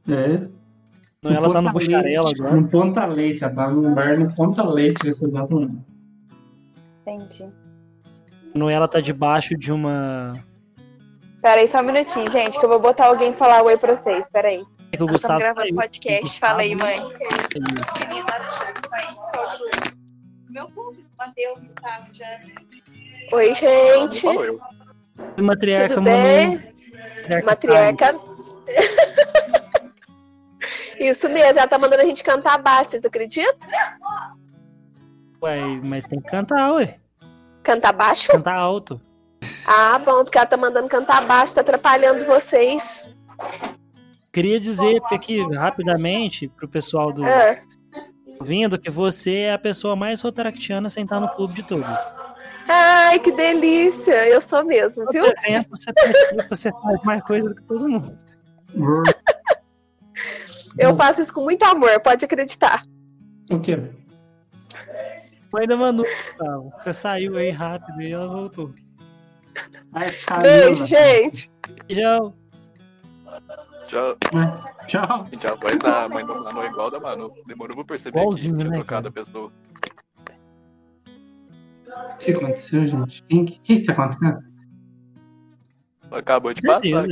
É. 0.09 0.49
Ela 1.23 1.53
tá 1.53 1.61
no 1.61 1.71
Bucharela 1.71 2.31
agora. 2.31 2.57
No 2.57 2.67
Ponta 2.67 3.05
Leite, 3.05 3.45
ela 3.45 3.53
tá 3.53 3.71
no 3.71 3.95
bar 3.95 4.19
no 4.19 4.35
Ponta 4.35 4.65
Leite 4.65 5.05
nesse 5.05 5.23
exato 5.23 5.53
momento. 5.53 5.85
Entendi. 7.07 7.47
Noela 8.55 8.89
tá 8.89 9.01
debaixo 9.01 9.55
de 9.55 9.71
uma. 9.71 10.33
Pera 11.43 11.61
aí 11.61 11.71
só 11.71 11.81
um 11.81 11.83
minutinho, 11.83 12.31
gente, 12.31 12.59
que 12.59 12.65
eu 12.65 12.71
vou 12.71 12.81
botar 12.81 13.09
alguém 13.09 13.35
falar 13.35 13.63
oi 13.63 13.77
pra 13.77 13.95
vocês. 13.95 14.27
Pera 14.31 14.49
aí. 14.49 14.65
É 14.91 14.97
que 14.97 15.03
o 15.03 15.07
Gustavo. 15.07 15.39
estamos 15.39 15.43
gravando 15.43 15.75
podcast. 15.75 16.41
Fala 16.41 16.63
aí, 16.63 16.75
mãe. 16.75 16.97
Meu 20.49 20.71
público, 20.71 21.07
Matheus, 21.19 21.61
Gustavo, 21.61 22.07
já. 22.15 22.41
Oi, 23.33 23.55
gente. 23.55 24.25
Eu. 24.25 24.59
Matriarca 25.37 25.95
Tudo 25.97 26.05
bem? 26.05 26.78
Matriarca. 27.29 27.47
Matriarca. 27.47 28.21
Isso 30.99 31.29
mesmo, 31.29 31.59
ela 31.59 31.69
tá 31.69 31.79
mandando 31.79 32.03
a 32.03 32.07
gente 32.07 32.25
cantar 32.25 32.59
baixo, 32.59 32.91
vocês 32.91 33.05
acreditam? 33.05 33.69
Ué, 35.41 35.61
mas 35.85 36.07
tem 36.07 36.21
que 36.21 36.29
cantar, 36.29 36.73
ué. 36.73 36.99
Cantar 37.63 37.93
baixo? 37.93 38.33
Cantar 38.33 38.57
alto. 38.57 39.01
Ah, 39.67 39.99
bom, 39.99 40.25
porque 40.25 40.37
ela 40.37 40.47
tá 40.47 40.57
mandando 40.57 40.89
cantar 40.89 41.25
baixo, 41.25 41.55
tá 41.55 41.61
atrapalhando 41.61 42.25
vocês. 42.25 43.09
Queria 44.33 44.59
dizer 44.59 45.01
aqui 45.13 45.41
rapidamente 45.55 46.49
pro 46.49 46.69
pessoal 46.69 47.13
do 47.13 47.25
Ah, 47.25 47.59
ouvindo 48.41 48.79
que 48.79 48.91
você 48.91 49.41
é 49.41 49.53
a 49.53 49.59
pessoa 49.59 49.95
mais 49.95 50.21
rotaractiana 50.21 50.89
sem 50.89 51.05
estar 51.05 51.21
no 51.21 51.29
clube 51.29 51.55
de 51.55 51.63
todos. 51.63 51.87
Ai, 52.69 53.19
que 53.19 53.33
delícia! 53.33 54.29
Eu 54.29 54.41
sou 54.41 54.63
mesmo, 54.65 55.07
viu? 55.11 55.25
Você 55.71 55.93
participa, 55.93 56.47
você 56.51 56.71
faz 56.71 57.03
mais 57.03 57.23
coisa 57.23 57.49
do 57.49 57.55
que 57.55 57.63
todo 57.63 57.89
mundo. 57.89 58.17
Eu 60.79 60.95
faço 60.95 61.23
isso 61.23 61.33
com 61.35 61.43
muito 61.43 61.65
amor, 61.65 61.99
pode 62.01 62.25
acreditar. 62.25 62.85
O 63.51 63.59
quê? 63.59 63.83
Foi 65.51 65.67
da 65.67 65.77
Manu. 65.77 66.05
Você 66.79 66.93
saiu 66.93 67.37
aí 67.37 67.51
rápido 67.51 68.01
e 68.03 68.13
ela 68.13 68.29
voltou. 68.29 68.73
Ai. 69.93 70.09
Beijo, 70.43 70.87
gente. 70.87 71.51
Já 71.89 72.19
Já, 73.89 74.15
Tchau. 74.87 75.27
gente, 75.31 75.47
a 75.47 75.55
voz 75.55 75.79
da 75.79 76.09
mãe 76.09 76.25
do 76.25 76.45
Manu 76.45 76.63
é 76.63 76.67
igual 76.67 76.89
a 76.89 76.91
da 76.91 77.01
Manu. 77.01 77.33
Demorou 77.47 77.75
pra 77.77 77.85
perceber 77.85 78.21
Igualzinho, 78.21 78.55
que 78.55 78.61
tinha 78.61 78.71
né, 78.71 78.77
trocado 78.77 79.11
cara? 79.11 79.23
a 79.23 79.25
pessoa. 79.25 79.51
O 82.15 82.19
que 82.19 82.33
aconteceu, 82.33 82.87
gente? 82.87 83.23
O 83.23 83.27
que, 83.27 83.45
que 83.63 83.83
tá 83.83 83.93
acontecendo? 83.93 84.39
Acabou 86.11 86.53
de 86.55 86.63
passar. 86.63 87.07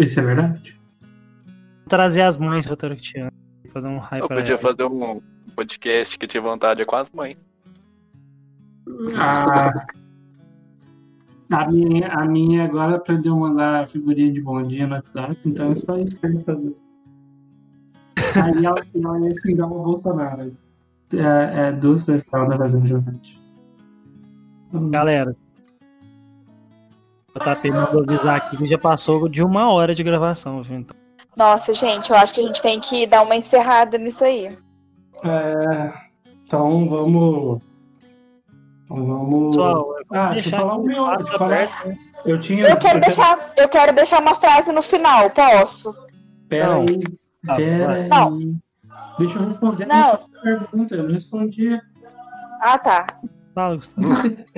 Isso 0.00 0.20
é 0.20 0.22
verdade? 0.22 0.80
Trazer 1.88 2.22
as 2.22 2.36
mães 2.36 2.66
pro 2.66 2.76
Taractiano. 2.76 3.30
Fazer 3.72 3.88
um 3.88 3.98
hype 3.98 4.22
Eu 4.22 4.28
podia 4.28 4.52
ela. 4.54 4.58
fazer 4.58 4.84
um 4.84 5.20
podcast 5.54 6.18
que 6.18 6.26
tinha 6.26 6.42
vontade 6.42 6.84
com 6.84 6.96
as 6.96 7.10
mães. 7.10 7.36
A, 9.18 9.70
a, 11.50 11.68
minha, 11.70 12.08
a 12.08 12.24
minha 12.24 12.64
agora 12.64 12.96
aprendeu 12.96 13.34
a 13.34 13.36
mandar 13.36 13.86
figurinha 13.88 14.32
de 14.32 14.40
bom 14.40 14.62
dia 14.62 14.86
no 14.86 14.94
WhatsApp, 14.94 15.36
então 15.44 15.72
é 15.72 15.76
só 15.76 15.98
isso 15.98 16.18
que 16.18 16.26
eu 16.26 16.32
ia 16.32 16.40
fazer. 16.40 16.76
Aí 18.42 18.64
ela, 18.64 18.86
ela 18.94 19.20
ia 19.20 19.40
xingar 19.40 19.66
o 19.66 19.82
Bolsonaro. 19.82 20.56
É, 21.12 21.68
é 21.68 21.72
duas 21.72 22.02
coisas 22.02 22.22
que 22.26 22.34
ela 22.34 22.48
tá 22.48 22.56
fazendo 22.56 22.86
geralmente. 22.86 23.40
Galera. 24.90 25.36
O 27.34 27.38
JP 27.38 27.70
mandou 27.70 28.02
avisar 28.02 28.36
aqui 28.36 28.56
que 28.56 28.66
já 28.66 28.78
passou 28.78 29.28
de 29.28 29.42
uma 29.42 29.70
hora 29.70 29.94
de 29.94 30.02
gravação, 30.02 30.62
viu? 30.62 30.78
Então, 30.78 30.96
Nossa, 31.36 31.72
gente, 31.74 32.10
eu 32.10 32.16
acho 32.16 32.34
que 32.34 32.40
a 32.40 32.44
gente 32.46 32.62
tem 32.62 32.80
que 32.80 33.06
dar 33.06 33.22
uma 33.22 33.36
encerrada 33.36 33.98
nisso 33.98 34.24
aí. 34.24 34.56
É, 35.22 35.92
então 36.44 36.88
vamos. 36.88 37.62
então 38.84 39.06
Vamos. 39.06 39.54
pessoal, 39.54 39.86
ah, 40.12 40.30
deixa 40.32 40.56
eu 40.56 40.60
falar 40.60 40.86
espaço 40.86 41.38
falar- 41.38 41.54
aberto. 41.54 41.98
Eu 42.24 42.40
tinha. 42.40 42.66
Eu 42.68 42.76
quero 42.78 43.00
deixar, 43.00 43.52
eu 43.56 43.68
quero 43.68 43.92
deixar 43.94 44.20
uma 44.20 44.34
frase 44.34 44.72
no 44.72 44.82
final, 44.82 45.30
posso? 45.30 45.94
Pera 46.48 46.74
Não. 46.74 46.80
aí. 46.82 47.02
Ah, 47.48 47.54
Pera 47.54 47.92
aí. 47.92 48.08
Não. 48.08 48.56
Deixa 49.18 49.38
eu 49.38 49.46
responder 49.46 49.86
Não. 49.86 49.94
essa 50.14 50.28
pergunta. 50.42 50.94
Eu 50.94 51.04
não 51.04 51.10
respondi. 51.12 51.80
Ah, 52.60 52.78
tá. 52.78 53.06
Fala, 53.54 53.74
Gustavo. 53.76 54.08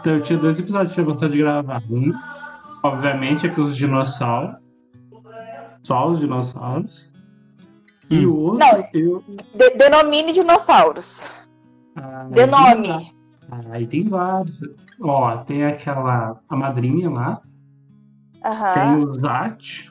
Então, 0.00 0.12
eu 0.14 0.22
tinha 0.22 0.38
dois 0.38 0.58
episódios 0.58 0.92
que 0.94 1.00
eu 1.00 1.04
tinha 1.04 1.14
vontade 1.14 1.32
de 1.32 1.38
gravar. 1.38 1.82
Um, 1.90 2.12
obviamente, 2.82 3.46
é 3.46 3.48
com 3.48 3.62
os 3.62 3.76
dinossauros. 3.76 4.56
Só 5.82 6.10
os 6.10 6.20
dinossauros. 6.20 7.10
E 8.10 8.26
Hum. 8.26 8.30
o 8.30 8.36
outro, 8.38 8.58
Não. 8.66 8.88
eu. 8.92 9.24
De- 9.54 9.76
denomine 9.78 10.32
dinossauros. 10.32 11.32
Ah, 11.96 12.26
Denome. 12.30 13.14
Aí 13.70 13.86
tem 13.86 14.06
vários. 14.08 14.60
Ó, 15.00 15.36
tem 15.38 15.64
aquela. 15.64 16.38
A 16.48 16.56
madrinha 16.56 17.08
lá. 17.10 17.40
Tem 18.42 18.52
Aham. 18.52 18.98
o 18.98 19.14
Zat. 19.14 19.90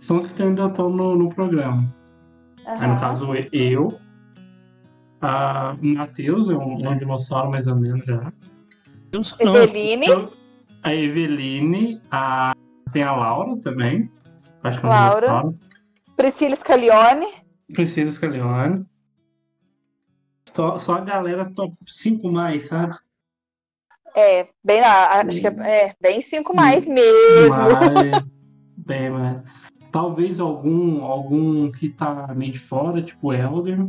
São 0.00 0.16
os 0.18 0.26
que 0.26 0.42
ainda 0.42 0.66
estão 0.66 0.90
no, 0.90 1.14
no 1.16 1.28
programa. 1.28 1.92
Aí, 2.68 2.86
no 2.86 3.00
caso, 3.00 3.26
eu. 3.52 3.98
A, 5.20 5.76
o 5.80 5.84
Matheus 5.84 6.48
é 6.48 6.54
um, 6.54 6.84
é 6.84 6.88
um 6.90 6.98
dinossauro, 6.98 7.50
mais 7.50 7.66
ou 7.66 7.74
menos 7.74 8.04
já. 8.04 8.32
Eu 9.10 9.18
não 9.18 9.24
sou 9.24 9.38
não. 9.44 9.56
Eveline, 9.56 10.06
Então, 10.06 10.32
a 10.82 10.94
Eveline, 10.94 12.00
a... 12.10 12.54
tem 12.92 13.02
a 13.02 13.16
Laura 13.16 13.56
também. 13.60 14.10
Acho 14.62 14.80
que 14.80 14.86
é 14.86 14.88
um 14.88 14.92
Laura. 14.92 15.26
dinossauro. 15.26 15.58
Priscila 16.16 16.56
Scalione. 16.56 17.26
Priscila 17.72 18.12
Scalione. 18.12 18.86
Só, 20.54 20.78
só 20.78 20.94
a 20.94 21.00
galera 21.00 21.50
top 21.54 21.74
5 21.86 22.30
mais, 22.30 22.66
sabe? 22.68 22.96
É, 24.14 24.48
bem 24.64 24.80
lá, 24.80 25.20
acho 25.20 25.40
que 25.40 25.46
é, 25.46 25.86
é, 25.86 25.94
bem 26.00 26.22
cinco 26.22 26.54
mais 26.54 26.88
mesmo. 26.88 27.56
Mas, 27.56 28.24
bem, 28.76 29.10
mas, 29.10 29.42
talvez 29.90 30.40
algum, 30.40 31.02
algum 31.02 31.70
que 31.70 31.88
tá 31.88 32.32
meio 32.34 32.52
de 32.52 32.58
fora, 32.58 33.02
tipo 33.02 33.32
Elder. 33.32 33.86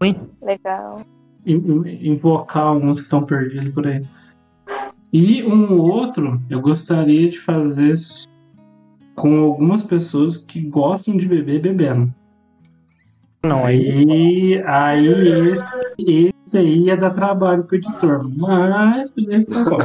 Ruim. 0.00 0.16
Legal. 0.42 1.02
in- 1.46 1.56
in- 1.56 2.10
invocar 2.10 2.64
alguns 2.64 2.98
que 2.98 3.04
estão 3.04 3.24
perdidos 3.24 3.70
por 3.70 3.86
aí. 3.86 4.04
E 5.12 5.42
um 5.44 5.78
outro 5.80 6.40
eu 6.50 6.60
gostaria 6.60 7.30
de 7.30 7.38
fazer 7.38 7.94
com 9.14 9.40
algumas 9.40 9.82
pessoas 9.82 10.36
que 10.36 10.60
gostam 10.60 11.16
de 11.16 11.26
beber 11.26 11.60
bebendo. 11.60 12.12
Não, 13.42 13.64
aí. 13.64 14.62
Aí, 14.66 15.14
aí 15.14 15.48
esse, 15.52 15.64
esse 16.46 16.58
aí 16.58 16.78
ia 16.84 16.96
dar 16.96 17.10
trabalho 17.10 17.64
pro 17.64 17.76
editor, 17.76 18.28
mas 18.36 19.10
poderia 19.10 19.40
ficar 19.40 19.64
bom. 19.64 19.78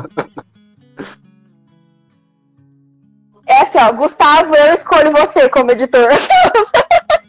Assim, 3.74 3.78
ó, 3.80 3.92
Gustavo, 3.94 4.56
eu 4.56 4.74
escolho 4.74 5.12
você 5.12 5.50
como 5.50 5.72
editor. 5.72 6.10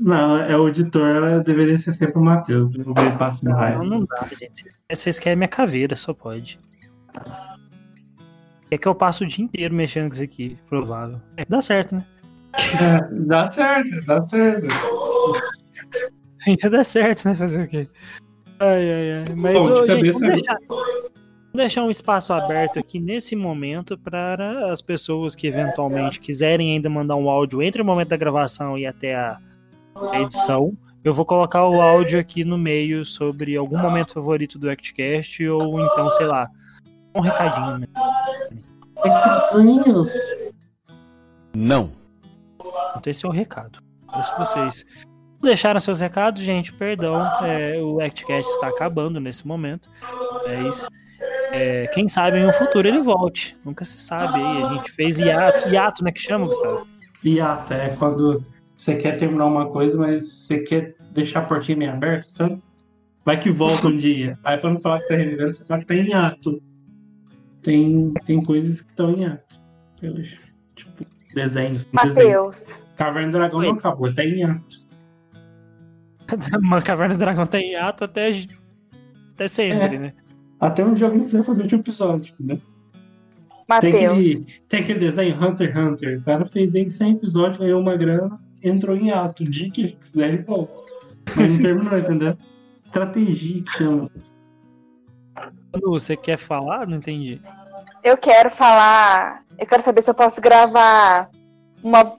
Não, 0.00 0.38
é 0.38 0.56
o 0.56 0.68
editor, 0.68 1.42
deveria 1.42 1.76
ser 1.76 1.92
sempre 1.92 2.18
o 2.18 2.22
Matheus, 2.24 2.66
não 2.74 2.94
Não, 3.42 3.52
raiva. 3.52 3.84
não 3.84 4.04
dá, 4.06 4.26
gente. 4.40 4.64
Vocês 4.90 5.18
querem 5.18 5.36
minha 5.36 5.48
caveira, 5.48 5.94
só 5.94 6.14
pode. 6.14 6.58
É 8.70 8.78
que 8.78 8.88
eu 8.88 8.94
passo 8.94 9.22
o 9.22 9.26
dia 9.26 9.44
inteiro 9.44 9.74
mexendo 9.74 10.08
com 10.08 10.14
isso 10.14 10.24
aqui, 10.24 10.58
provável. 10.66 11.20
É, 11.36 11.44
dá 11.44 11.60
certo, 11.60 11.96
né? 11.96 12.06
É, 12.80 13.14
dá 13.26 13.50
certo, 13.50 14.06
dá 14.06 14.26
certo. 14.26 14.66
Ainda 16.48 16.70
dá 16.70 16.82
certo, 16.82 17.28
né? 17.28 17.34
Fazer 17.34 17.62
o 17.62 17.68
quê? 17.68 17.88
Ai, 18.60 18.92
ai, 18.92 19.12
ai. 19.12 19.24
Mas, 19.36 19.54
Bom, 19.54 19.66
de 19.66 19.72
ô, 19.72 19.76
gente, 19.76 19.96
cabeça, 19.96 20.18
vamos 20.20 20.36
deixar, 20.36 20.58
vamos 21.52 21.64
deixar 21.64 21.84
um 21.84 21.90
espaço 21.90 22.32
aberto 22.32 22.78
aqui 22.78 22.98
nesse 22.98 23.36
momento 23.36 23.98
para 23.98 24.72
as 24.72 24.80
pessoas 24.80 25.34
que 25.34 25.46
eventualmente 25.46 26.18
quiserem 26.18 26.72
ainda 26.72 26.88
mandar 26.88 27.14
um 27.16 27.28
áudio 27.28 27.62
entre 27.62 27.82
o 27.82 27.84
momento 27.84 28.08
da 28.08 28.16
gravação 28.16 28.78
e 28.78 28.86
até 28.86 29.14
a, 29.14 29.38
edição. 30.14 30.76
Eu 31.04 31.12
vou 31.12 31.26
colocar 31.26 31.66
o 31.66 31.80
áudio 31.80 32.18
aqui 32.18 32.42
no 32.44 32.56
meio 32.56 33.04
sobre 33.04 33.56
algum 33.56 33.76
momento 33.76 34.14
favorito 34.14 34.58
do 34.58 34.70
ActCast 34.70 35.46
ou 35.48 35.78
então, 35.78 36.08
sei 36.10 36.26
lá, 36.26 36.48
um 37.14 37.20
recadinho. 37.20 37.78
Né? 37.78 37.88
Recadinhos. 39.04 40.14
Não. 41.54 41.92
Então 42.96 43.10
esse 43.10 43.26
é 43.26 43.28
o 43.28 43.32
recado. 43.32 43.78
Se 44.22 44.38
vocês 44.38 44.86
deixaram 45.42 45.80
seus 45.80 46.00
recados, 46.00 46.40
gente, 46.40 46.72
perdão, 46.72 47.20
é, 47.44 47.78
o 47.78 48.00
ActCast 48.00 48.50
está 48.50 48.68
acabando 48.68 49.20
nesse 49.20 49.46
momento. 49.46 49.90
Mas 50.46 50.88
é, 51.52 51.86
quem 51.88 52.08
sabe 52.08 52.40
no 52.40 52.52
futuro 52.52 52.88
ele 52.88 53.00
volte. 53.00 53.56
Nunca 53.64 53.84
se 53.84 53.98
sabe 53.98 54.40
aí. 54.42 54.62
A 54.62 54.74
gente 54.74 54.90
fez 54.92 55.18
hiato, 55.18 55.68
hiato 55.68 56.02
né? 56.04 56.10
Que 56.12 56.20
chama, 56.20 56.46
Gustavo? 56.46 56.86
Hiato 57.24 57.72
é 57.74 57.90
quando 57.96 58.44
você 58.76 58.96
quer 58.96 59.16
terminar 59.16 59.46
uma 59.46 59.68
coisa, 59.70 59.96
mas 59.98 60.28
você 60.28 60.58
quer 60.60 60.94
deixar 61.12 61.40
a 61.40 61.42
portinha 61.42 61.76
meio 61.76 61.92
aberta, 61.92 62.28
sabe? 62.28 62.62
Vai 63.24 63.38
que 63.38 63.50
volta 63.50 63.86
um 63.88 63.96
dia. 63.96 64.36
Aí 64.42 64.58
pra 64.58 64.70
não 64.70 64.80
falar 64.80 65.00
que 65.00 65.08
tá 65.08 65.14
revivendo, 65.14 65.52
você 65.54 65.64
fala 65.64 65.80
que 65.80 65.86
tá 65.86 65.94
em 65.94 66.08
hiato. 66.08 66.60
Tem, 67.62 68.12
tem 68.24 68.42
coisas 68.42 68.80
que 68.80 68.90
estão 68.90 69.12
em 69.12 69.22
hiato. 69.22 69.60
Eles, 70.02 70.36
Tipo, 70.74 71.06
desenhos. 71.32 71.84
desenho. 71.84 71.88
Matheus. 71.92 72.82
Caverna 72.96 73.28
do 73.30 73.38
Dragão 73.38 73.60
Oi. 73.60 73.66
não 73.68 73.74
acabou, 73.74 74.12
tá 74.12 74.24
em 74.24 74.40
hiato. 74.40 74.82
Uma 76.60 76.82
Caverna 76.82 77.14
do 77.14 77.18
Dragão 77.20 77.46
tem 77.46 77.72
hiato 77.72 78.04
até, 78.04 78.30
até 79.34 79.46
sempre, 79.48 79.96
É. 79.96 79.98
né? 79.98 80.12
Até 80.62 80.84
um 80.84 80.94
dia 80.94 81.06
alguém 81.08 81.24
quiser 81.24 81.42
fazer 81.42 81.62
outro 81.62 81.76
episódio, 81.76 82.32
né? 82.38 82.56
Tem 83.80 83.92
Matheus. 83.92 84.12
aquele, 84.12 84.46
tem 84.68 84.80
aquele 84.80 84.98
desenho 85.00 85.42
Hunter 85.42 85.76
x 85.76 85.76
Hunter. 85.76 86.18
O 86.20 86.24
cara 86.24 86.44
fez 86.44 86.76
em 86.76 86.88
100 86.88 87.12
episódios, 87.14 87.56
ganhou 87.56 87.80
uma 87.80 87.96
grana, 87.96 88.38
entrou 88.62 88.94
em 88.94 89.10
ato. 89.10 89.42
O 89.42 89.50
dia 89.50 89.68
que 89.72 89.80
ele 89.80 89.98
quiser, 90.00 90.28
ele 90.28 90.42
volta. 90.44 90.72
Mas 91.36 91.54
não 91.54 91.58
terminou, 91.58 91.98
entendeu? 91.98 92.36
Estratégia 92.86 93.62
que 93.64 93.70
chama. 93.72 94.08
Quando 95.72 95.90
você 95.90 96.16
quer 96.16 96.36
falar, 96.36 96.86
não 96.86 96.98
entendi. 96.98 97.40
Eu 98.04 98.16
quero 98.16 98.48
falar. 98.48 99.42
Eu 99.58 99.66
quero 99.66 99.82
saber 99.82 100.02
se 100.02 100.10
eu 100.10 100.14
posso 100.14 100.40
gravar 100.40 101.28
uma, 101.82 102.14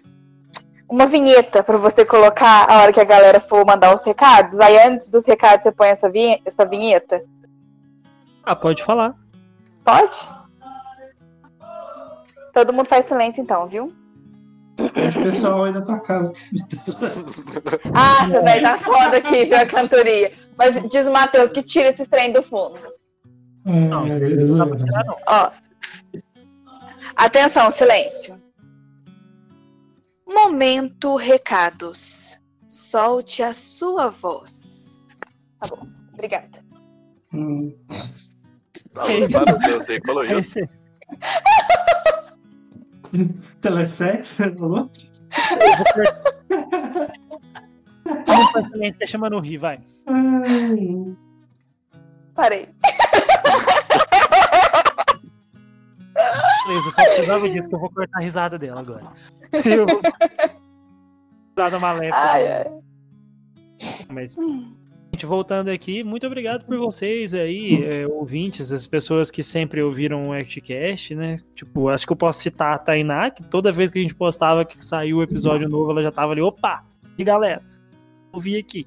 uma 0.89 1.05
vinheta 1.05 1.63
pra 1.63 1.77
você 1.77 2.03
colocar 2.03 2.69
a 2.69 2.81
hora 2.81 2.91
que 2.91 2.99
a 2.99 3.05
galera 3.05 3.39
for 3.39 3.65
mandar 3.65 3.95
os 3.95 4.03
recados. 4.03 4.59
Aí 4.59 4.77
antes 4.85 5.07
dos 5.07 5.25
recados 5.25 5.63
você 5.63 5.71
põe 5.71 5.87
essa, 5.87 6.11
essa 6.45 6.65
vinheta. 6.65 7.23
Ah, 8.43 8.55
pode 8.55 8.83
falar. 8.83 9.15
Pode? 9.83 10.15
Todo 12.53 12.73
mundo 12.73 12.87
faz 12.87 13.05
silêncio 13.05 13.41
então, 13.41 13.67
viu? 13.67 13.93
Acho 14.77 15.17
que 15.19 15.27
o 15.27 15.31
pessoal 15.31 15.63
aí 15.65 15.73
da 15.73 15.81
tua 15.81 15.99
casa. 15.99 16.33
Ah, 17.93 18.25
você 18.27 18.41
vai 18.41 18.61
dar 18.61 18.79
foda 18.79 19.17
aqui, 19.17 19.45
viu, 19.45 19.57
a 19.57 19.65
cantoria. 19.65 20.33
Mas 20.57 20.81
diz 20.89 21.07
o 21.07 21.11
Matheus 21.11 21.51
que 21.51 21.63
tira 21.63 21.89
esses 21.89 22.07
trem 22.07 22.31
do 22.33 22.41
fundo. 22.43 22.79
Não, 23.65 24.03
Ah, 24.03 24.07
não 24.09 24.67
pra 24.69 24.77
tirar, 24.77 25.05
não. 25.05 25.17
Ó. 25.27 25.51
Atenção, 27.15 27.69
silêncio. 27.71 28.35
Momento 30.27 31.15
recados. 31.15 32.39
Solte 32.67 33.43
a 33.43 33.53
sua 33.53 34.09
voz. 34.09 34.99
Tá 35.59 35.67
bom, 35.67 35.87
obrigada. 36.13 36.63
Hum, 37.31 37.75
Para 38.93 39.05
Deus, 39.57 39.85
você 39.85 39.99
falou 40.05 40.21
Aí 40.23 40.39
isso. 40.39 40.59
você, 43.11 43.29
Telesexo, 43.61 44.35
você 44.35 44.51
falou? 44.55 44.89
eu 48.73 48.91
deixa 48.97 49.17
a 49.17 49.19
Manu 49.19 49.39
rir, 49.39 49.57
vai. 49.57 49.79
Ai, 50.07 51.15
Parei. 52.35 52.67
Beleza, 56.67 56.87
eu 56.87 56.91
só 56.91 57.03
precisava 57.03 57.49
disso, 57.49 57.67
que 57.69 57.75
eu 57.75 57.79
vou 57.79 57.89
cortar 57.91 58.19
a 58.19 58.21
risada 58.21 58.57
dela 58.57 58.81
agora. 58.81 59.05
Eu 59.65 59.85
vou- 59.85 60.01
Risada 61.55 61.79
maléfica. 61.79 62.17
Ai, 62.17 62.51
ai. 62.51 62.71
Mas, 64.09 64.35
gente, 65.24 65.26
voltando 65.26 65.69
aqui, 65.69 66.03
muito 66.03 66.28
obrigado 66.28 66.65
por 66.65 66.78
vocês 66.78 67.34
aí, 67.34 67.84
é, 67.84 68.07
ouvintes, 68.07 68.71
as 68.71 68.86
pessoas 68.86 69.32
que 69.32 69.41
sempre 69.41 69.82
ouviram 69.82 70.30
o 70.30 70.34
ActCast, 70.34 71.15
né? 71.15 71.38
Tipo, 71.55 71.89
acho 71.89 72.05
que 72.05 72.11
eu 72.11 72.17
posso 72.17 72.41
citar 72.41 72.74
a 72.74 72.78
Tainá, 72.78 73.32
que 73.32 73.43
toda 73.43 73.71
vez 73.71 73.89
que 73.89 73.99
a 73.99 74.01
gente 74.01 74.15
postava 74.15 74.65
que 74.65 74.84
saiu 74.84 75.17
o 75.17 75.24
episódio 75.24 75.69
novo, 75.69 75.91
ela 75.91 76.03
já 76.03 76.11
tava 76.11 76.34
ali, 76.34 76.41
opa! 76.41 76.86
E 77.17 77.24
galera, 77.24 77.63
ouvi 78.32 78.57
aqui. 78.57 78.86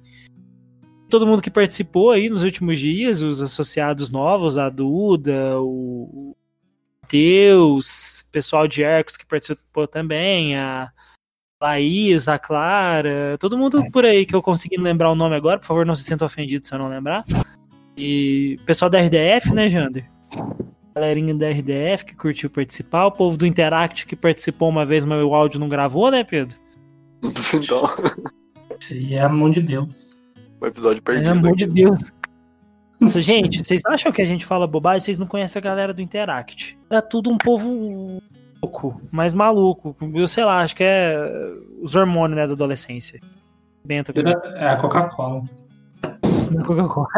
Todo 1.08 1.26
mundo 1.26 1.42
que 1.42 1.50
participou 1.50 2.10
aí 2.10 2.28
nos 2.28 2.42
últimos 2.42 2.78
dias, 2.78 3.22
os 3.22 3.40
associados 3.40 4.10
novos, 4.10 4.58
a 4.58 4.68
Duda, 4.68 5.60
o 5.60 6.36
Matheus, 7.02 8.24
pessoal 8.32 8.66
de 8.66 8.84
Arcos 8.84 9.16
que 9.16 9.24
participou 9.24 9.86
também, 9.86 10.56
a 10.56 10.90
Laís, 11.60 12.28
a 12.28 12.38
Clara, 12.38 13.36
todo 13.40 13.56
mundo 13.56 13.90
por 13.90 14.04
aí 14.04 14.26
que 14.26 14.34
eu 14.34 14.42
consegui 14.42 14.76
lembrar 14.76 15.10
o 15.10 15.14
nome 15.14 15.34
agora, 15.34 15.58
por 15.58 15.66
favor, 15.66 15.86
não 15.86 15.94
se 15.94 16.04
sinta 16.04 16.24
ofendido 16.24 16.66
se 16.66 16.74
eu 16.74 16.78
não 16.78 16.88
lembrar. 16.88 17.24
E 17.96 18.58
pessoal 18.66 18.90
da 18.90 19.00
RDF, 19.00 19.54
né, 19.54 19.68
Jander? 19.68 20.04
Galerinha 20.94 21.34
da 21.34 21.48
RDF 21.48 22.04
que 22.06 22.14
curtiu 22.14 22.50
participar, 22.50 23.06
o 23.06 23.12
povo 23.12 23.36
do 23.38 23.46
Interact 23.46 24.06
que 24.06 24.14
participou 24.14 24.68
uma 24.68 24.84
vez, 24.84 25.04
mas 25.04 25.22
o 25.24 25.34
áudio 25.34 25.58
não 25.58 25.68
gravou, 25.68 26.10
né, 26.10 26.22
Pedro? 26.24 26.56
Então, 27.54 27.82
Isso 28.78 28.92
aí 28.92 29.14
é 29.14 29.20
a 29.22 29.28
mão 29.28 29.50
de 29.50 29.62
Deus. 29.62 29.88
um 30.60 30.66
episódio 30.66 31.02
perdido. 31.02 31.30
amor 31.30 31.48
aqui. 31.52 31.56
de 31.56 31.66
Deus. 31.66 32.12
Nossa, 33.00 33.20
gente, 33.20 33.62
vocês 33.64 33.82
acham 33.86 34.12
que 34.12 34.20
a 34.22 34.26
gente 34.26 34.44
fala 34.44 34.66
bobagem? 34.66 35.00
Vocês 35.00 35.18
não 35.18 35.26
conhecem 35.26 35.58
a 35.58 35.62
galera 35.62 35.92
do 35.94 36.00
Interact. 36.02 36.78
Era 36.90 37.00
tudo 37.02 37.30
um 37.30 37.36
povo 37.38 38.22
louco, 38.66 39.00
mais 39.12 39.32
maluco. 39.32 39.96
Eu 40.14 40.26
sei 40.26 40.44
lá, 40.44 40.60
acho 40.60 40.74
que 40.74 40.84
é 40.84 41.16
os 41.80 41.94
hormônios, 41.94 42.36
né, 42.36 42.46
da 42.46 42.52
adolescência. 42.52 43.20
Benta 43.84 44.12
com 44.12 44.20
É 44.20 44.68
a 44.68 44.76
Coca-Cola. 44.76 45.44
Coca-Cola. 46.66 47.08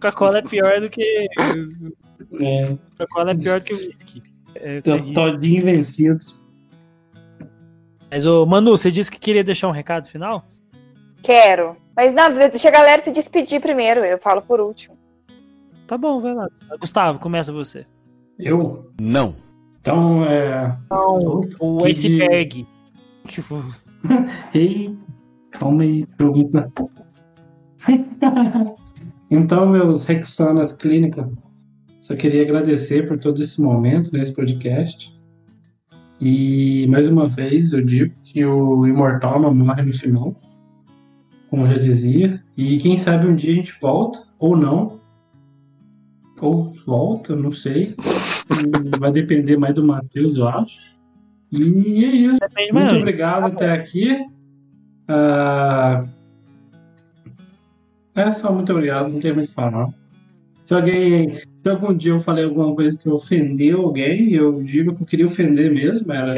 Coca-Cola 0.00 0.38
é 0.38 0.42
pior 0.42 0.80
do 0.80 0.88
que. 0.88 1.28
É, 2.40 2.76
Coca-Cola 2.96 3.30
é 3.32 3.34
pior 3.34 3.58
do 3.58 3.64
que 3.64 3.74
whisky. 3.74 4.22
É 4.54 4.80
todinho 4.80 5.64
vencidos. 5.64 6.38
Mas, 8.10 8.26
ô, 8.26 8.44
Manu, 8.44 8.76
você 8.76 8.90
disse 8.90 9.10
que 9.10 9.18
queria 9.18 9.44
deixar 9.44 9.68
um 9.68 9.72
recado 9.72 10.06
final? 10.06 10.44
Quero. 11.22 11.76
Mas 11.96 12.14
não, 12.14 12.32
deixa 12.34 12.68
a 12.68 12.72
galera 12.72 13.02
se 13.02 13.10
despedir 13.10 13.60
primeiro, 13.60 14.04
eu 14.04 14.18
falo 14.18 14.42
por 14.42 14.60
último. 14.60 14.96
Tá 15.86 15.96
bom, 15.96 16.20
vai 16.20 16.34
lá. 16.34 16.48
Gustavo, 16.78 17.18
começa 17.18 17.52
você. 17.52 17.86
Eu? 18.38 18.90
Não. 19.00 19.34
Então, 19.82 20.22
é. 20.22 20.78
O 21.58 21.78
Que 21.78 21.88
iceberg. 21.88 22.66
Ei, 24.54 24.96
calma 25.50 25.82
aí, 25.82 26.06
pergunta. 26.16 26.72
então, 29.28 29.68
meus 29.68 30.04
Rexanas 30.04 30.72
Clínica, 30.72 31.28
só 32.00 32.14
queria 32.14 32.42
agradecer 32.42 33.08
por 33.08 33.18
todo 33.18 33.42
esse 33.42 33.60
momento 33.60 34.12
nesse 34.12 34.32
podcast. 34.32 35.12
E 36.20 36.86
mais 36.86 37.08
uma 37.08 37.26
vez 37.26 37.72
eu 37.72 37.84
digo 37.84 38.14
que 38.22 38.44
o 38.44 38.86
imortal 38.86 39.42
não 39.42 39.52
morre 39.52 39.82
no 39.82 39.92
final, 39.92 40.36
como 41.50 41.66
eu 41.66 41.72
já 41.72 41.78
dizia. 41.78 42.40
E 42.56 42.78
quem 42.78 42.96
sabe 42.98 43.26
um 43.26 43.34
dia 43.34 43.50
a 43.50 43.56
gente 43.56 43.76
volta, 43.80 44.20
ou 44.38 44.56
não. 44.56 45.00
Ou 46.40 46.72
volta, 46.86 47.34
não 47.34 47.50
sei. 47.50 47.96
Vai 48.98 49.12
depender 49.12 49.56
mais 49.56 49.74
do 49.74 49.84
Matheus, 49.84 50.36
eu 50.36 50.48
acho. 50.48 50.78
E 51.50 52.04
é 52.04 52.08
isso. 52.08 52.40
depende 52.40 52.72
Muito 52.72 52.84
mais. 52.86 52.98
obrigado 52.98 53.44
até 53.46 53.72
aqui. 53.72 54.18
Ah, 55.08 56.04
É 58.14 58.30
só 58.32 58.52
muito 58.52 58.72
obrigado, 58.72 59.08
não 59.08 59.20
tem 59.20 59.32
muito 59.32 59.46
o 59.46 59.48
que 59.48 59.54
falar. 59.54 59.88
Se 60.66 60.74
alguém. 60.74 61.34
Se 61.34 61.68
algum 61.68 61.94
dia 61.94 62.12
eu 62.12 62.18
falei 62.20 62.44
alguma 62.44 62.74
coisa 62.74 62.98
que 62.98 63.08
ofendeu 63.08 63.82
alguém, 63.82 64.32
eu 64.32 64.62
digo 64.62 64.94
que 64.96 65.02
eu 65.02 65.06
queria 65.06 65.26
ofender 65.26 65.72
mesmo. 65.72 66.12
Era. 66.12 66.34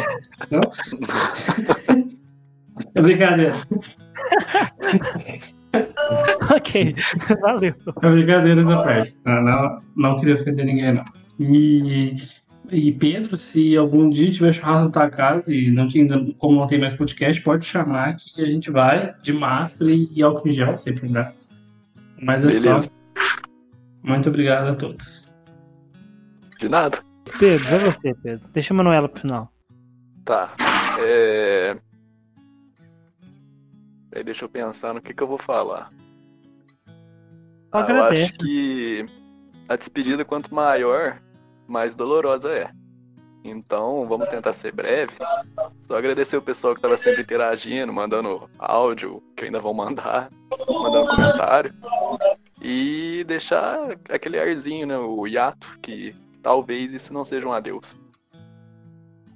É 2.95 3.01
brincadeira. 3.03 3.55
Ok, 6.55 6.95
valeu. 7.41 7.75
É 8.03 8.11
brincadeira 8.11 8.61
essa 8.61 8.77
parte. 8.85 9.17
Não, 9.25 9.43
não, 9.43 9.83
não 9.97 10.19
queria 10.21 10.37
ofender 10.37 10.65
ninguém, 10.65 10.95
não. 10.95 11.05
E, 11.39 12.15
e 12.71 12.93
Pedro, 12.93 13.37
se 13.37 13.77
algum 13.77 14.09
dia 14.09 14.31
tiver 14.31 14.53
churrasco 14.53 14.87
na 14.87 14.91
tua 14.91 15.11
casa 15.11 15.55
e 15.55 15.71
não 15.71 15.89
tem, 15.89 16.07
como 16.35 16.61
não 16.61 16.67
tem 16.67 16.79
mais 16.79 16.95
podcast, 16.95 17.41
pode 17.43 17.67
chamar 17.67 18.17
que 18.17 18.43
a 18.43 18.47
gente 18.47 18.71
vai 18.71 19.15
de 19.23 19.33
máscara 19.33 19.91
e, 19.91 20.23
álcool 20.23 20.49
em 20.49 20.53
gel, 20.53 20.79
sem 20.79 20.95
problema. 20.95 21.35
Mas 22.21 22.45
é 22.45 22.47
Beleza. 22.47 22.83
só. 22.83 22.91
Muito 24.03 24.29
obrigado 24.29 24.69
a 24.69 24.75
todos. 24.75 25.31
De 26.59 26.69
nada. 26.69 26.99
Pedro, 27.39 27.69
vai 27.69 27.79
você, 27.79 28.15
Pedro. 28.15 28.49
Deixa 28.53 28.73
a 28.73 28.77
Manuela 28.77 29.09
pro 29.09 29.21
final. 29.21 29.53
Tá. 30.25 30.53
É... 31.01 31.77
Aí 34.15 34.23
deixa 34.23 34.45
eu 34.45 34.49
pensar 34.49 34.95
no 34.95 35.01
que, 35.01 35.13
que 35.13 35.23
eu 35.23 35.27
vou 35.27 35.39
falar. 35.39 35.91
Ah, 37.73 37.85
eu 37.89 38.05
acho 38.05 38.39
que 38.39 39.05
a 39.69 39.75
despedida, 39.75 40.25
quanto 40.25 40.55
maior, 40.55 41.21
mais 41.67 41.95
dolorosa 41.95 42.53
é. 42.53 42.71
Então, 43.45 44.07
vamos 44.09 44.29
tentar 44.31 44.55
ser 44.55 44.73
breve. 44.73 45.13
Só 45.83 45.99
agradecer 45.99 46.37
o 46.37 46.43
pessoal 46.43 46.73
que 46.73 46.79
estava 46.79 46.97
sempre 46.97 47.21
interagindo, 47.21 47.93
mandando 47.93 48.49
áudio, 48.59 49.23
que 49.37 49.45
ainda 49.45 49.61
vão 49.61 49.75
mandar, 49.75 50.31
mandando 50.67 51.11
comentário. 51.11 51.75
E 52.63 53.23
deixar 53.25 53.99
aquele 54.09 54.41
arzinho, 54.41 54.87
né? 54.87 54.97
O 54.97 55.27
hiato, 55.27 55.79
que 55.83 56.17
talvez 56.43 56.91
isso 56.91 57.13
não 57.13 57.23
seja 57.23 57.47
um 57.47 57.53
adeus. 57.53 57.99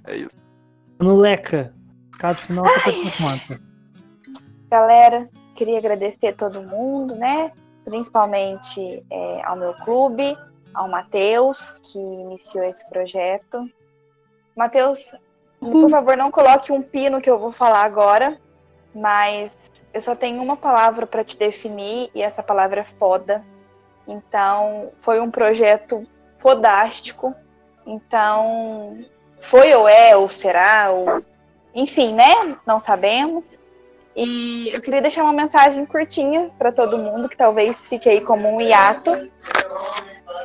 É 0.05 0.17
isso. 0.17 0.37
No 0.99 1.15
Leca, 1.15 1.71
cada 2.17 2.33
final 2.33 2.65
por 2.65 3.17
conta. 3.17 3.61
Galera, 4.71 5.29
queria 5.55 5.77
agradecer 5.77 6.35
todo 6.35 6.63
mundo, 6.63 7.13
né? 7.13 7.51
Principalmente 7.85 9.03
é, 9.11 9.45
ao 9.45 9.55
meu 9.55 9.73
clube, 9.85 10.35
ao 10.73 10.87
Matheus, 10.87 11.79
que 11.83 11.97
iniciou 11.97 12.63
esse 12.63 12.87
projeto. 12.89 13.69
Matheus, 14.55 15.15
por 15.59 15.89
favor, 15.89 16.15
não 16.15 16.31
coloque 16.31 16.71
um 16.71 16.81
pi 16.81 17.09
no 17.09 17.21
que 17.21 17.29
eu 17.29 17.39
vou 17.39 17.51
falar 17.51 17.83
agora, 17.83 18.39
mas 18.93 19.57
eu 19.93 20.01
só 20.01 20.15
tenho 20.15 20.41
uma 20.41 20.55
palavra 20.55 21.05
para 21.07 21.23
te 21.23 21.37
definir 21.37 22.09
e 22.13 22.21
essa 22.21 22.43
palavra 22.43 22.81
é 22.81 22.85
foda. 22.85 23.43
Então, 24.07 24.91
foi 25.01 25.19
um 25.19 25.29
projeto 25.29 26.05
fodástico. 26.37 27.35
Então, 27.85 29.03
foi 29.39 29.73
ou 29.73 29.87
é, 29.87 30.15
ou 30.15 30.29
será, 30.29 30.91
ou 30.91 31.23
enfim, 31.73 32.13
né? 32.13 32.57
Não 32.65 32.79
sabemos. 32.79 33.59
E 34.15 34.69
eu 34.73 34.81
queria 34.81 35.01
deixar 35.01 35.23
uma 35.23 35.33
mensagem 35.33 35.85
curtinha 35.85 36.51
para 36.57 36.71
todo 36.71 36.97
mundo, 36.97 37.29
que 37.29 37.37
talvez 37.37 37.87
fique 37.87 38.09
aí 38.09 38.21
como 38.21 38.49
um 38.49 38.59
hiato, 38.59 39.11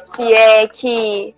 que 0.04 0.32
é 0.32 0.66
que 0.68 1.34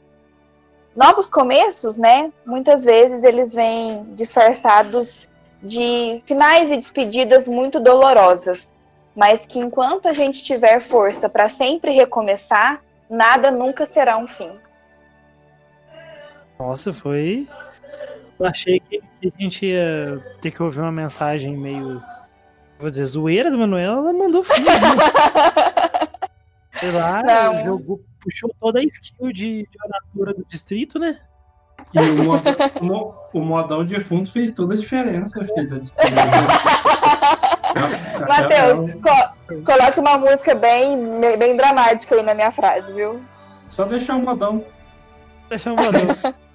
novos 0.95 1.29
começos, 1.29 1.99
né? 1.99 2.33
Muitas 2.45 2.85
vezes 2.85 3.23
eles 3.25 3.53
vêm 3.53 4.05
disfarçados 4.15 5.29
de 5.63 6.23
finais 6.27 6.71
e 6.71 6.77
despedidas 6.77 7.47
muito 7.47 7.81
dolorosas, 7.81 8.69
mas 9.15 9.45
que 9.47 9.59
enquanto 9.59 10.07
a 10.07 10.13
gente 10.13 10.43
tiver 10.43 10.87
força 10.89 11.29
para 11.29 11.49
sempre 11.49 11.93
recomeçar, 11.93 12.83
nada 13.09 13.51
nunca 13.51 13.87
será 13.87 14.17
um 14.17 14.29
fim. 14.29 14.51
Nossa, 16.59 16.93
foi. 16.93 17.47
Eu 18.39 18.47
achei 18.47 18.81
que 18.81 19.01
a 19.25 19.43
gente 19.43 19.67
ia 19.67 20.23
ter 20.41 20.51
que 20.51 20.63
ouvir 20.63 20.81
uma 20.81 20.93
mensagem 20.93 21.57
meio. 21.57 22.03
Vou 22.79 22.91
dizer, 22.91 23.05
zoeira 23.07 23.51
do 23.51 23.59
Manuela, 23.59 23.97
ela 23.97 24.13
mandou 24.13 24.43
fundo. 24.43 24.65
né? 24.65 24.71
Sei 26.79 26.93
lá, 26.93 27.23
Não. 27.23 27.65
jogou, 27.65 28.01
puxou 28.27 28.55
toda 28.61 28.81
a 28.81 28.85
skill 28.85 29.33
de, 29.33 29.63
de 29.63 29.69
oratura 29.87 30.35
do 30.35 30.45
distrito, 30.49 30.99
né? 30.99 31.19
E 31.95 31.99
o, 32.01 32.25
modo- 32.25 32.43
o 33.33 33.39
o 33.39 33.41
modal 33.45 33.85
de 33.85 34.01
fundo 34.01 34.31
fez 34.31 34.53
toda 34.53 34.75
a 34.75 34.77
diferença, 34.77 35.45
filho. 35.45 35.81
Matheus, 38.29 38.91
co- 39.03 39.63
coloque 39.65 40.01
uma 40.01 40.19
música 40.19 40.55
bem, 40.55 40.97
bem 41.39 41.57
dramática 41.57 42.15
aí 42.15 42.23
na 42.23 42.35
minha 42.35 42.51
frase, 42.51 42.93
viu? 42.93 43.23
Só 43.71 43.85
deixar 43.85 44.17
o 44.17 44.21
modão. 44.23 44.65
Deixa 45.49 45.71
eu 45.71 45.77
mandar. 45.77 46.35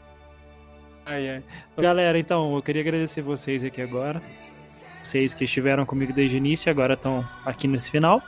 Ai, 1.04 1.30
ai. 1.30 1.44
Galera, 1.78 2.18
então, 2.18 2.56
eu 2.56 2.62
queria 2.62 2.82
agradecer 2.84 3.22
vocês 3.22 3.64
aqui 3.64 3.82
agora. 3.82 4.22
Vocês 5.02 5.34
que 5.34 5.44
estiveram 5.46 5.84
comigo 5.86 6.14
desde 6.14 6.36
o 6.36 6.38
início 6.38 6.70
e 6.70 6.72
agora 6.72 6.94
estão 6.94 7.26
aqui 7.44 7.68
nesse 7.68 7.90
final. 7.90 8.22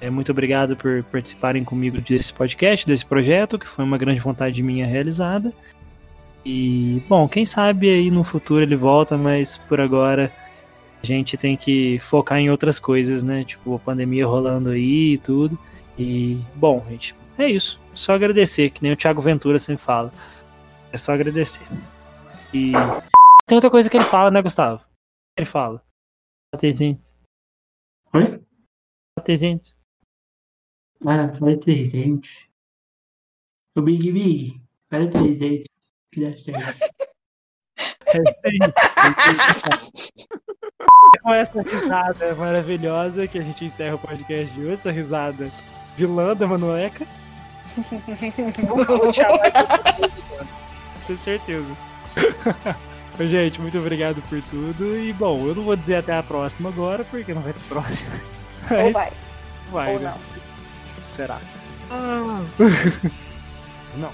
É, 0.00 0.08
muito 0.08 0.30
obrigado 0.30 0.76
por 0.76 1.02
participarem 1.04 1.64
comigo 1.64 2.00
desse 2.00 2.32
podcast, 2.32 2.86
desse 2.86 3.04
projeto, 3.04 3.58
que 3.58 3.66
foi 3.66 3.84
uma 3.84 3.98
grande 3.98 4.20
vontade 4.20 4.62
minha 4.62 4.86
realizada. 4.86 5.52
E, 6.44 7.02
bom, 7.08 7.28
quem 7.28 7.44
sabe 7.44 7.90
aí 7.90 8.10
no 8.10 8.22
futuro 8.22 8.62
ele 8.62 8.76
volta, 8.76 9.18
mas 9.18 9.58
por 9.58 9.80
agora 9.80 10.32
a 11.02 11.06
gente 11.06 11.36
tem 11.36 11.56
que 11.56 11.98
focar 11.98 12.38
em 12.38 12.50
outras 12.50 12.78
coisas, 12.78 13.24
né? 13.24 13.44
Tipo, 13.44 13.74
a 13.74 13.78
pandemia 13.78 14.26
rolando 14.26 14.70
aí 14.70 15.14
e 15.14 15.18
tudo. 15.18 15.58
E, 15.98 16.38
bom, 16.54 16.84
gente, 16.88 17.14
é 17.36 17.48
isso. 17.48 17.80
Só 17.92 18.14
agradecer, 18.14 18.70
que 18.70 18.82
nem 18.82 18.92
o 18.92 18.96
Thiago 18.96 19.20
Ventura 19.20 19.58
sempre 19.58 19.82
fala. 19.82 20.12
É 20.92 20.96
só 20.96 21.12
agradecer. 21.12 21.66
E 22.54 22.72
tem 23.46 23.56
outra 23.56 23.70
coisa 23.70 23.90
que 23.90 23.96
ele 23.96 24.04
fala, 24.04 24.30
né, 24.30 24.40
Gustavo? 24.40 24.82
Ele 25.36 25.46
fala. 25.46 25.82
Atendentes. 26.54 27.16
Oi? 28.14 28.40
Atendentes. 29.18 29.77
Ah, 31.06 31.32
fala 31.32 31.58
300. 31.58 32.28
O 33.76 33.82
Big 33.82 34.12
Big, 34.12 34.60
fala 34.90 35.08
300. 35.08 35.64
Que 36.12 36.20
dá 36.20 36.36
certo. 36.36 36.78
É 38.10 38.18
isso 38.18 38.34
aí. 38.44 38.58
Com 41.22 41.34
essa 41.34 41.62
risada 41.62 42.34
maravilhosa 42.34 43.28
que 43.28 43.38
a 43.38 43.42
gente 43.42 43.64
encerra 43.64 43.94
o 43.94 43.98
podcast 43.98 44.52
de 44.54 44.60
hoje, 44.62 44.72
essa 44.72 44.90
risada 44.90 45.48
vilã 45.96 46.34
da 46.34 46.46
de 46.46 46.54
Tenho 51.06 51.18
certeza. 51.18 51.76
Gente, 53.20 53.60
muito 53.60 53.78
obrigado 53.78 54.20
por 54.28 54.42
tudo. 54.42 54.98
E 54.98 55.12
bom, 55.12 55.46
eu 55.46 55.54
não 55.54 55.62
vou 55.64 55.76
dizer 55.76 55.96
até 55.96 56.16
a 56.16 56.22
próxima 56.22 56.70
agora, 56.70 57.04
porque 57.04 57.34
não 57.34 57.42
vai 57.42 57.52
ter 57.52 57.60
próxima. 57.68 58.10
Ou 58.70 58.84
Mas 58.84 58.92
vai, 58.92 59.12
vai, 59.70 59.94
ou 59.94 60.00
né? 60.00 60.10
não. 60.10 60.37
Será? 61.18 61.40
não. 63.98 64.12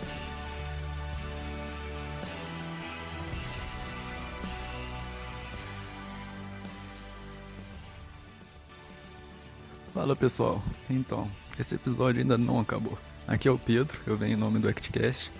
Fala 9.92 10.16
pessoal, 10.16 10.62
então, 10.88 11.28
esse 11.58 11.74
episódio 11.74 12.22
ainda 12.22 12.38
não 12.38 12.58
acabou. 12.58 12.98
Aqui 13.28 13.48
é 13.48 13.50
o 13.50 13.58
Pedro, 13.58 13.98
eu 14.06 14.16
venho 14.16 14.32
em 14.32 14.36
nome 14.36 14.58
do 14.58 14.66
ActCast. 14.66 15.30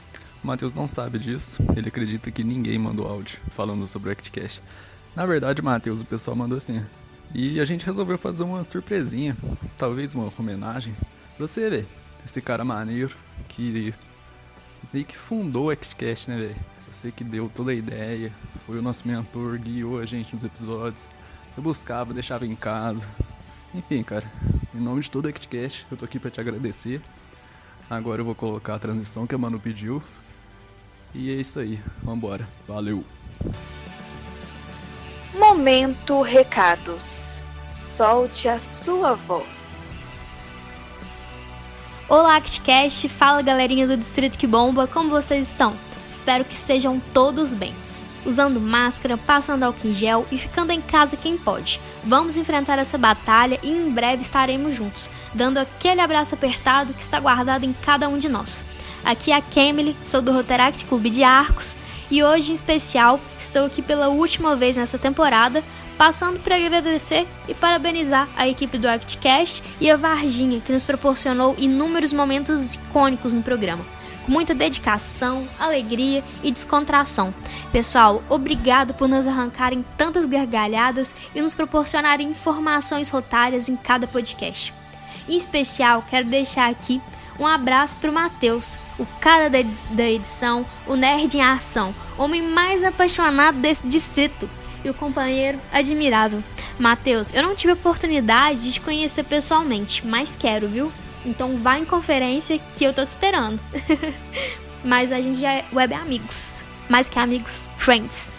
O 0.43 0.47
Matheus 0.47 0.75
não 0.75 0.87
sabe 0.87 1.19
disso, 1.19 1.63
ele 1.75 1.89
acredita 1.89 2.31
que 2.31 2.45
ninguém 2.45 2.79
mandou 2.79 3.09
áudio 3.09 3.39
falando 3.53 3.89
sobre 3.89 4.11
o 4.11 4.13
ActCast. 4.13 4.61
Na 5.17 5.25
verdade, 5.25 5.63
Matheus, 5.63 6.03
o 6.03 6.05
pessoal 6.05 6.37
mandou 6.37 6.61
sim. 6.61 6.85
E 7.35 7.59
a 7.59 7.65
gente 7.65 7.87
resolveu 7.87 8.19
fazer 8.19 8.43
uma 8.43 8.63
surpresinha, 8.65 9.35
talvez 9.79 10.15
uma 10.15 10.31
homenagem, 10.39 10.95
pra 11.37 11.47
você 11.47 11.69
ver. 11.69 11.87
Esse 12.25 12.41
cara 12.41 12.65
maneiro 12.65 13.15
que 13.49 13.95
meio 14.93 15.05
que 15.05 15.17
fundou 15.17 15.67
o 15.67 15.71
ActCast, 15.71 16.31
né, 16.31 16.39
velho? 16.39 16.57
Você 16.91 17.11
que 17.11 17.25
deu 17.25 17.51
toda 17.55 17.73
a 17.73 17.75
ideia, 17.75 18.33
foi 18.67 18.79
o 18.79 18.83
nosso 18.83 19.07
mentor, 19.07 19.59
guiou 19.59 20.01
a 20.01 20.07
gente 20.07 20.35
nos 20.35 20.45
episódios. 20.45 21.07
Eu 21.57 21.63
buscava, 21.63 22.15
deixava 22.15 22.47
em 22.47 22.55
casa, 22.55 23.07
enfim, 23.75 24.03
cara, 24.03 24.31
em 24.73 24.79
nome 24.79 25.01
de 25.01 25.11
todo 25.11 25.27
o 25.27 25.29
ActCast, 25.29 25.87
eu 25.91 25.97
tô 25.97 26.05
aqui 26.05 26.19
pra 26.19 26.31
te 26.31 26.41
agradecer. 26.41 27.01
Agora 27.91 28.21
eu 28.21 28.25
vou 28.25 28.35
colocar 28.35 28.77
a 28.77 28.79
transição 28.79 29.27
que 29.27 29.35
a 29.35 29.39
Manu 29.39 29.59
pediu. 29.59 30.03
E 31.13 31.31
é 31.31 31.35
isso 31.35 31.59
aí, 31.59 31.81
vambora. 32.03 32.49
Valeu! 32.67 33.05
Momento 35.37 36.23
recados. 36.23 37.43
Solte 37.75 38.49
a 38.49 38.59
sua 38.59 39.15
voz. 39.15 39.74
Olá, 42.07 42.37
ActCast! 42.37 43.09
Fala 43.09 43.41
galerinha 43.41 43.87
do 43.87 43.97
Distrito 43.97 44.37
que 44.37 44.47
Bomba, 44.47 44.87
como 44.87 45.09
vocês 45.09 45.49
estão? 45.49 45.75
Espero 46.11 46.45
que 46.45 46.53
estejam 46.53 47.01
todos 47.15 47.55
bem. 47.55 47.75
Usando 48.27 48.61
máscara, 48.61 49.17
passando 49.17 49.63
álcool 49.63 49.89
em 49.89 49.95
gel 49.95 50.27
e 50.31 50.37
ficando 50.37 50.71
em 50.71 50.83
casa 50.83 51.17
quem 51.17 51.39
pode. 51.39 51.81
Vamos 52.05 52.37
enfrentar 52.37 52.79
essa 52.79 52.99
batalha 52.99 53.59
e 53.63 53.71
em 53.71 53.91
breve 53.91 54.21
estaremos 54.21 54.75
juntos, 54.75 55.09
dando 55.33 55.57
aquele 55.57 56.03
abraço 56.03 56.35
apertado 56.35 56.93
que 56.93 57.01
está 57.01 57.19
guardado 57.19 57.65
em 57.65 57.73
cada 57.73 58.07
um 58.07 58.19
de 58.19 58.29
nós. 58.29 58.63
Aqui 59.03 59.33
é 59.33 59.37
a 59.37 59.41
Kemily, 59.41 59.97
sou 60.05 60.21
do 60.21 60.31
Rotaract 60.31 60.85
Clube 60.85 61.09
de 61.09 61.25
Arcos 61.25 61.75
e 62.11 62.23
hoje 62.23 62.53
em 62.53 62.55
especial 62.55 63.19
estou 63.39 63.65
aqui 63.65 63.81
pela 63.81 64.09
última 64.09 64.55
vez 64.55 64.77
nessa 64.77 64.99
temporada, 64.99 65.65
passando 65.97 66.41
para 66.41 66.57
agradecer 66.57 67.27
e 67.49 67.55
parabenizar 67.55 68.29
a 68.37 68.49
equipe 68.49 68.79
do 68.79 68.89
ActCast 68.89 69.63
e 69.81 69.91
a 69.91 69.97
Varginha, 69.97 70.61
que 70.61 70.73
nos 70.73 70.85
proporcionou 70.85 71.55
inúmeros 71.59 72.13
momentos 72.13 72.75
icônicos 72.75 73.33
no 73.33 73.43
programa 73.43 73.85
com 74.25 74.33
muita 74.33 74.55
dedicação, 74.55 75.47
alegria 75.59 76.25
e 76.43 76.51
descontração. 76.51 77.35
Pessoal, 77.71 78.23
obrigado 78.29 78.95
por 78.95 79.07
nos 79.07 79.27
arrancarem 79.27 79.85
tantas 79.99 80.25
gargalhadas 80.27 81.15
e 81.35 81.43
nos 81.43 81.55
proporcionarem 81.55 82.31
informações 82.31 83.11
rotárias 83.11 83.69
em 83.69 83.77
cada 83.77 84.07
podcast. 84.07 84.73
Em 85.29 85.37
especial, 85.37 86.03
quero 86.09 86.27
deixar 86.27 86.71
aqui 86.71 87.01
um 87.39 87.47
abraço 87.47 87.99
para 87.99 88.11
o 88.11 88.15
Matheus, 88.15 88.79
o 88.99 89.05
cara 89.21 89.51
da 89.51 89.61
edi- 89.61 89.87
da 89.91 90.09
edição, 90.09 90.65
o 90.87 90.95
nerd 90.95 91.37
em 91.37 91.43
ação, 91.43 91.95
homem 92.17 92.43
mais 92.43 92.85
apaixonado 92.85 93.59
desse 93.59 93.87
distrito 93.87 94.49
e 94.85 94.91
o 94.91 94.95
companheiro 94.95 95.59
admirável. 95.73 96.43
Matheus, 96.79 97.33
eu 97.33 97.43
não 97.43 97.55
tive 97.55 97.73
oportunidade 97.73 98.63
de 98.63 98.73
te 98.73 98.81
conhecer 98.81 99.25
pessoalmente, 99.25 100.07
mas 100.07 100.37
quero, 100.39 100.69
viu? 100.69 100.93
Então 101.25 101.57
vá 101.57 101.79
em 101.79 101.85
conferência 101.85 102.61
que 102.77 102.85
eu 102.85 102.93
tô 102.93 103.05
te 103.05 103.09
esperando. 103.09 103.59
Mas 104.85 105.11
a 105.11 105.21
gente 105.21 105.41
já 105.41 105.51
é 105.51 105.65
web 105.73 105.95
amigos. 105.95 106.63
Mais 106.89 107.09
que 107.09 107.19
amigos, 107.19 107.67
friends. 107.79 108.31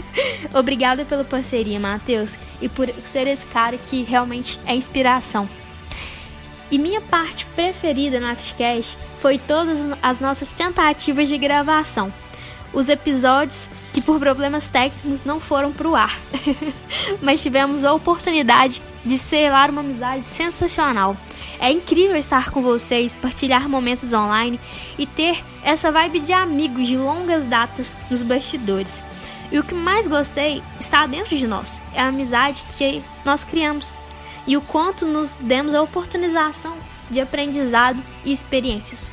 Obrigada 0.52 1.06
pela 1.06 1.24
parceria, 1.24 1.80
Matheus, 1.80 2.38
e 2.60 2.68
por 2.68 2.90
ser 3.06 3.26
esse 3.26 3.46
cara 3.46 3.78
que 3.78 4.02
realmente 4.02 4.60
é 4.66 4.74
inspiração. 4.74 5.48
E 6.70 6.78
minha 6.78 7.00
parte 7.00 7.46
preferida 7.46 8.20
no 8.20 8.26
ActCast 8.26 8.98
foi 9.20 9.38
todas 9.38 9.80
as 10.02 10.20
nossas 10.20 10.52
tentativas 10.52 11.28
de 11.28 11.38
gravação. 11.38 12.12
Os 12.72 12.88
episódios 12.88 13.70
que 13.92 14.02
por 14.02 14.18
problemas 14.18 14.68
técnicos 14.68 15.24
não 15.24 15.40
foram 15.40 15.72
pro 15.72 15.94
ar. 15.94 16.18
Mas 17.22 17.40
tivemos 17.40 17.84
a 17.84 17.92
oportunidade 17.92 18.82
de 19.04 19.16
selar 19.16 19.70
uma 19.70 19.80
amizade 19.80 20.24
sensacional. 20.24 21.16
É 21.58 21.70
incrível 21.70 22.16
estar 22.16 22.50
com 22.50 22.60
vocês, 22.62 23.14
partilhar 23.14 23.68
momentos 23.68 24.12
online 24.12 24.60
e 24.98 25.06
ter 25.06 25.42
essa 25.62 25.90
vibe 25.90 26.20
de 26.20 26.32
amigos 26.32 26.86
de 26.86 26.96
longas 26.96 27.46
datas 27.46 27.98
nos 28.10 28.22
bastidores. 28.22 29.02
E 29.50 29.58
o 29.58 29.64
que 29.64 29.74
mais 29.74 30.06
gostei 30.06 30.62
está 30.78 31.06
dentro 31.06 31.36
de 31.36 31.46
nós, 31.46 31.80
é 31.94 32.00
a 32.00 32.08
amizade 32.08 32.64
que 32.76 33.02
nós 33.24 33.44
criamos 33.44 33.94
e 34.46 34.56
o 34.56 34.60
quanto 34.60 35.06
nos 35.06 35.38
demos 35.38 35.74
a 35.74 35.82
oportunização 35.82 36.76
de 37.10 37.20
aprendizado 37.20 38.02
e 38.24 38.32
experiências. 38.32 39.10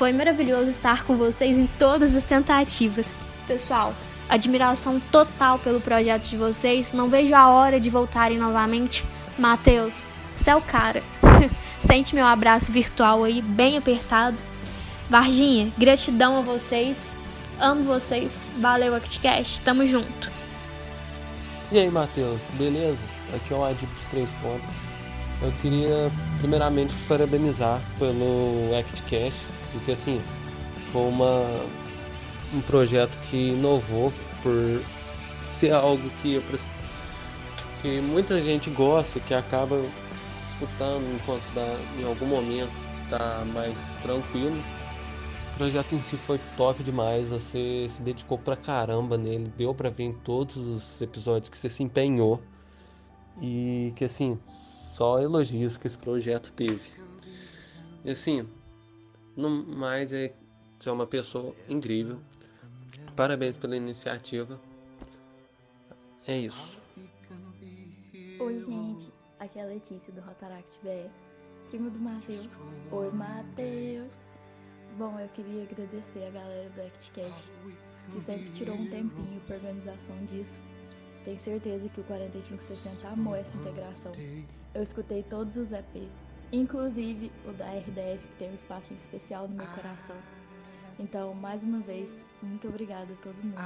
Foi 0.00 0.14
maravilhoso 0.14 0.70
estar 0.70 1.04
com 1.04 1.14
vocês 1.14 1.58
em 1.58 1.66
todas 1.66 2.16
as 2.16 2.24
tentativas. 2.24 3.14
Pessoal, 3.46 3.92
admiração 4.30 4.98
total 4.98 5.58
pelo 5.58 5.78
projeto 5.78 6.22
de 6.22 6.38
vocês. 6.38 6.94
Não 6.94 7.10
vejo 7.10 7.34
a 7.34 7.50
hora 7.50 7.78
de 7.78 7.90
voltarem 7.90 8.38
novamente. 8.38 9.04
Matheus, 9.38 10.02
você 10.34 10.52
é 10.52 10.56
o 10.56 10.62
cara. 10.62 11.02
Sente 11.78 12.14
meu 12.14 12.24
abraço 12.24 12.72
virtual 12.72 13.24
aí, 13.24 13.42
bem 13.42 13.76
apertado. 13.76 14.38
Varginha, 15.10 15.70
gratidão 15.76 16.38
a 16.38 16.40
vocês. 16.40 17.10
Amo 17.58 17.84
vocês. 17.84 18.48
Valeu, 18.58 18.94
ActCast. 18.94 19.60
Tamo 19.60 19.86
junto. 19.86 20.32
E 21.70 21.78
aí, 21.78 21.90
Matheus, 21.90 22.40
beleza? 22.54 23.04
Aqui 23.34 23.52
é 23.52 23.56
o 23.58 23.62
Adib 23.62 23.90
de 24.00 24.06
Três 24.06 24.30
Pontos. 24.40 24.74
Eu 25.42 25.52
queria, 25.60 26.10
primeiramente, 26.38 26.96
te 26.96 27.04
parabenizar 27.04 27.82
pelo 27.98 28.74
ActCast, 28.78 29.38
porque, 29.72 29.92
assim, 29.92 30.20
foi 30.92 31.02
uma, 31.02 31.44
um 32.52 32.60
projeto 32.62 33.16
que 33.28 33.50
inovou 33.50 34.12
por 34.42 34.82
ser 35.44 35.72
algo 35.72 36.10
que, 36.22 36.42
que 37.82 38.00
muita 38.00 38.40
gente 38.40 38.70
gosta, 38.70 39.20
que 39.20 39.34
acaba 39.34 39.82
escutando 40.50 41.04
enquanto 41.14 41.42
dá, 41.54 41.76
em 41.98 42.04
algum 42.04 42.26
momento 42.26 42.72
está 43.04 43.44
mais 43.52 43.96
tranquilo. 44.02 44.56
O 45.54 45.58
projeto 45.58 45.94
em 45.94 46.00
si 46.00 46.16
foi 46.16 46.40
top 46.56 46.82
demais, 46.82 47.28
você 47.28 47.86
se 47.88 48.00
dedicou 48.00 48.38
pra 48.38 48.56
caramba 48.56 49.18
nele, 49.18 49.52
deu 49.56 49.74
pra 49.74 49.90
ver 49.90 50.04
em 50.04 50.12
todos 50.12 50.56
os 50.56 51.00
episódios 51.02 51.50
que 51.50 51.58
você 51.58 51.68
se 51.68 51.82
empenhou 51.82 52.40
e 53.40 53.92
que 53.96 54.04
assim, 54.04 54.38
só 54.46 55.20
elogios 55.20 55.76
que 55.76 55.86
esse 55.86 55.98
projeto 55.98 56.52
teve. 56.52 56.80
E 58.04 58.10
assim, 58.10 58.46
no 59.36 59.50
mais 59.50 60.12
é 60.12 60.34
é 60.86 60.90
uma 60.90 61.06
pessoa 61.06 61.54
incrível. 61.68 62.18
Parabéns 63.14 63.56
pela 63.56 63.76
iniciativa. 63.76 64.58
É 66.26 66.38
isso. 66.38 66.80
Oi, 68.38 68.60
gente. 68.60 69.12
Aqui 69.38 69.58
é 69.58 69.62
a 69.62 69.66
Letícia 69.66 70.12
do 70.12 70.20
Rotaract 70.22 70.78
BR, 70.82 71.10
primo 71.68 71.90
do 71.90 71.98
Matheus. 71.98 72.48
Oi, 72.90 73.10
Matheus. 73.10 74.14
Bom, 74.96 75.18
eu 75.18 75.28
queria 75.28 75.62
agradecer 75.62 76.24
a 76.24 76.30
galera 76.30 76.70
do 76.70 76.80
ActCast, 76.80 77.48
que 78.10 78.20
sempre 78.20 78.50
tirou 78.50 78.74
um 78.74 78.88
tempinho 78.88 79.40
para 79.46 79.56
organização 79.56 80.16
disso. 80.26 80.58
Tenho 81.24 81.38
certeza 81.38 81.88
que 81.88 82.00
o 82.00 82.04
4560 82.04 83.08
amou 83.08 83.36
essa 83.36 83.56
integração. 83.56 84.12
Eu 84.74 84.82
escutei 84.82 85.22
todos 85.22 85.56
os 85.56 85.72
EP, 85.72 86.08
inclusive 86.52 87.30
o 87.46 87.52
da 87.52 87.66
RDF, 87.66 88.26
que 88.26 88.38
tem 88.38 88.50
um 88.50 88.54
espaço 88.54 88.92
especial 88.92 89.48
no 89.48 89.56
meu 89.56 89.66
coração. 89.66 90.16
Então, 90.98 91.34
mais 91.34 91.62
uma 91.62 91.80
vez, 91.80 92.18
muito 92.42 92.68
obrigada 92.68 93.12
a 93.12 93.16
todo 93.16 93.36
mundo. 93.42 93.56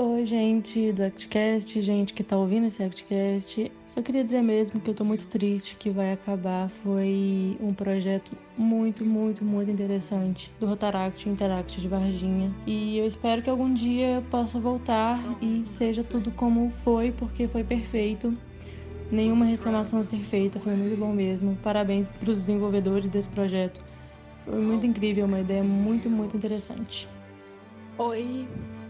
Oi, 0.00 0.24
gente 0.24 0.92
do 0.92 1.02
ActCast, 1.02 1.82
gente 1.82 2.14
que 2.14 2.22
tá 2.22 2.36
ouvindo 2.36 2.68
esse 2.68 2.80
ActCast. 2.80 3.72
Só 3.88 4.00
queria 4.00 4.22
dizer 4.22 4.42
mesmo 4.42 4.80
que 4.80 4.88
eu 4.88 4.94
tô 4.94 5.04
muito 5.04 5.26
triste 5.26 5.74
que 5.74 5.90
vai 5.90 6.12
acabar. 6.12 6.68
Foi 6.84 7.56
um 7.60 7.74
projeto 7.74 8.30
muito, 8.56 9.04
muito, 9.04 9.44
muito 9.44 9.72
interessante 9.72 10.52
do 10.60 10.66
Rotaract 10.66 11.28
Interact 11.28 11.80
de 11.80 11.88
Varginha. 11.88 12.52
E 12.64 12.96
eu 12.96 13.08
espero 13.08 13.42
que 13.42 13.50
algum 13.50 13.74
dia 13.74 14.22
possa 14.30 14.60
voltar 14.60 15.20
e 15.42 15.64
seja 15.64 16.04
tudo 16.04 16.30
como 16.30 16.72
foi, 16.84 17.10
porque 17.10 17.48
foi 17.48 17.64
perfeito. 17.64 18.36
Nenhuma 19.10 19.46
reclamação 19.46 20.00
a 20.00 20.04
ser 20.04 20.18
feita, 20.18 20.60
foi 20.60 20.74
muito 20.74 20.98
bom 20.98 21.12
mesmo. 21.12 21.56
Parabéns 21.62 22.08
para 22.08 22.30
os 22.30 22.38
desenvolvedores 22.38 23.10
desse 23.10 23.28
projeto. 23.28 23.80
Foi 24.44 24.60
muito 24.60 24.86
incrível, 24.86 25.24
uma 25.24 25.40
ideia 25.40 25.64
muito, 25.64 26.10
muito 26.10 26.36
interessante. 26.36 27.08
Oi, 27.96 28.46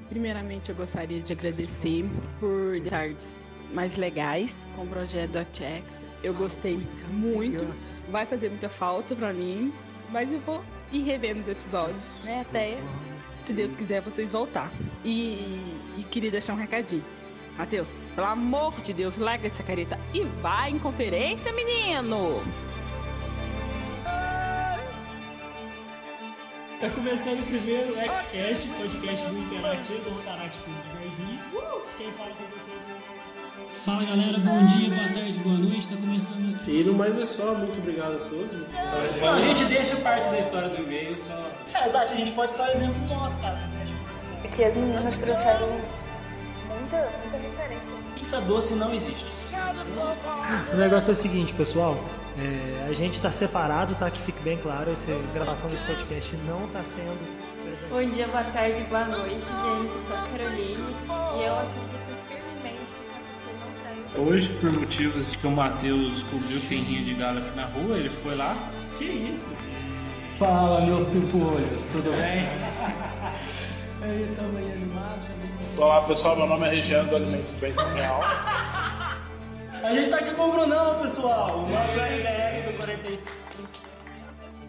primeiramente 0.08 0.70
eu 0.70 0.76
gostaria 0.76 1.20
de 1.20 1.32
agradecer 1.32 2.04
por 2.40 2.80
tardes 2.88 3.44
mais 3.72 3.96
legais 3.96 4.66
com 4.74 4.82
o 4.82 4.86
projeto 4.86 5.32
do 5.32 5.38
Achex. 5.38 6.02
Eu 6.22 6.34
gostei 6.34 6.84
muito, 7.10 7.74
vai 8.10 8.26
fazer 8.26 8.48
muita 8.48 8.68
falta 8.68 9.14
para 9.14 9.32
mim, 9.32 9.72
mas 10.10 10.32
eu 10.32 10.40
vou 10.40 10.62
ir 10.90 11.02
revendo 11.02 11.38
os 11.38 11.48
episódios, 11.48 12.12
né? 12.24 12.40
Até, 12.40 12.78
se 13.40 13.52
Deus 13.52 13.76
quiser, 13.76 14.02
vocês 14.02 14.32
voltar. 14.32 14.72
E, 15.04 15.62
e 15.96 16.04
queria 16.10 16.30
deixar 16.30 16.54
um 16.54 16.56
recadinho. 16.56 17.04
Matheus, 17.58 18.06
pelo 18.14 18.28
amor 18.28 18.80
de 18.80 18.94
Deus, 18.94 19.16
larga 19.16 19.48
essa 19.48 19.64
careta 19.64 19.98
e 20.14 20.22
vai 20.22 20.70
em 20.70 20.78
conferência, 20.78 21.52
menino! 21.52 22.40
Tá 26.80 26.88
começando 26.90 27.40
o 27.40 27.46
primeiro 27.46 27.94
Xcast, 27.94 28.68
podcast 28.68 29.26
do 29.26 29.38
Interativo, 29.40 30.04
do 30.04 30.10
Rotaract 30.10 30.56
Clube 30.60 30.78
de 30.82 30.88
Varginha. 30.96 31.40
Quem 31.98 32.12
fala 32.12 32.30
com 32.30 32.44
vocês 32.44 32.76
é 32.76 33.74
Fala 33.80 34.04
galera, 34.04 34.38
bom 34.38 34.64
dia, 34.66 34.90
boa 34.90 35.08
tarde, 35.12 35.38
boa 35.40 35.58
noite. 35.58 35.88
Tá 35.88 35.96
começando 35.96 36.54
aqui. 36.54 36.70
E 36.70 36.84
no 36.84 36.94
mais 36.94 37.18
é 37.18 37.24
só, 37.24 37.54
muito 37.54 37.76
obrigado 37.80 38.14
a 38.14 38.28
todos. 38.28 38.66
Bom, 39.18 39.30
a 39.30 39.40
gente 39.40 39.64
deixa 39.64 39.96
parte 39.96 40.28
da 40.28 40.38
história 40.38 40.68
do 40.68 40.80
e-mail 40.80 41.18
só. 41.18 41.50
É, 41.74 41.86
exato, 41.86 42.12
a 42.12 42.16
gente 42.16 42.30
pode 42.30 42.52
citar 42.52 42.70
exemplo 42.70 43.04
nosso, 43.08 43.40
cara. 43.40 43.58
Aqui 44.44 44.62
as 44.62 44.76
meninas 44.76 45.16
trouxeram 45.16 45.80
muita, 46.88 47.10
muita 47.22 47.36
referência. 47.36 47.88
Pizza 48.14 48.40
doce 48.40 48.74
não 48.74 48.92
existe. 48.94 49.26
O 50.72 50.76
negócio 50.76 51.10
é 51.10 51.12
o 51.12 51.16
seguinte, 51.16 51.52
pessoal. 51.54 51.98
É, 52.38 52.86
a 52.88 52.92
gente 52.92 53.20
tá 53.20 53.30
separado, 53.30 53.94
tá? 53.96 54.10
Que 54.10 54.20
fique 54.20 54.40
bem 54.42 54.56
claro. 54.56 54.90
Essa 54.90 55.12
gravação 55.34 55.68
desse 55.68 55.84
podcast 55.84 56.36
não 56.46 56.68
tá 56.68 56.82
sendo. 56.82 57.18
Bom 57.90 58.04
dia, 58.10 58.26
boa 58.28 58.44
tarde, 58.44 58.82
boa 58.84 59.04
noite, 59.04 59.34
gente. 59.34 59.94
Eu 59.94 60.02
sou 60.06 60.16
a 60.16 60.28
Caroline 60.28 60.96
e 61.36 61.42
eu 61.42 61.58
acredito 61.58 62.08
firmemente 62.28 62.92
que 62.92 63.50
o 63.50 64.18
não 64.18 64.24
tá 64.24 64.30
Hoje, 64.30 64.48
por 64.60 64.72
motivos 64.72 65.30
de 65.30 65.38
que 65.38 65.46
o 65.46 65.50
Matheus 65.50 66.12
descobriu 66.12 66.60
que 66.60 66.66
tem 66.66 66.82
rinha 66.82 67.04
de 67.04 67.14
galo 67.14 67.38
aqui 67.38 67.56
na 67.56 67.66
rua, 67.66 67.96
ele 67.96 68.08
foi 68.08 68.36
lá. 68.36 68.56
Que 68.96 69.04
isso? 69.04 69.50
Fala, 70.34 70.80
meus 70.82 71.06
pipolhos, 71.08 71.82
tudo 71.92 72.10
bem? 72.10 72.48
Aí, 74.00 74.28
aí 74.38 74.72
animados. 74.72 75.26
Olá 75.76 76.02
pessoal, 76.02 76.36
meu 76.36 76.46
nome 76.46 76.68
é 76.68 76.70
Regiano 76.70 77.10
do 77.10 77.16
Alimentos 77.16 77.54
Bem 77.54 77.72
Real. 77.72 78.20
A 78.22 79.92
gente 79.92 80.10
tá 80.10 80.18
aqui 80.18 80.34
com 80.34 80.48
o 80.48 80.52
Brunão, 80.52 81.00
pessoal, 81.00 81.48
o 81.58 81.68
nosso 81.68 81.98
RDR 81.98 82.70
do 82.70 82.78
45 82.78 83.32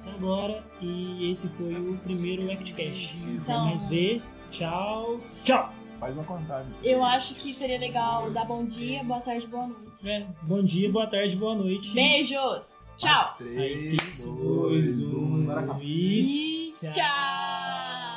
Até 0.01 0.11
agora, 0.15 0.63
e 0.81 1.29
esse 1.29 1.47
foi 1.49 1.73
o 1.73 1.97
primeiro 1.99 2.51
ActCast. 2.51 3.15
Então... 3.17 3.67
Até 3.67 3.69
mais 3.69 3.85
ver, 3.85 4.23
tchau, 4.49 5.19
tchau! 5.43 5.73
Faz 5.99 6.15
uma 6.15 6.23
contagem. 6.23 6.73
Eu 6.83 7.03
acho 7.03 7.35
que 7.35 7.53
seria 7.53 7.77
legal 7.77 8.31
dar 8.31 8.45
bom 8.45 8.65
dia, 8.65 9.03
boa 9.03 9.19
tarde, 9.19 9.45
boa 9.45 9.67
noite. 9.67 10.09
É, 10.09 10.25
bom 10.41 10.63
dia, 10.63 10.91
boa 10.91 11.05
tarde, 11.05 11.35
boa 11.35 11.53
noite. 11.53 11.93
Beijos! 11.93 12.83
Tchau! 12.97 13.35
Três, 13.37 13.95
dois, 14.17 15.13
um, 15.13 15.47
e 15.81 16.73
tchau! 16.73 18.08